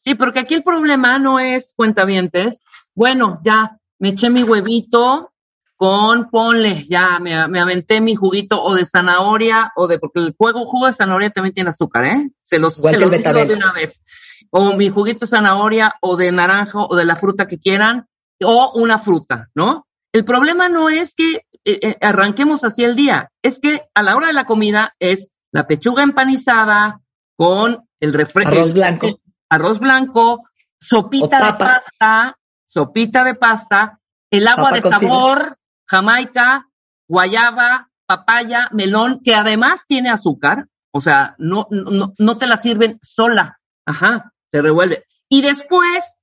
Sí, 0.01 0.17
porque 0.17 0.41
aquí 0.41 0.55
el 0.55 0.65
problema 0.65 1.19
no 1.21 1.39
es 1.39 1.73
cuentavientes. 1.77 2.65
Bueno, 2.93 3.41
ya 3.45 3.79
me 4.01 4.09
eché 4.11 4.29
mi 4.29 4.43
huevito 4.43 5.33
con, 5.77 6.31
ponle, 6.31 6.85
ya 6.91 7.21
me, 7.21 7.35
aventé 7.35 8.01
mi 8.01 8.17
juguito 8.17 8.61
o 8.61 8.75
de 8.75 8.87
zanahoria 8.87 9.73
o 9.77 9.87
de, 9.87 10.01
porque 10.01 10.19
el 10.19 10.35
jugo, 10.37 10.67
jugo 10.67 10.87
de 10.87 10.93
zanahoria 10.93 11.31
también 11.31 11.55
tiene 11.55 11.71
azúcar, 11.71 12.05
¿eh? 12.05 12.31
Se 12.43 12.59
los, 12.59 12.75
se 12.75 12.99
los 12.99 13.11
digo 13.11 13.45
de 13.45 13.55
una 13.55 13.73
vez. 13.73 14.05
O 14.51 14.77
mi 14.77 14.89
juguito 14.89 15.21
de 15.21 15.31
zanahoria 15.31 15.95
o 16.01 16.17
de 16.17 16.33
naranja 16.33 16.81
o 16.81 16.97
de 16.97 17.05
la 17.05 17.17
fruta 17.17 17.47
que 17.47 17.61
quieran 17.61 18.09
o 18.43 18.73
una 18.75 18.99
fruta, 18.99 19.49
¿no? 19.55 19.87
El 20.13 20.25
problema 20.25 20.69
no 20.69 20.89
es 20.89 21.15
que 21.15 21.47
eh, 21.65 21.79
eh, 21.83 21.97
arranquemos 22.01 22.65
así 22.65 22.83
el 22.83 22.97
día, 22.97 23.31
es 23.43 23.61
que 23.61 23.83
a 23.95 24.03
la 24.03 24.17
hora 24.17 24.27
de 24.27 24.33
la 24.33 24.45
comida 24.45 24.95
es 24.99 25.31
la 25.53 25.67
pechuga 25.67 26.03
empanizada 26.03 27.01
con 27.37 27.84
el 28.01 28.13
refresco. 28.13 28.53
Arroz 28.53 28.75
blanco. 28.75 29.21
Arroz 29.49 29.79
blanco, 29.79 30.43
sopita 30.79 31.53
de 31.53 31.59
pasta, 31.59 32.39
sopita 32.67 33.25
de 33.25 33.35
pasta, 33.35 34.01
el 34.31 34.49
agua 34.49 34.73
de 34.73 34.83
sabor, 34.83 35.59
jamaica, 35.87 36.67
guayaba, 37.07 37.91
papaya, 38.07 38.69
melón, 38.73 39.21
que 39.23 39.35
además 39.35 39.85
tiene 39.87 40.11
azúcar, 40.11 40.67
o 40.91 41.01
sea, 41.01 41.35
no, 41.39 41.67
no, 41.71 42.15
no 42.19 42.37
te 42.37 42.47
la 42.47 42.57
sirven 42.57 42.99
sola, 43.03 43.61
ajá, 43.87 44.33
se 44.51 44.61
revuelve. 44.61 45.05
Y 45.29 45.43
después, 45.43 46.17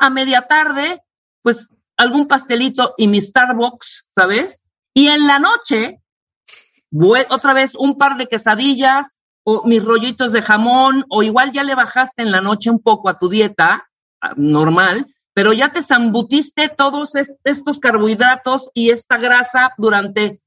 a 0.00 0.10
media 0.10 0.42
tarde, 0.42 1.02
pues 1.42 1.68
algún 1.96 2.28
pastelito 2.28 2.94
y 2.96 3.08
mi 3.08 3.20
Starbucks, 3.20 4.06
¿sabes? 4.08 4.64
Y 4.94 5.08
en 5.08 5.26
la 5.26 5.38
noche, 5.38 6.00
otra 7.28 7.52
vez 7.52 7.74
un 7.74 7.98
par 7.98 8.16
de 8.16 8.26
quesadillas, 8.26 9.17
o 9.50 9.62
mis 9.64 9.82
rollitos 9.82 10.32
de 10.32 10.42
jamón, 10.42 11.06
o 11.08 11.22
igual 11.22 11.52
ya 11.52 11.64
le 11.64 11.74
bajaste 11.74 12.20
en 12.20 12.30
la 12.30 12.42
noche 12.42 12.68
un 12.68 12.80
poco 12.80 13.08
a 13.08 13.18
tu 13.18 13.30
dieta 13.30 13.88
normal, 14.36 15.06
pero 15.32 15.54
ya 15.54 15.72
te 15.72 15.82
zambutiste 15.82 16.68
todos 16.68 17.12
estos 17.14 17.78
carbohidratos 17.78 18.68
y 18.74 18.90
esta 18.90 19.16
grasa 19.16 19.72
durante 19.78 20.42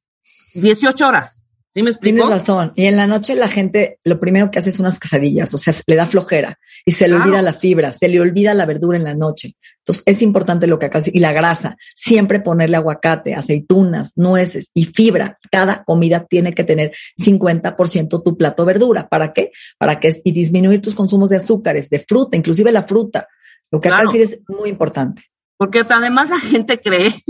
18 0.54 1.08
horas. 1.08 1.41
¿Sí 1.74 1.84
me 1.84 1.90
explico? 1.90 2.16
Tienes 2.16 2.30
razón. 2.30 2.74
Y 2.76 2.86
en 2.86 2.98
la 2.98 3.08
noche 3.08 3.34
la 3.36 3.48
gente 3.48 4.00
lo 4.04 4.20
primero 4.20 4.52
que 4.52 4.60
hace 4.60 4.72
es 4.72 4.80
unas 4.80 5.00
quesadillas, 5.00 5.54
o 5.54 5.58
sea, 5.58 5.74
le 5.88 5.96
da 5.96 6.06
flojera 6.06 6.60
y 6.86 6.92
se 6.92 7.08
le 7.08 7.16
olvida 7.16 7.42
la 7.42 7.54
fibra, 7.54 7.94
se 7.94 8.10
le 8.10 8.20
olvida 8.20 8.54
la 8.54 8.66
verdura 8.66 8.98
en 8.98 9.06
la 9.06 9.16
noche. 9.16 9.56
Entonces 9.78 10.04
es 10.06 10.22
importante 10.22 10.68
lo 10.68 10.78
que 10.78 10.88
acá 10.88 11.02
y 11.06 11.20
la 11.20 11.32
grasa, 11.32 11.78
siempre 11.96 12.42
ponerle 12.42 12.76
aguacate, 12.76 13.36
aceitunas, 13.36 14.12
nueces 14.18 14.70
y 14.74 14.86
fibra. 14.86 15.40
Cada 15.50 15.84
comida 15.86 16.26
tiene 16.26 16.54
que 16.54 16.66
tener 16.66 16.92
50% 17.18 18.22
tu 18.22 18.38
plato 18.38 18.66
verdura. 18.66 19.08
¿Para 19.08 19.32
qué? 19.32 19.52
Para 19.78 20.00
que 20.00 20.22
y 20.26 20.34
disminuir 20.34 20.82
tus 20.82 20.94
consumos 20.94 21.30
de 21.30 21.38
azúcares, 21.38 21.90
de 21.90 22.00
fruta, 22.00 22.36
inclusive 22.36 22.72
la 22.74 22.84
fruta. 22.84 23.28
Lo 23.72 23.80
que 23.80 23.88
acá 23.88 24.04
decir 24.04 24.22
es 24.22 24.40
muy 24.50 24.70
importante. 24.70 25.24
Porque 25.56 25.86
además 25.88 26.30
la 26.30 26.40
gente 26.40 26.82
cree 26.82 27.24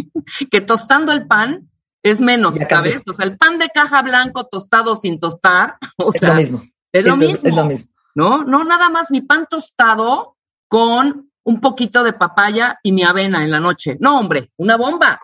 que 0.49 0.61
tostando 0.61 1.11
el 1.11 1.27
pan 1.27 1.69
es 2.03 2.19
menos, 2.19 2.55
¿sabes? 2.69 3.01
O 3.07 3.13
sea, 3.13 3.25
el 3.25 3.37
pan 3.37 3.59
de 3.59 3.69
caja 3.69 4.01
blanco 4.01 4.45
tostado 4.45 4.95
sin 4.95 5.19
tostar, 5.19 5.75
o 5.97 6.11
es 6.13 6.21
lo 6.21 6.33
mismo. 6.33 6.61
Es 6.91 7.05
lo 7.05 7.15
mismo. 7.15 7.39
Es 7.43 7.55
lo 7.55 7.65
mismo. 7.65 7.91
¿No? 8.13 8.43
No, 8.43 8.63
nada 8.63 8.89
más 8.89 9.09
mi 9.09 9.21
pan 9.21 9.47
tostado 9.49 10.35
con 10.67 11.31
un 11.43 11.61
poquito 11.61 12.03
de 12.03 12.13
papaya 12.13 12.79
y 12.83 12.91
mi 12.91 13.03
avena 13.03 13.43
en 13.43 13.51
la 13.51 13.59
noche. 13.59 13.97
No, 13.99 14.19
hombre, 14.19 14.51
una 14.57 14.77
bomba. 14.77 15.19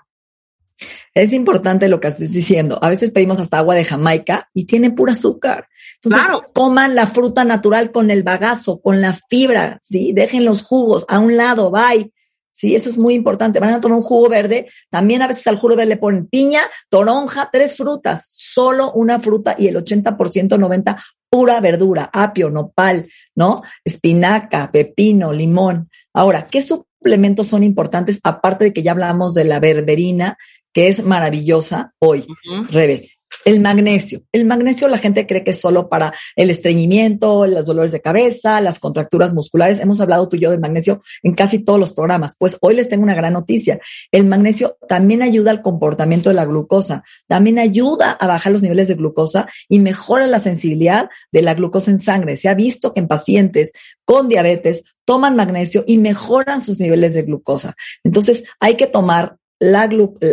Es 1.13 1.34
importante 1.34 1.89
lo 1.89 1.99
que 1.99 2.07
estás 2.09 2.32
diciendo. 2.32 2.80
A 2.82 2.89
veces 2.89 3.11
pedimos 3.11 3.39
hasta 3.39 3.57
agua 3.57 3.75
de 3.75 3.84
Jamaica 3.84 4.49
y 4.53 4.65
tiene 4.65 4.91
pura 4.91 5.13
azúcar. 5.13 5.67
Entonces, 5.95 6.21
Claro. 6.21 6.43
coman 6.53 6.95
la 6.95 7.07
fruta 7.07 7.43
natural 7.43 7.91
con 7.91 8.11
el 8.11 8.23
bagazo, 8.23 8.80
con 8.80 9.01
la 9.01 9.17
fibra, 9.30 9.80
¿sí? 9.82 10.13
Dejen 10.13 10.45
los 10.45 10.61
jugos 10.63 11.05
a 11.09 11.19
un 11.19 11.36
lado, 11.36 11.71
bye. 11.71 12.13
Sí, 12.57 12.73
eso 12.73 12.89
es 12.89 12.97
muy 12.97 13.13
importante. 13.13 13.59
Van 13.59 13.69
a 13.75 13.79
tomar 13.79 13.99
un 13.99 14.03
jugo 14.03 14.29
verde. 14.29 14.67
También 14.89 15.21
a 15.21 15.27
veces 15.27 15.45
al 15.45 15.57
jugo 15.57 15.75
verde 15.75 15.89
le 15.89 15.97
ponen 15.97 16.25
piña, 16.25 16.61
toronja, 16.89 17.49
tres 17.53 17.75
frutas, 17.75 18.25
solo 18.27 18.93
una 18.93 19.19
fruta 19.19 19.55
y 19.59 19.67
el 19.67 19.75
80%, 19.75 20.57
90% 20.57 20.97
pura 21.29 21.59
verdura, 21.59 22.09
apio, 22.11 22.49
nopal, 22.49 23.07
¿no? 23.35 23.61
Espinaca, 23.85 24.71
pepino, 24.71 25.33
limón. 25.33 25.91
Ahora, 26.13 26.47
¿qué 26.47 26.63
suplementos 26.63 27.45
son 27.45 27.63
importantes? 27.63 28.19
Aparte 28.23 28.65
de 28.65 28.73
que 28.73 28.81
ya 28.81 28.93
hablamos 28.93 29.35
de 29.35 29.43
la 29.43 29.59
berberina, 29.59 30.35
que 30.73 30.87
es 30.87 31.03
maravillosa 31.03 31.93
hoy. 31.99 32.25
Rebe, 32.71 33.11
el 33.45 33.59
magnesio. 33.59 34.23
El 34.32 34.45
magnesio 34.45 34.88
la 34.88 34.97
gente 34.97 35.25
cree 35.25 35.43
que 35.43 35.51
es 35.51 35.61
solo 35.61 35.89
para 35.89 36.13
el 36.36 36.49
estreñimiento, 36.49 37.47
los 37.47 37.65
dolores 37.65 37.91
de 37.91 38.01
cabeza, 38.01 38.61
las 38.61 38.80
contracturas 38.80 39.34
musculares. 39.34 39.80
Hemos 39.80 40.01
hablado 40.01 40.28
tú 40.28 40.36
y 40.36 40.41
yo 40.41 40.51
del 40.51 40.59
magnesio 40.59 41.01
en 41.23 41.34
casi 41.34 41.59
todos 41.59 41.80
los 41.80 41.93
programas. 41.93 42.36
Pues 42.38 42.57
hoy 42.61 42.75
les 42.75 42.89
tengo 42.89 43.03
una 43.03 43.15
gran 43.15 43.34
noticia. 43.34 43.80
El 44.11 44.25
magnesio 44.25 44.78
también 44.88 45.21
ayuda 45.21 45.51
al 45.51 45.61
comportamiento 45.61 46.30
de 46.30 46.36
la 46.36 46.45
glucosa, 46.45 47.03
también 47.28 47.59
ayuda 47.59 48.11
a 48.11 48.28
bajar 48.28 48.51
los 48.51 48.61
niveles 48.61 48.88
de 48.88 48.95
glucosa 48.95 49.47
y 49.69 49.80
mejora 49.80 50.28
la 50.28 50.39
sensibilidad 50.39 51.09
de 51.32 51.41
la 51.41 51.53
glucosa 51.53 51.91
en 51.91 51.99
sangre. 51.99 52.38
Se 52.38 52.49
ha 52.49 52.53
visto 52.53 52.93
que 52.93 52.99
en 52.99 53.07
pacientes 53.07 53.71
con 54.03 54.28
diabetes 54.28 54.84
toman 55.07 55.38
magnesio 55.38 55.86
y 55.88 55.97
mejoran 55.99 56.59
sus 56.59 56.82
niveles 56.82 57.13
de 57.13 57.21
glucosa. 57.21 57.75
Entonces 58.03 58.43
hay 58.59 58.75
que 58.75 58.88
tomar 58.88 59.36
la 59.59 59.89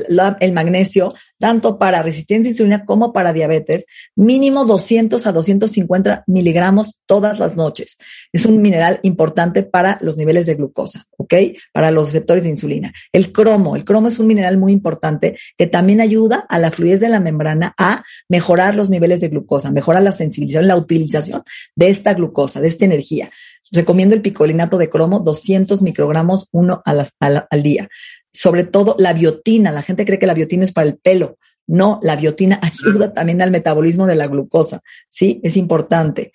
la- 0.09 0.37
el 0.41 0.53
magnesio 0.53 1.13
tanto 1.39 1.79
para 1.79 2.03
resistencia 2.03 2.49
a 2.49 2.53
insulina 2.53 2.85
como 2.87 3.13
para 3.13 3.35
diabetes, 3.35 3.85
mínimo 4.17 4.65
200 4.65 5.27
a 5.27 5.33
250 5.33 6.25
miligramos 6.27 6.99
todas 7.05 7.39
las 7.39 7.55
noches. 7.55 7.99
Es 8.33 8.47
un 8.47 8.63
mineral 8.63 8.99
importante 9.03 9.63
para 9.63 9.99
los 10.01 10.17
niveles 10.17 10.47
de 10.47 10.55
glucosa, 10.55 11.05
¿ok? 11.19 11.35
Para 11.73 11.91
los 11.91 12.07
receptores 12.07 12.45
de 12.45 12.51
insulina. 12.51 12.95
El 13.13 13.31
cromo, 13.31 13.77
el 13.77 13.85
cromo 13.85 14.09
es 14.09 14.19
un 14.19 14.27
mineral 14.27 14.57
muy 14.57 14.73
importante 14.73 15.37
que 15.59 15.67
también 15.67 16.01
ayuda 16.01 16.47
a 16.49 16.59
la 16.59 16.71
fluidez 16.71 17.01
de 17.01 17.11
la 17.11 17.21
membrana 17.21 17.75
a 17.77 18.05
mejorar 18.29 18.75
los 18.75 18.89
niveles 18.89 19.21
de 19.21 19.29
glucosa, 19.29 19.71
mejora 19.71 20.01
la 20.01 20.13
sensibilización, 20.13 20.67
la 20.67 20.77
utilización 20.77 21.43
de 21.77 21.91
esta 21.91 22.15
glucosa, 22.15 22.61
de 22.63 22.69
esta 22.69 22.87
energía. 22.87 23.31
Recomiendo 23.71 24.15
el 24.15 24.23
picolinato 24.23 24.79
de 24.79 24.89
cromo, 24.89 25.21
200 25.21 25.83
microgramos 25.83 26.49
uno 26.53 26.83
al 26.87 27.63
día 27.63 27.89
sobre 28.35 28.65
todo 28.65 28.97
la 28.99 29.15
biotina. 29.15 29.73
La 29.73 29.83
gente 29.83 30.05
cree 30.05 30.19
que 30.19 30.27
la 30.27 30.35
biotina 30.35 30.65
es 30.65 30.73
para 30.73 30.89
el 30.89 30.99
pelo. 30.99 31.39
No, 31.67 31.99
la 32.03 32.17
biotina 32.17 32.61
ayuda 32.63 33.15
también 33.15 33.41
al 33.41 33.51
metabolismo 33.51 34.07
de 34.07 34.17
la 34.17 34.27
glucosa. 34.27 34.83
Sí, 35.09 35.41
es 35.43 35.57
importante. 35.57 36.33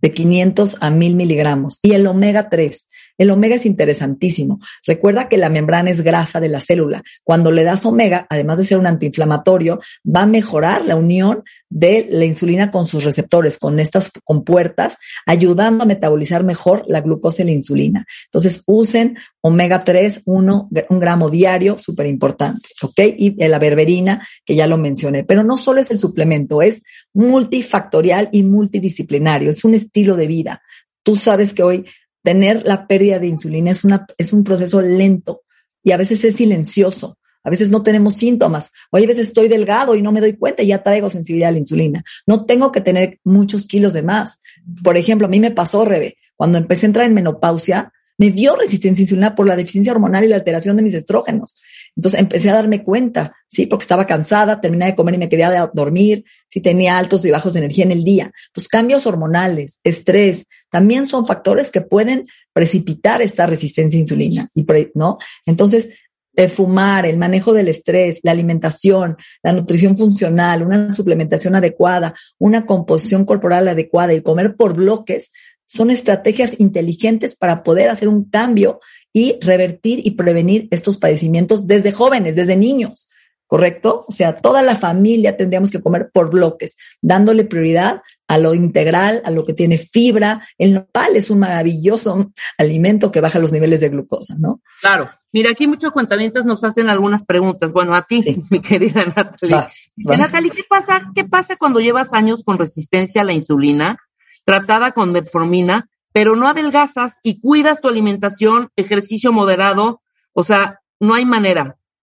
De 0.00 0.10
500 0.10 0.78
a 0.80 0.90
1000 0.90 1.14
miligramos. 1.14 1.78
Y 1.82 1.92
el 1.92 2.06
omega 2.08 2.48
3. 2.48 2.88
El 3.18 3.30
omega 3.30 3.56
es 3.56 3.66
interesantísimo. 3.66 4.60
Recuerda 4.86 5.28
que 5.28 5.36
la 5.36 5.48
membrana 5.48 5.90
es 5.90 6.02
grasa 6.02 6.40
de 6.40 6.48
la 6.48 6.60
célula. 6.60 7.02
Cuando 7.24 7.50
le 7.50 7.64
das 7.64 7.86
omega, 7.86 8.26
además 8.30 8.58
de 8.58 8.64
ser 8.64 8.78
un 8.78 8.86
antiinflamatorio, 8.86 9.80
va 10.04 10.22
a 10.22 10.26
mejorar 10.26 10.84
la 10.84 10.96
unión 10.96 11.44
de 11.68 12.06
la 12.10 12.24
insulina 12.24 12.70
con 12.70 12.86
sus 12.86 13.04
receptores, 13.04 13.58
con 13.58 13.80
estas 13.80 14.10
compuertas, 14.24 14.96
ayudando 15.26 15.84
a 15.84 15.86
metabolizar 15.86 16.44
mejor 16.44 16.84
la 16.86 17.00
glucosa 17.00 17.42
y 17.42 17.46
la 17.46 17.52
insulina. 17.52 18.06
Entonces, 18.26 18.62
usen 18.66 19.16
omega 19.40 19.78
3, 19.78 20.22
uno, 20.26 20.68
un 20.90 21.00
gramo 21.00 21.30
diario, 21.30 21.78
súper 21.78 22.06
importante, 22.06 22.68
¿ok? 22.82 23.00
Y 23.16 23.48
la 23.48 23.58
berberina, 23.58 24.26
que 24.44 24.54
ya 24.54 24.66
lo 24.66 24.78
mencioné. 24.78 25.24
Pero 25.24 25.44
no 25.44 25.56
solo 25.56 25.80
es 25.80 25.90
el 25.90 25.98
suplemento, 25.98 26.62
es 26.62 26.82
multifactorial 27.14 28.28
y 28.32 28.42
multidisciplinario, 28.42 29.50
es 29.50 29.64
un 29.64 29.74
estilo 29.74 30.16
de 30.16 30.26
vida. 30.26 30.62
Tú 31.02 31.16
sabes 31.16 31.52
que 31.52 31.62
hoy 31.62 31.84
tener 32.22 32.62
la 32.64 32.86
pérdida 32.86 33.18
de 33.18 33.26
insulina 33.26 33.70
es, 33.70 33.84
una, 33.84 34.06
es 34.18 34.32
un 34.32 34.44
proceso 34.44 34.80
lento 34.80 35.42
y 35.82 35.92
a 35.92 35.96
veces 35.96 36.22
es 36.24 36.36
silencioso. 36.36 37.18
A 37.44 37.50
veces 37.50 37.70
no 37.70 37.82
tenemos 37.82 38.14
síntomas. 38.14 38.70
O 38.90 38.96
a 38.96 39.00
veces 39.00 39.26
estoy 39.28 39.48
delgado 39.48 39.94
y 39.96 40.02
no 40.02 40.12
me 40.12 40.20
doy 40.20 40.34
cuenta 40.34 40.62
y 40.62 40.68
ya 40.68 40.82
traigo 40.82 41.10
sensibilidad 41.10 41.48
a 41.48 41.52
la 41.52 41.58
insulina. 41.58 42.04
No 42.26 42.46
tengo 42.46 42.70
que 42.70 42.80
tener 42.80 43.18
muchos 43.24 43.66
kilos 43.66 43.92
de 43.92 44.02
más. 44.02 44.40
Por 44.82 44.96
ejemplo, 44.96 45.26
a 45.26 45.30
mí 45.30 45.40
me 45.40 45.50
pasó, 45.50 45.84
Rebe, 45.84 46.18
cuando 46.36 46.58
empecé 46.58 46.86
a 46.86 46.88
entrar 46.88 47.06
en 47.06 47.14
menopausia, 47.14 47.92
me 48.18 48.30
dio 48.30 48.54
resistencia 48.54 49.00
a 49.00 49.04
insulina 49.04 49.34
por 49.34 49.46
la 49.48 49.56
deficiencia 49.56 49.92
hormonal 49.92 50.24
y 50.24 50.28
la 50.28 50.36
alteración 50.36 50.76
de 50.76 50.82
mis 50.82 50.94
estrógenos. 50.94 51.56
Entonces 51.96 52.20
empecé 52.20 52.50
a 52.50 52.54
darme 52.54 52.84
cuenta, 52.84 53.34
sí, 53.48 53.66
porque 53.66 53.82
estaba 53.82 54.06
cansada, 54.06 54.60
terminé 54.60 54.86
de 54.86 54.94
comer 54.94 55.16
y 55.16 55.18
me 55.18 55.28
quería 55.28 55.70
dormir, 55.74 56.24
sí 56.48 56.60
tenía 56.60 56.98
altos 56.98 57.24
y 57.24 57.30
bajos 57.30 57.54
de 57.54 57.60
energía 57.60 57.84
en 57.84 57.90
el 57.90 58.04
día. 58.04 58.30
Los 58.54 58.68
cambios 58.68 59.06
hormonales, 59.06 59.80
estrés, 59.82 60.46
también 60.72 61.06
son 61.06 61.26
factores 61.26 61.68
que 61.68 61.82
pueden 61.82 62.24
precipitar 62.52 63.22
esta 63.22 63.46
resistencia 63.46 63.98
a 63.98 64.00
insulina, 64.00 64.48
y 64.54 64.66
¿no? 64.94 65.18
Entonces, 65.46 65.90
el 66.34 66.48
fumar, 66.48 67.04
el 67.04 67.18
manejo 67.18 67.52
del 67.52 67.68
estrés, 67.68 68.20
la 68.22 68.32
alimentación, 68.32 69.16
la 69.42 69.52
nutrición 69.52 69.96
funcional, 69.96 70.62
una 70.62 70.90
suplementación 70.90 71.54
adecuada, 71.54 72.14
una 72.38 72.64
composición 72.64 73.26
corporal 73.26 73.68
adecuada 73.68 74.14
y 74.14 74.22
comer 74.22 74.56
por 74.56 74.74
bloques 74.74 75.30
son 75.66 75.90
estrategias 75.90 76.52
inteligentes 76.58 77.36
para 77.36 77.62
poder 77.62 77.90
hacer 77.90 78.08
un 78.08 78.24
cambio 78.24 78.80
y 79.12 79.38
revertir 79.40 80.00
y 80.06 80.12
prevenir 80.12 80.68
estos 80.70 80.96
padecimientos 80.96 81.66
desde 81.66 81.92
jóvenes, 81.92 82.34
desde 82.34 82.56
niños, 82.56 83.08
¿correcto? 83.46 84.06
O 84.08 84.12
sea, 84.12 84.32
toda 84.34 84.62
la 84.62 84.76
familia 84.76 85.36
tendríamos 85.36 85.70
que 85.70 85.80
comer 85.80 86.10
por 86.12 86.30
bloques, 86.30 86.76
dándole 87.02 87.44
prioridad 87.44 88.00
a 88.32 88.38
lo 88.38 88.54
integral, 88.54 89.20
a 89.24 89.30
lo 89.30 89.44
que 89.44 89.54
tiene 89.54 89.78
fibra. 89.78 90.46
El 90.58 90.74
nopal 90.74 91.16
es 91.16 91.30
un 91.30 91.38
maravilloso 91.38 92.32
alimento 92.58 93.10
que 93.12 93.20
baja 93.20 93.38
los 93.38 93.52
niveles 93.52 93.80
de 93.80 93.88
glucosa, 93.88 94.34
¿no? 94.38 94.60
Claro. 94.80 95.10
Mira, 95.32 95.50
aquí 95.50 95.66
muchos 95.66 95.92
cuentamientos 95.92 96.44
nos 96.44 96.62
hacen 96.62 96.88
algunas 96.88 97.24
preguntas. 97.24 97.72
Bueno, 97.72 97.94
a 97.94 98.02
ti, 98.02 98.22
sí. 98.22 98.42
mi 98.50 98.60
querida 98.60 99.04
Natalie. 99.04 99.54
Va, 99.54 99.70
va. 100.08 100.16
Natalie, 100.16 100.50
¿qué 100.50 100.62
pasa, 100.68 101.10
¿qué 101.14 101.24
pasa 101.24 101.56
cuando 101.56 101.80
llevas 101.80 102.12
años 102.12 102.42
con 102.44 102.58
resistencia 102.58 103.22
a 103.22 103.24
la 103.24 103.32
insulina? 103.32 103.98
tratada 104.44 104.92
con 104.92 105.12
metformina, 105.12 105.88
pero 106.12 106.36
no 106.36 106.48
adelgazas 106.48 107.20
y 107.22 107.40
cuidas 107.40 107.80
tu 107.80 107.88
alimentación, 107.88 108.70
ejercicio 108.76 109.32
moderado, 109.32 110.02
o 110.32 110.44
sea, 110.44 110.80
no 111.00 111.14
hay 111.14 111.24
manera. 111.24 111.76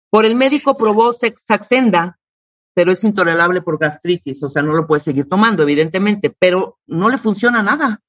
Por 0.10 0.26
el 0.26 0.36
médico 0.36 0.76
probó 0.76 1.14
Saxenda, 1.14 2.20
pero 2.74 2.92
es 2.92 3.04
intolerable 3.04 3.62
por 3.62 3.78
gastritis, 3.78 4.42
o 4.44 4.50
sea, 4.50 4.62
no 4.62 4.74
lo 4.74 4.88
puede 4.88 5.02
seguir 5.02 5.28
tomando, 5.30 5.64
evidentemente, 5.64 6.34
pero 6.38 6.80
no 6.88 7.10
le 7.10 7.18
funciona 7.18 7.62
nada. 7.62 8.02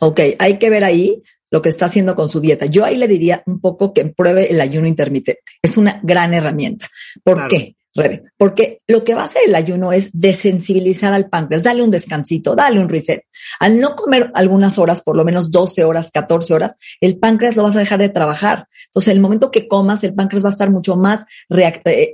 Ok, 0.00 0.20
hay 0.38 0.58
que 0.58 0.70
ver 0.70 0.84
ahí 0.84 1.22
lo 1.50 1.60
que 1.60 1.68
está 1.68 1.86
haciendo 1.86 2.14
con 2.16 2.28
su 2.28 2.40
dieta. 2.40 2.66
Yo 2.66 2.84
ahí 2.84 2.96
le 2.96 3.06
diría 3.06 3.42
un 3.46 3.60
poco 3.60 3.92
que 3.92 4.06
pruebe 4.06 4.50
el 4.50 4.60
ayuno 4.60 4.86
intermitente. 4.86 5.42
Es 5.60 5.76
una 5.76 6.00
gran 6.02 6.32
herramienta. 6.32 6.88
¿Por 7.22 7.34
claro. 7.34 7.48
qué? 7.50 7.76
Rebe, 7.94 8.24
porque 8.38 8.80
lo 8.86 9.04
que 9.04 9.14
va 9.14 9.22
a 9.22 9.26
hacer 9.26 9.42
el 9.46 9.54
ayuno 9.54 9.92
es 9.92 10.10
desensibilizar 10.12 11.12
al 11.12 11.28
páncreas, 11.28 11.62
dale 11.62 11.82
un 11.82 11.90
descansito, 11.90 12.54
dale 12.54 12.80
un 12.80 12.88
reset. 12.88 13.24
Al 13.60 13.80
no 13.80 13.94
comer 13.94 14.30
algunas 14.34 14.78
horas, 14.78 15.02
por 15.02 15.14
lo 15.14 15.24
menos 15.24 15.50
12 15.50 15.84
horas, 15.84 16.10
14 16.10 16.54
horas, 16.54 16.74
el 17.02 17.18
páncreas 17.18 17.56
lo 17.56 17.64
vas 17.64 17.76
a 17.76 17.80
dejar 17.80 17.98
de 17.98 18.08
trabajar. 18.08 18.66
Entonces, 18.86 19.12
el 19.12 19.20
momento 19.20 19.50
que 19.50 19.68
comas, 19.68 20.02
el 20.04 20.14
páncreas 20.14 20.44
va 20.44 20.48
a 20.48 20.52
estar 20.52 20.70
mucho 20.70 20.96
más 20.96 21.24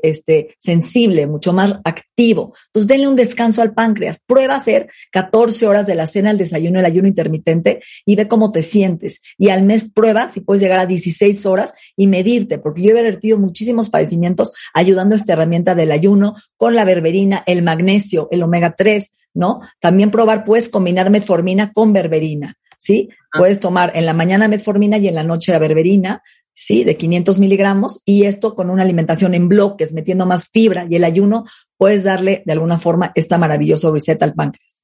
este, 0.03 0.57
sensible, 0.59 1.29
mucho 1.29 1.53
más 1.53 1.75
activo. 1.85 2.55
Entonces, 2.67 2.89
denle 2.89 3.07
un 3.07 3.17
descanso 3.17 3.63
al 3.63 3.73
páncreas. 3.73 4.19
Prueba 4.27 4.55
a 4.55 4.59
hacer 4.59 4.91
14 5.13 5.67
horas 5.67 5.87
de 5.87 5.95
la 5.95 6.07
cena, 6.07 6.33
el 6.33 6.39
desayuno, 6.39 6.81
el 6.81 6.87
ayuno 6.87 7.07
intermitente 7.07 7.83
y 8.05 8.17
ve 8.17 8.27
cómo 8.27 8.51
te 8.51 8.63
sientes. 8.63 9.21
Y 9.39 9.51
al 9.51 9.63
mes 9.63 9.89
prueba 9.93 10.31
si 10.31 10.41
puedes 10.41 10.61
llegar 10.61 10.81
a 10.81 10.87
16 10.87 11.47
horas 11.47 11.73
y 11.97 12.09
medirte, 12.09 12.59
porque 12.59 12.83
yo 12.83 12.91
he 12.91 13.03
vertido 13.03 13.39
muchísimos 13.39 13.91
padecimientos 13.91 14.53
ayudando 14.75 15.15
a 15.15 15.19
esta 15.19 15.35
herramienta 15.35 15.68
del 15.75 15.93
ayuno 15.93 16.37
con 16.57 16.75
la 16.75 16.85
berberina, 16.85 17.43
el 17.47 17.63
magnesio, 17.63 18.29
el 18.31 18.43
omega 18.43 18.75
3, 18.77 19.13
¿no? 19.35 19.61
También 19.81 20.11
probar, 20.11 20.45
puedes 20.45 20.69
combinar 20.69 21.11
metformina 21.11 21.73
con 21.73 21.93
berberina, 21.93 22.57
¿sí? 22.79 23.09
Ah. 23.33 23.39
Puedes 23.39 23.61
tomar 23.61 23.93
en 23.95 24.07
la 24.07 24.15
mañana 24.15 24.49
metformina 24.49 24.99
y 24.99 25.09
en 25.09 25.15
la 25.15 25.25
noche 25.25 25.53
la 25.53 25.59
berberina, 25.59 26.23
¿sí? 26.55 26.85
De 26.85 26.97
500 26.97 27.39
miligramos 27.39 28.01
y 28.05 28.25
esto 28.25 28.55
con 28.55 28.69
una 28.69 28.83
alimentación 28.83 29.35
en 29.35 29.49
bloques, 29.49 29.93
metiendo 29.93 30.27
más 30.27 30.49
fibra 30.51 30.87
y 30.91 30.97
el 30.97 31.05
ayuno, 31.05 31.45
puedes 31.77 32.03
darle 32.03 32.43
de 32.45 32.53
alguna 32.53 32.79
forma 32.79 33.13
esta 33.15 33.39
maravilloso 33.39 33.93
reset 33.93 34.23
al 34.23 34.35
páncreas. 34.35 34.83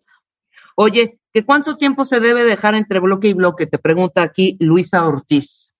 Oye, 0.76 1.18
¿que 1.32 1.44
cuánto 1.44 1.76
tiempo 1.76 2.04
se 2.04 2.20
debe 2.20 2.44
dejar 2.44 2.74
entre 2.74 3.00
bloque 3.00 3.28
y 3.28 3.32
bloque? 3.32 3.66
Te 3.66 3.78
pregunta 3.78 4.22
aquí 4.22 4.56
Luisa 4.60 5.06
Ortiz. 5.06 5.73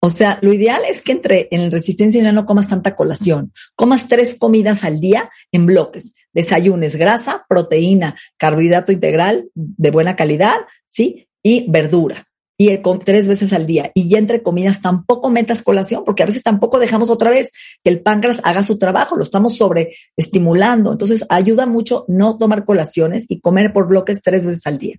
O 0.00 0.10
sea, 0.10 0.38
lo 0.42 0.52
ideal 0.52 0.82
es 0.88 1.02
que 1.02 1.12
entre 1.12 1.48
en 1.50 1.70
resistencia 1.70 2.18
insulina 2.18 2.32
no 2.32 2.46
comas 2.46 2.68
tanta 2.68 2.94
colación. 2.94 3.52
Comas 3.74 4.08
tres 4.08 4.36
comidas 4.38 4.84
al 4.84 5.00
día 5.00 5.30
en 5.52 5.66
bloques. 5.66 6.14
Desayunes, 6.32 6.96
grasa, 6.96 7.44
proteína, 7.48 8.16
carbohidrato 8.36 8.92
integral 8.92 9.48
de 9.54 9.90
buena 9.90 10.14
calidad, 10.14 10.58
¿sí? 10.86 11.28
Y 11.42 11.70
verdura 11.70 12.26
y 12.58 12.78
tres 13.04 13.28
veces 13.28 13.52
al 13.52 13.66
día. 13.66 13.90
Y 13.94 14.08
ya 14.08 14.18
entre 14.18 14.42
comidas 14.42 14.80
tampoco 14.80 15.28
metas 15.30 15.62
colación, 15.62 16.04
porque 16.04 16.22
a 16.22 16.26
veces 16.26 16.42
tampoco 16.42 16.78
dejamos 16.78 17.10
otra 17.10 17.30
vez 17.30 17.50
que 17.84 17.90
el 17.90 18.00
páncreas 18.00 18.40
haga 18.44 18.62
su 18.62 18.78
trabajo, 18.78 19.16
lo 19.16 19.22
estamos 19.22 19.56
sobreestimulando. 19.56 20.92
Entonces 20.92 21.24
ayuda 21.28 21.66
mucho 21.66 22.04
no 22.08 22.38
tomar 22.38 22.64
colaciones 22.64 23.26
y 23.28 23.40
comer 23.40 23.72
por 23.72 23.88
bloques 23.88 24.22
tres 24.22 24.46
veces 24.46 24.66
al 24.66 24.78
día. 24.78 24.96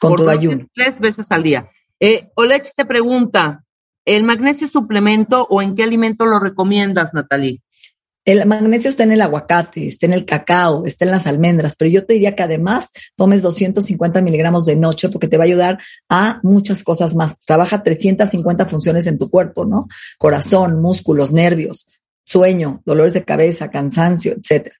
Con 0.00 0.16
tu 0.16 0.28
ayuno. 0.28 0.66
Tres 0.74 0.98
veces 0.98 1.30
al 1.30 1.42
día. 1.42 1.68
Eh, 1.98 2.30
Olech 2.34 2.72
te 2.74 2.86
pregunta, 2.86 3.62
¿el 4.04 4.24
magnesio 4.24 4.68
suplemento 4.68 5.46
o 5.48 5.62
en 5.62 5.74
qué 5.74 5.82
alimento 5.82 6.26
lo 6.26 6.40
recomiendas, 6.40 7.14
Natalie? 7.14 7.62
El 8.24 8.46
magnesio 8.46 8.90
está 8.90 9.02
en 9.04 9.12
el 9.12 9.22
aguacate, 9.22 9.86
está 9.86 10.06
en 10.06 10.12
el 10.12 10.26
cacao, 10.26 10.84
está 10.84 11.06
en 11.06 11.10
las 11.10 11.26
almendras, 11.26 11.74
pero 11.74 11.90
yo 11.90 12.04
te 12.04 12.12
diría 12.12 12.36
que 12.36 12.42
además 12.42 12.90
tomes 13.16 13.40
250 13.42 14.20
miligramos 14.20 14.66
de 14.66 14.76
noche 14.76 15.08
porque 15.08 15.26
te 15.26 15.38
va 15.38 15.44
a 15.44 15.46
ayudar 15.46 15.78
a 16.08 16.38
muchas 16.42 16.84
cosas 16.84 17.14
más. 17.14 17.40
Trabaja 17.40 17.82
350 17.82 18.66
funciones 18.66 19.06
en 19.06 19.18
tu 19.18 19.30
cuerpo, 19.30 19.64
¿no? 19.64 19.88
Corazón, 20.18 20.82
músculos, 20.82 21.32
nervios, 21.32 21.86
sueño, 22.24 22.82
dolores 22.84 23.14
de 23.14 23.24
cabeza, 23.24 23.70
cansancio, 23.70 24.32
etcétera. 24.32 24.76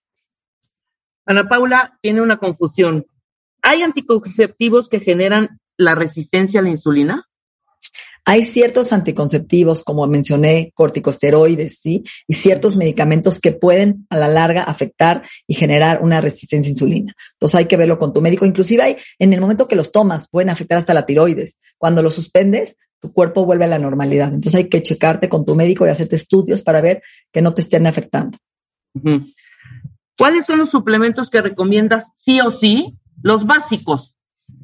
Ana 1.24 1.48
Paula 1.48 1.98
tiene 2.02 2.20
una 2.20 2.38
confusión. 2.38 3.06
¿Hay 3.62 3.82
anticonceptivos 3.82 4.88
que 4.88 5.00
generan 5.00 5.60
la 5.78 5.94
resistencia 5.94 6.60
a 6.60 6.62
la 6.62 6.70
insulina? 6.70 7.29
Hay 8.24 8.44
ciertos 8.44 8.92
anticonceptivos, 8.92 9.82
como 9.82 10.06
mencioné, 10.06 10.72
corticosteroides, 10.74 11.78
¿sí? 11.78 12.04
Y 12.28 12.34
ciertos 12.34 12.76
medicamentos 12.76 13.40
que 13.40 13.52
pueden 13.52 14.06
a 14.10 14.16
la 14.16 14.28
larga 14.28 14.62
afectar 14.62 15.22
y 15.46 15.54
generar 15.54 16.02
una 16.02 16.20
resistencia 16.20 16.68
a 16.68 16.72
insulina. 16.72 17.14
Entonces 17.32 17.54
hay 17.56 17.66
que 17.66 17.76
verlo 17.76 17.98
con 17.98 18.12
tu 18.12 18.20
médico. 18.20 18.46
Inclusive 18.46 18.82
hay, 18.82 18.96
en 19.18 19.32
el 19.32 19.40
momento 19.40 19.68
que 19.68 19.76
los 19.76 19.92
tomas, 19.92 20.28
pueden 20.28 20.50
afectar 20.50 20.78
hasta 20.78 20.94
la 20.94 21.06
tiroides. 21.06 21.58
Cuando 21.78 22.02
los 22.02 22.14
suspendes, 22.14 22.76
tu 23.00 23.12
cuerpo 23.12 23.46
vuelve 23.46 23.64
a 23.64 23.68
la 23.68 23.78
normalidad. 23.78 24.28
Entonces 24.28 24.54
hay 24.54 24.68
que 24.68 24.82
checarte 24.82 25.28
con 25.28 25.44
tu 25.44 25.54
médico 25.54 25.86
y 25.86 25.88
hacerte 25.88 26.16
estudios 26.16 26.62
para 26.62 26.80
ver 26.80 27.02
que 27.32 27.42
no 27.42 27.54
te 27.54 27.62
estén 27.62 27.86
afectando. 27.86 28.38
¿Cuáles 30.18 30.44
son 30.44 30.58
los 30.58 30.70
suplementos 30.70 31.30
que 31.30 31.40
recomiendas 31.40 32.08
sí 32.14 32.40
o 32.40 32.50
sí? 32.50 32.98
Los 33.22 33.46
básicos, 33.46 34.14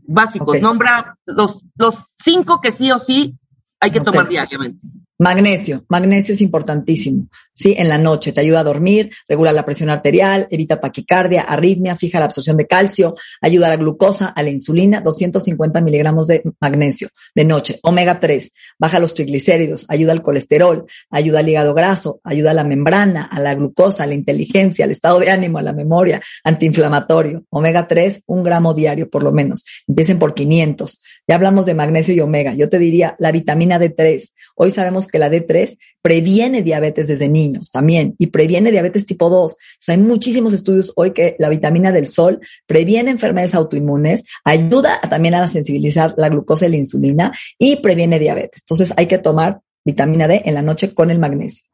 básicos. 0.06 0.60
Nombra 0.60 1.18
los, 1.24 1.60
los 1.76 1.96
cinco 2.16 2.60
que 2.60 2.72
sí 2.72 2.90
o 2.90 2.98
sí 2.98 3.38
hay 3.80 3.90
que 3.90 4.00
tomar 4.00 4.28
diariamente. 4.28 4.78
Magnesio, 5.18 5.82
magnesio 5.88 6.34
es 6.34 6.42
importantísimo, 6.42 7.28
¿sí? 7.54 7.74
En 7.78 7.88
la 7.88 7.96
noche 7.96 8.32
te 8.32 8.42
ayuda 8.42 8.60
a 8.60 8.64
dormir, 8.64 9.10
regula 9.26 9.50
la 9.50 9.64
presión 9.64 9.88
arterial, 9.88 10.46
evita 10.50 10.78
taquicardia, 10.78 11.40
arritmia, 11.40 11.96
fija 11.96 12.18
la 12.18 12.26
absorción 12.26 12.58
de 12.58 12.66
calcio, 12.66 13.14
ayuda 13.40 13.68
a 13.68 13.70
la 13.70 13.76
glucosa, 13.76 14.26
a 14.26 14.42
la 14.42 14.50
insulina, 14.50 15.00
250 15.00 15.80
miligramos 15.80 16.26
de 16.26 16.42
magnesio 16.60 17.08
de 17.34 17.44
noche. 17.46 17.80
Omega 17.82 18.20
3, 18.20 18.52
baja 18.78 18.98
los 18.98 19.14
triglicéridos, 19.14 19.86
ayuda 19.88 20.12
al 20.12 20.20
colesterol, 20.20 20.84
ayuda 21.08 21.38
al 21.38 21.48
hígado 21.48 21.72
graso, 21.72 22.20
ayuda 22.22 22.50
a 22.50 22.54
la 22.54 22.64
membrana, 22.64 23.22
a 23.24 23.40
la 23.40 23.54
glucosa, 23.54 24.04
a 24.04 24.06
la 24.06 24.14
inteligencia, 24.14 24.84
al 24.84 24.90
estado 24.90 25.18
de 25.18 25.30
ánimo, 25.30 25.56
a 25.56 25.62
la 25.62 25.72
memoria, 25.72 26.20
antiinflamatorio. 26.44 27.44
Omega 27.48 27.88
3, 27.88 28.24
un 28.26 28.42
gramo 28.42 28.74
diario 28.74 29.08
por 29.08 29.22
lo 29.22 29.32
menos. 29.32 29.64
Empiecen 29.88 30.18
por 30.18 30.34
500. 30.34 31.00
Ya 31.26 31.36
hablamos 31.36 31.64
de 31.64 31.74
magnesio 31.74 32.14
y 32.14 32.20
omega. 32.20 32.52
Yo 32.52 32.68
te 32.68 32.78
diría 32.78 33.16
la 33.18 33.32
vitamina 33.32 33.80
D3. 33.80 34.30
Hoy 34.56 34.70
sabemos 34.70 35.05
que 35.06 35.18
la 35.18 35.30
D3 35.30 35.76
previene 36.02 36.62
diabetes 36.62 37.08
desde 37.08 37.28
niños 37.28 37.70
también 37.70 38.14
y 38.18 38.28
previene 38.28 38.70
diabetes 38.70 39.06
tipo 39.06 39.28
2. 39.28 39.52
O 39.52 39.56
sea, 39.78 39.94
hay 39.94 40.00
muchísimos 40.00 40.52
estudios 40.52 40.92
hoy 40.96 41.12
que 41.12 41.36
la 41.38 41.48
vitamina 41.48 41.92
del 41.92 42.08
sol 42.08 42.40
previene 42.66 43.10
enfermedades 43.10 43.54
autoinmunes, 43.54 44.22
ayuda 44.44 45.00
también 45.08 45.34
a 45.34 45.48
sensibilizar 45.48 46.14
la 46.16 46.28
glucosa 46.28 46.66
y 46.66 46.70
la 46.70 46.76
insulina 46.76 47.32
y 47.58 47.76
previene 47.76 48.18
diabetes. 48.18 48.62
Entonces 48.62 48.92
hay 48.96 49.06
que 49.06 49.18
tomar 49.18 49.60
vitamina 49.84 50.28
D 50.28 50.42
en 50.44 50.54
la 50.54 50.62
noche 50.62 50.92
con 50.94 51.10
el 51.10 51.18
magnesio. 51.18 51.64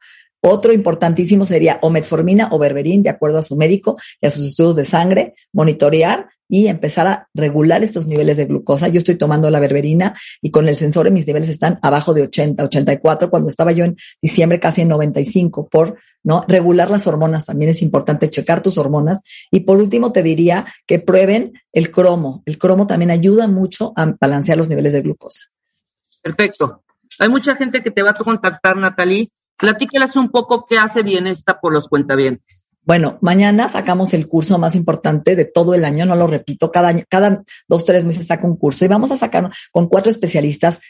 Otro 0.44 0.72
importantísimo 0.72 1.46
sería 1.46 1.78
o 1.82 1.90
metformina 1.90 2.48
o 2.50 2.58
berberín, 2.58 3.04
de 3.04 3.10
acuerdo 3.10 3.38
a 3.38 3.42
su 3.42 3.56
médico 3.56 3.96
y 4.20 4.26
a 4.26 4.30
sus 4.30 4.48
estudios 4.48 4.74
de 4.74 4.84
sangre, 4.84 5.34
monitorear 5.52 6.28
y 6.48 6.66
empezar 6.66 7.06
a 7.06 7.28
regular 7.32 7.84
estos 7.84 8.08
niveles 8.08 8.36
de 8.36 8.46
glucosa. 8.46 8.88
Yo 8.88 8.98
estoy 8.98 9.14
tomando 9.14 9.48
la 9.50 9.60
berberina 9.60 10.14
y 10.42 10.50
con 10.50 10.68
el 10.68 10.74
sensor 10.74 11.10
mis 11.12 11.28
niveles 11.28 11.48
están 11.48 11.78
abajo 11.80 12.12
de 12.12 12.22
80, 12.22 12.64
84, 12.64 13.30
cuando 13.30 13.48
estaba 13.48 13.70
yo 13.70 13.84
en 13.84 13.96
diciembre 14.20 14.58
casi 14.58 14.82
en 14.82 14.88
95 14.88 15.68
por 15.68 15.96
no 16.24 16.44
regular 16.48 16.90
las 16.90 17.06
hormonas. 17.06 17.46
También 17.46 17.70
es 17.70 17.80
importante 17.80 18.28
checar 18.28 18.62
tus 18.62 18.78
hormonas. 18.78 19.22
Y 19.50 19.60
por 19.60 19.78
último 19.78 20.10
te 20.10 20.24
diría 20.24 20.66
que 20.86 20.98
prueben 20.98 21.52
el 21.72 21.92
cromo. 21.92 22.42
El 22.46 22.58
cromo 22.58 22.88
también 22.88 23.12
ayuda 23.12 23.46
mucho 23.46 23.92
a 23.96 24.12
balancear 24.20 24.58
los 24.58 24.68
niveles 24.68 24.92
de 24.92 25.02
glucosa. 25.02 25.42
Perfecto. 26.20 26.82
Hay 27.18 27.28
mucha 27.28 27.54
gente 27.54 27.82
que 27.82 27.90
te 27.90 28.02
va 28.02 28.10
a 28.10 28.14
contactar, 28.14 28.76
Natalie, 28.76 29.30
Platíqueles 29.62 30.16
un 30.16 30.28
poco 30.28 30.66
qué 30.68 30.76
hace 30.76 31.04
bien 31.04 31.28
esta 31.28 31.60
por 31.60 31.72
los 31.72 31.86
cuentavientes. 31.86 32.72
Bueno, 32.82 33.18
mañana 33.20 33.68
sacamos 33.68 34.12
el 34.12 34.26
curso 34.26 34.58
más 34.58 34.74
importante 34.74 35.36
de 35.36 35.44
todo 35.44 35.72
el 35.72 35.84
año, 35.84 36.04
no 36.04 36.16
lo 36.16 36.26
repito, 36.26 36.72
cada 36.72 36.88
año, 36.88 37.04
cada 37.08 37.44
dos, 37.68 37.84
tres 37.84 38.04
meses 38.04 38.26
saco 38.26 38.48
un 38.48 38.56
curso 38.56 38.84
y 38.84 38.88
vamos 38.88 39.12
a 39.12 39.16
sacar 39.16 39.52
con 39.70 39.86
cuatro 39.86 40.10
especialistas. 40.10 40.80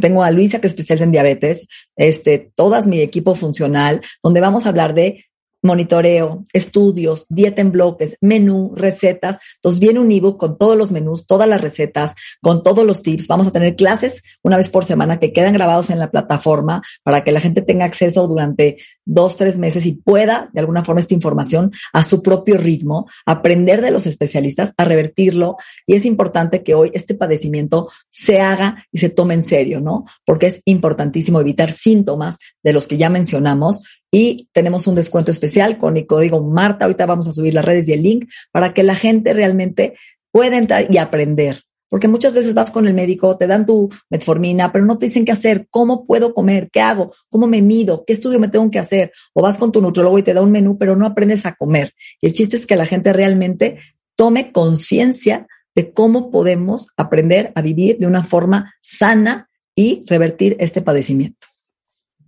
tengo 0.00 0.24
a 0.24 0.30
Luisa, 0.30 0.62
que 0.62 0.66
es 0.66 0.72
especialista 0.72 1.04
en 1.04 1.12
diabetes, 1.12 1.66
este, 1.94 2.50
todas 2.54 2.86
mi 2.86 3.02
equipo 3.02 3.34
funcional, 3.34 4.00
donde 4.22 4.40
vamos 4.40 4.64
a 4.64 4.70
hablar 4.70 4.94
de 4.94 5.26
monitoreo, 5.64 6.44
estudios, 6.52 7.26
dieta 7.28 7.60
en 7.60 7.72
bloques, 7.72 8.16
menú, 8.20 8.72
recetas. 8.76 9.38
Entonces 9.56 9.80
viene 9.80 9.98
un 9.98 10.12
ebook 10.12 10.38
con 10.38 10.58
todos 10.58 10.76
los 10.76 10.92
menús, 10.92 11.26
todas 11.26 11.48
las 11.48 11.60
recetas, 11.60 12.14
con 12.40 12.62
todos 12.62 12.86
los 12.86 13.02
tips. 13.02 13.26
Vamos 13.26 13.46
a 13.46 13.50
tener 13.50 13.74
clases 13.74 14.22
una 14.42 14.56
vez 14.56 14.68
por 14.68 14.84
semana 14.84 15.18
que 15.18 15.32
quedan 15.32 15.54
grabados 15.54 15.90
en 15.90 15.98
la 15.98 16.10
plataforma 16.10 16.82
para 17.02 17.24
que 17.24 17.32
la 17.32 17.40
gente 17.40 17.62
tenga 17.62 17.86
acceso 17.86 18.28
durante 18.28 18.76
dos, 19.04 19.36
tres 19.36 19.58
meses 19.58 19.86
y 19.86 19.92
pueda 19.92 20.50
de 20.52 20.60
alguna 20.60 20.84
forma 20.84 21.00
esta 21.00 21.14
información 21.14 21.72
a 21.92 22.04
su 22.04 22.22
propio 22.22 22.58
ritmo, 22.58 23.08
aprender 23.26 23.80
de 23.80 23.90
los 23.90 24.06
especialistas, 24.06 24.72
a 24.76 24.84
revertirlo. 24.84 25.56
Y 25.86 25.94
es 25.94 26.04
importante 26.04 26.62
que 26.62 26.74
hoy 26.74 26.90
este 26.94 27.14
padecimiento 27.14 27.88
se 28.10 28.40
haga 28.40 28.86
y 28.92 28.98
se 28.98 29.08
tome 29.08 29.34
en 29.34 29.42
serio, 29.42 29.80
¿no? 29.80 30.04
Porque 30.26 30.46
es 30.46 30.60
importantísimo 30.66 31.40
evitar 31.40 31.72
síntomas 31.72 32.38
de 32.62 32.72
los 32.72 32.86
que 32.86 32.98
ya 32.98 33.08
mencionamos 33.08 33.82
y 34.14 34.48
tenemos 34.52 34.86
un 34.86 34.94
descuento 34.94 35.32
especial 35.32 35.76
con 35.76 35.96
el 35.96 36.06
código 36.06 36.40
Marta. 36.40 36.84
Ahorita 36.84 37.04
vamos 37.04 37.26
a 37.26 37.32
subir 37.32 37.52
las 37.52 37.64
redes 37.64 37.88
y 37.88 37.94
el 37.94 38.02
link 38.04 38.30
para 38.52 38.72
que 38.72 38.84
la 38.84 38.94
gente 38.94 39.34
realmente 39.34 39.94
pueda 40.30 40.56
entrar 40.56 40.86
y 40.88 40.98
aprender. 40.98 41.62
Porque 41.88 42.06
muchas 42.06 42.32
veces 42.32 42.54
vas 42.54 42.70
con 42.70 42.86
el 42.86 42.94
médico, 42.94 43.36
te 43.36 43.48
dan 43.48 43.66
tu 43.66 43.90
metformina, 44.10 44.70
pero 44.70 44.84
no 44.84 44.98
te 44.98 45.06
dicen 45.06 45.24
qué 45.24 45.32
hacer, 45.32 45.66
cómo 45.68 46.06
puedo 46.06 46.32
comer, 46.32 46.70
qué 46.72 46.80
hago, 46.80 47.12
cómo 47.28 47.48
me 47.48 47.60
mido, 47.60 48.04
qué 48.06 48.12
estudio 48.12 48.38
me 48.38 48.46
tengo 48.46 48.70
que 48.70 48.78
hacer. 48.78 49.10
O 49.32 49.42
vas 49.42 49.58
con 49.58 49.72
tu 49.72 49.82
nutrólogo 49.82 50.16
y 50.16 50.22
te 50.22 50.32
da 50.32 50.42
un 50.42 50.52
menú, 50.52 50.78
pero 50.78 50.94
no 50.94 51.06
aprendes 51.06 51.44
a 51.44 51.56
comer. 51.56 51.92
Y 52.20 52.28
el 52.28 52.34
chiste 52.34 52.54
es 52.54 52.66
que 52.68 52.76
la 52.76 52.86
gente 52.86 53.12
realmente 53.12 53.80
tome 54.14 54.52
conciencia 54.52 55.48
de 55.74 55.92
cómo 55.92 56.30
podemos 56.30 56.86
aprender 56.96 57.50
a 57.56 57.62
vivir 57.62 57.98
de 57.98 58.06
una 58.06 58.22
forma 58.22 58.74
sana 58.80 59.50
y 59.74 60.04
revertir 60.06 60.56
este 60.60 60.82
padecimiento. 60.82 61.48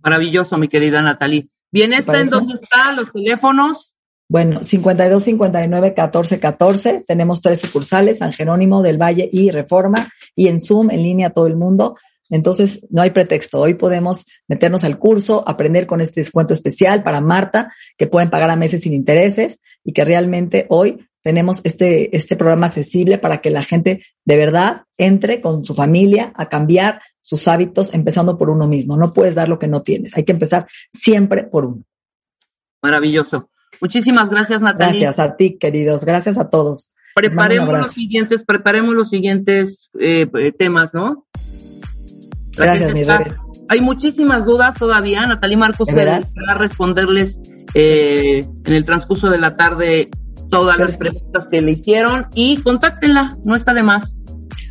Maravilloso, 0.03 0.57
mi 0.57 0.67
querida 0.67 1.01
Natalie. 1.01 1.47
Bien, 1.71 1.93
está 1.93 2.21
en 2.21 2.29
dónde 2.29 2.59
están 2.61 2.95
los 2.95 3.11
teléfonos. 3.11 3.93
Bueno, 4.29 4.63
52 4.63 5.23
59 5.23 5.93
14 5.93 6.39
14. 6.39 7.03
Tenemos 7.07 7.41
tres 7.41 7.61
sucursales, 7.61 8.19
San 8.19 8.33
Jerónimo 8.33 8.81
del 8.81 9.01
Valle 9.01 9.29
y 9.31 9.51
Reforma, 9.51 10.09
y 10.35 10.47
en 10.47 10.59
Zoom, 10.59 10.91
en 10.91 11.03
línea, 11.03 11.29
todo 11.29 11.47
el 11.47 11.55
mundo. 11.55 11.95
Entonces, 12.29 12.85
no 12.89 13.01
hay 13.01 13.11
pretexto. 13.11 13.59
Hoy 13.59 13.75
podemos 13.75 14.25
meternos 14.47 14.83
al 14.83 14.99
curso, 14.99 15.43
aprender 15.47 15.87
con 15.87 16.01
este 16.01 16.19
descuento 16.19 16.53
especial 16.53 17.03
para 17.03 17.21
Marta, 17.21 17.73
que 17.97 18.07
pueden 18.07 18.29
pagar 18.29 18.49
a 18.49 18.57
meses 18.57 18.81
sin 18.81 18.93
intereses 18.93 19.61
y 19.83 19.93
que 19.93 20.03
realmente 20.03 20.65
hoy 20.69 21.07
tenemos 21.21 21.61
este, 21.63 22.15
este 22.15 22.35
programa 22.35 22.67
accesible 22.67 23.17
para 23.17 23.39
que 23.39 23.49
la 23.49 23.63
gente 23.63 24.03
de 24.25 24.37
verdad 24.37 24.83
entre 24.97 25.41
con 25.41 25.65
su 25.65 25.73
familia 25.75 26.31
a 26.35 26.47
cambiar 26.49 27.01
sus 27.27 27.45
hábitos, 27.49 27.93
empezando 27.93 28.37
por 28.37 28.49
uno 28.49 28.69
mismo. 28.69 28.95
No 28.95 29.11
puedes 29.11 29.35
dar 29.35 29.49
lo 29.49 29.59
que 29.59 29.67
no 29.67 29.81
tienes. 29.81 30.15
Hay 30.15 30.23
que 30.23 30.31
empezar 30.31 30.65
siempre 30.89 31.43
por 31.43 31.65
uno. 31.65 31.83
Maravilloso. 32.81 33.49
Muchísimas 33.81 34.29
gracias, 34.29 34.61
Natalia. 34.61 34.87
Gracias 34.87 35.19
a 35.19 35.35
ti, 35.35 35.57
queridos. 35.57 36.05
Gracias 36.05 36.37
a 36.37 36.49
todos. 36.49 36.93
Preparemos 37.13 37.67
los 37.67 37.91
siguientes, 37.93 38.45
preparemos 38.45 38.95
los 38.95 39.09
siguientes 39.09 39.89
eh, 39.99 40.53
temas, 40.57 40.93
¿no? 40.93 41.27
gracias, 42.55 42.93
mi 42.93 43.03
Hay 43.67 43.81
muchísimas 43.81 44.45
dudas 44.45 44.75
todavía. 44.75 45.27
Natalia 45.27 45.57
Marcos 45.57 45.89
va 45.89 46.53
a 46.53 46.57
responderles 46.57 47.41
eh, 47.73 48.39
en 48.39 48.73
el 48.73 48.85
transcurso 48.85 49.29
de 49.29 49.37
la 49.37 49.57
tarde 49.57 50.09
todas 50.49 50.77
las 50.77 50.97
preguntas 50.97 51.49
que 51.49 51.61
le 51.61 51.71
hicieron 51.71 52.27
y 52.33 52.61
contáctenla, 52.61 53.35
no 53.43 53.53
está 53.53 53.73
de 53.73 53.83
más. 53.83 54.21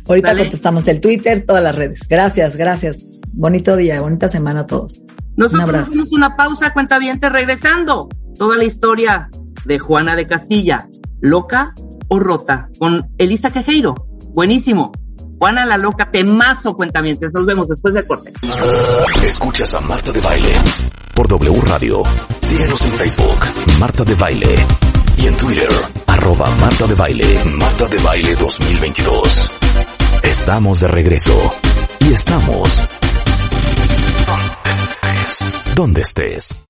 Ahorita 0.07 0.35
contestamos 0.35 0.87
el 0.87 1.01
Twitter, 1.01 1.45
todas 1.45 1.63
las 1.63 1.75
redes. 1.75 2.07
Gracias, 2.07 2.55
gracias. 2.55 3.03
Bonito 3.33 3.75
día, 3.75 4.01
bonita 4.01 4.29
semana 4.29 4.61
a 4.61 4.67
todos. 4.67 5.01
Nosotros 5.35 5.75
hacemos 5.75 6.11
una 6.11 6.35
pausa, 6.35 6.73
cuenta 6.73 6.97
bien, 6.97 7.21
regresando. 7.21 8.09
Toda 8.37 8.57
la 8.57 8.63
historia 8.63 9.29
de 9.65 9.79
Juana 9.79 10.15
de 10.15 10.27
Castilla, 10.27 10.87
loca 11.21 11.73
o 12.07 12.19
rota, 12.19 12.69
con 12.79 13.09
Elisa 13.17 13.49
Quejeiro. 13.49 13.95
Buenísimo. 14.33 14.91
Juana 15.39 15.65
la 15.65 15.77
loca, 15.77 16.09
temazo, 16.11 16.75
cuentamientos. 16.75 17.33
Nos 17.33 17.45
vemos 17.45 17.67
después 17.67 17.93
del 17.93 18.07
corte. 18.07 18.33
Escuchas 19.23 19.73
a 19.73 19.81
Marta 19.81 20.11
de 20.11 20.21
Baile 20.21 20.53
por 21.13 21.27
W 21.27 21.61
Radio. 21.61 22.03
Síguenos 22.41 22.85
en 22.85 22.93
Facebook, 22.93 23.39
Marta 23.79 24.03
de 24.03 24.15
Baile. 24.15 24.55
Y 25.17 25.25
en 25.25 25.37
Twitter, 25.37 25.69
arroba 26.07 26.49
Marta 26.59 26.87
de 26.87 26.95
Baile, 26.95 27.43
Marta 27.45 27.87
de 27.87 27.97
Baile 27.97 28.35
2022. 28.35 29.51
Estamos 30.23 30.79
de 30.79 30.87
regreso. 30.87 31.53
Y 31.99 32.13
estamos... 32.13 32.87
Donde 35.75 36.01
estés. 36.01 36.63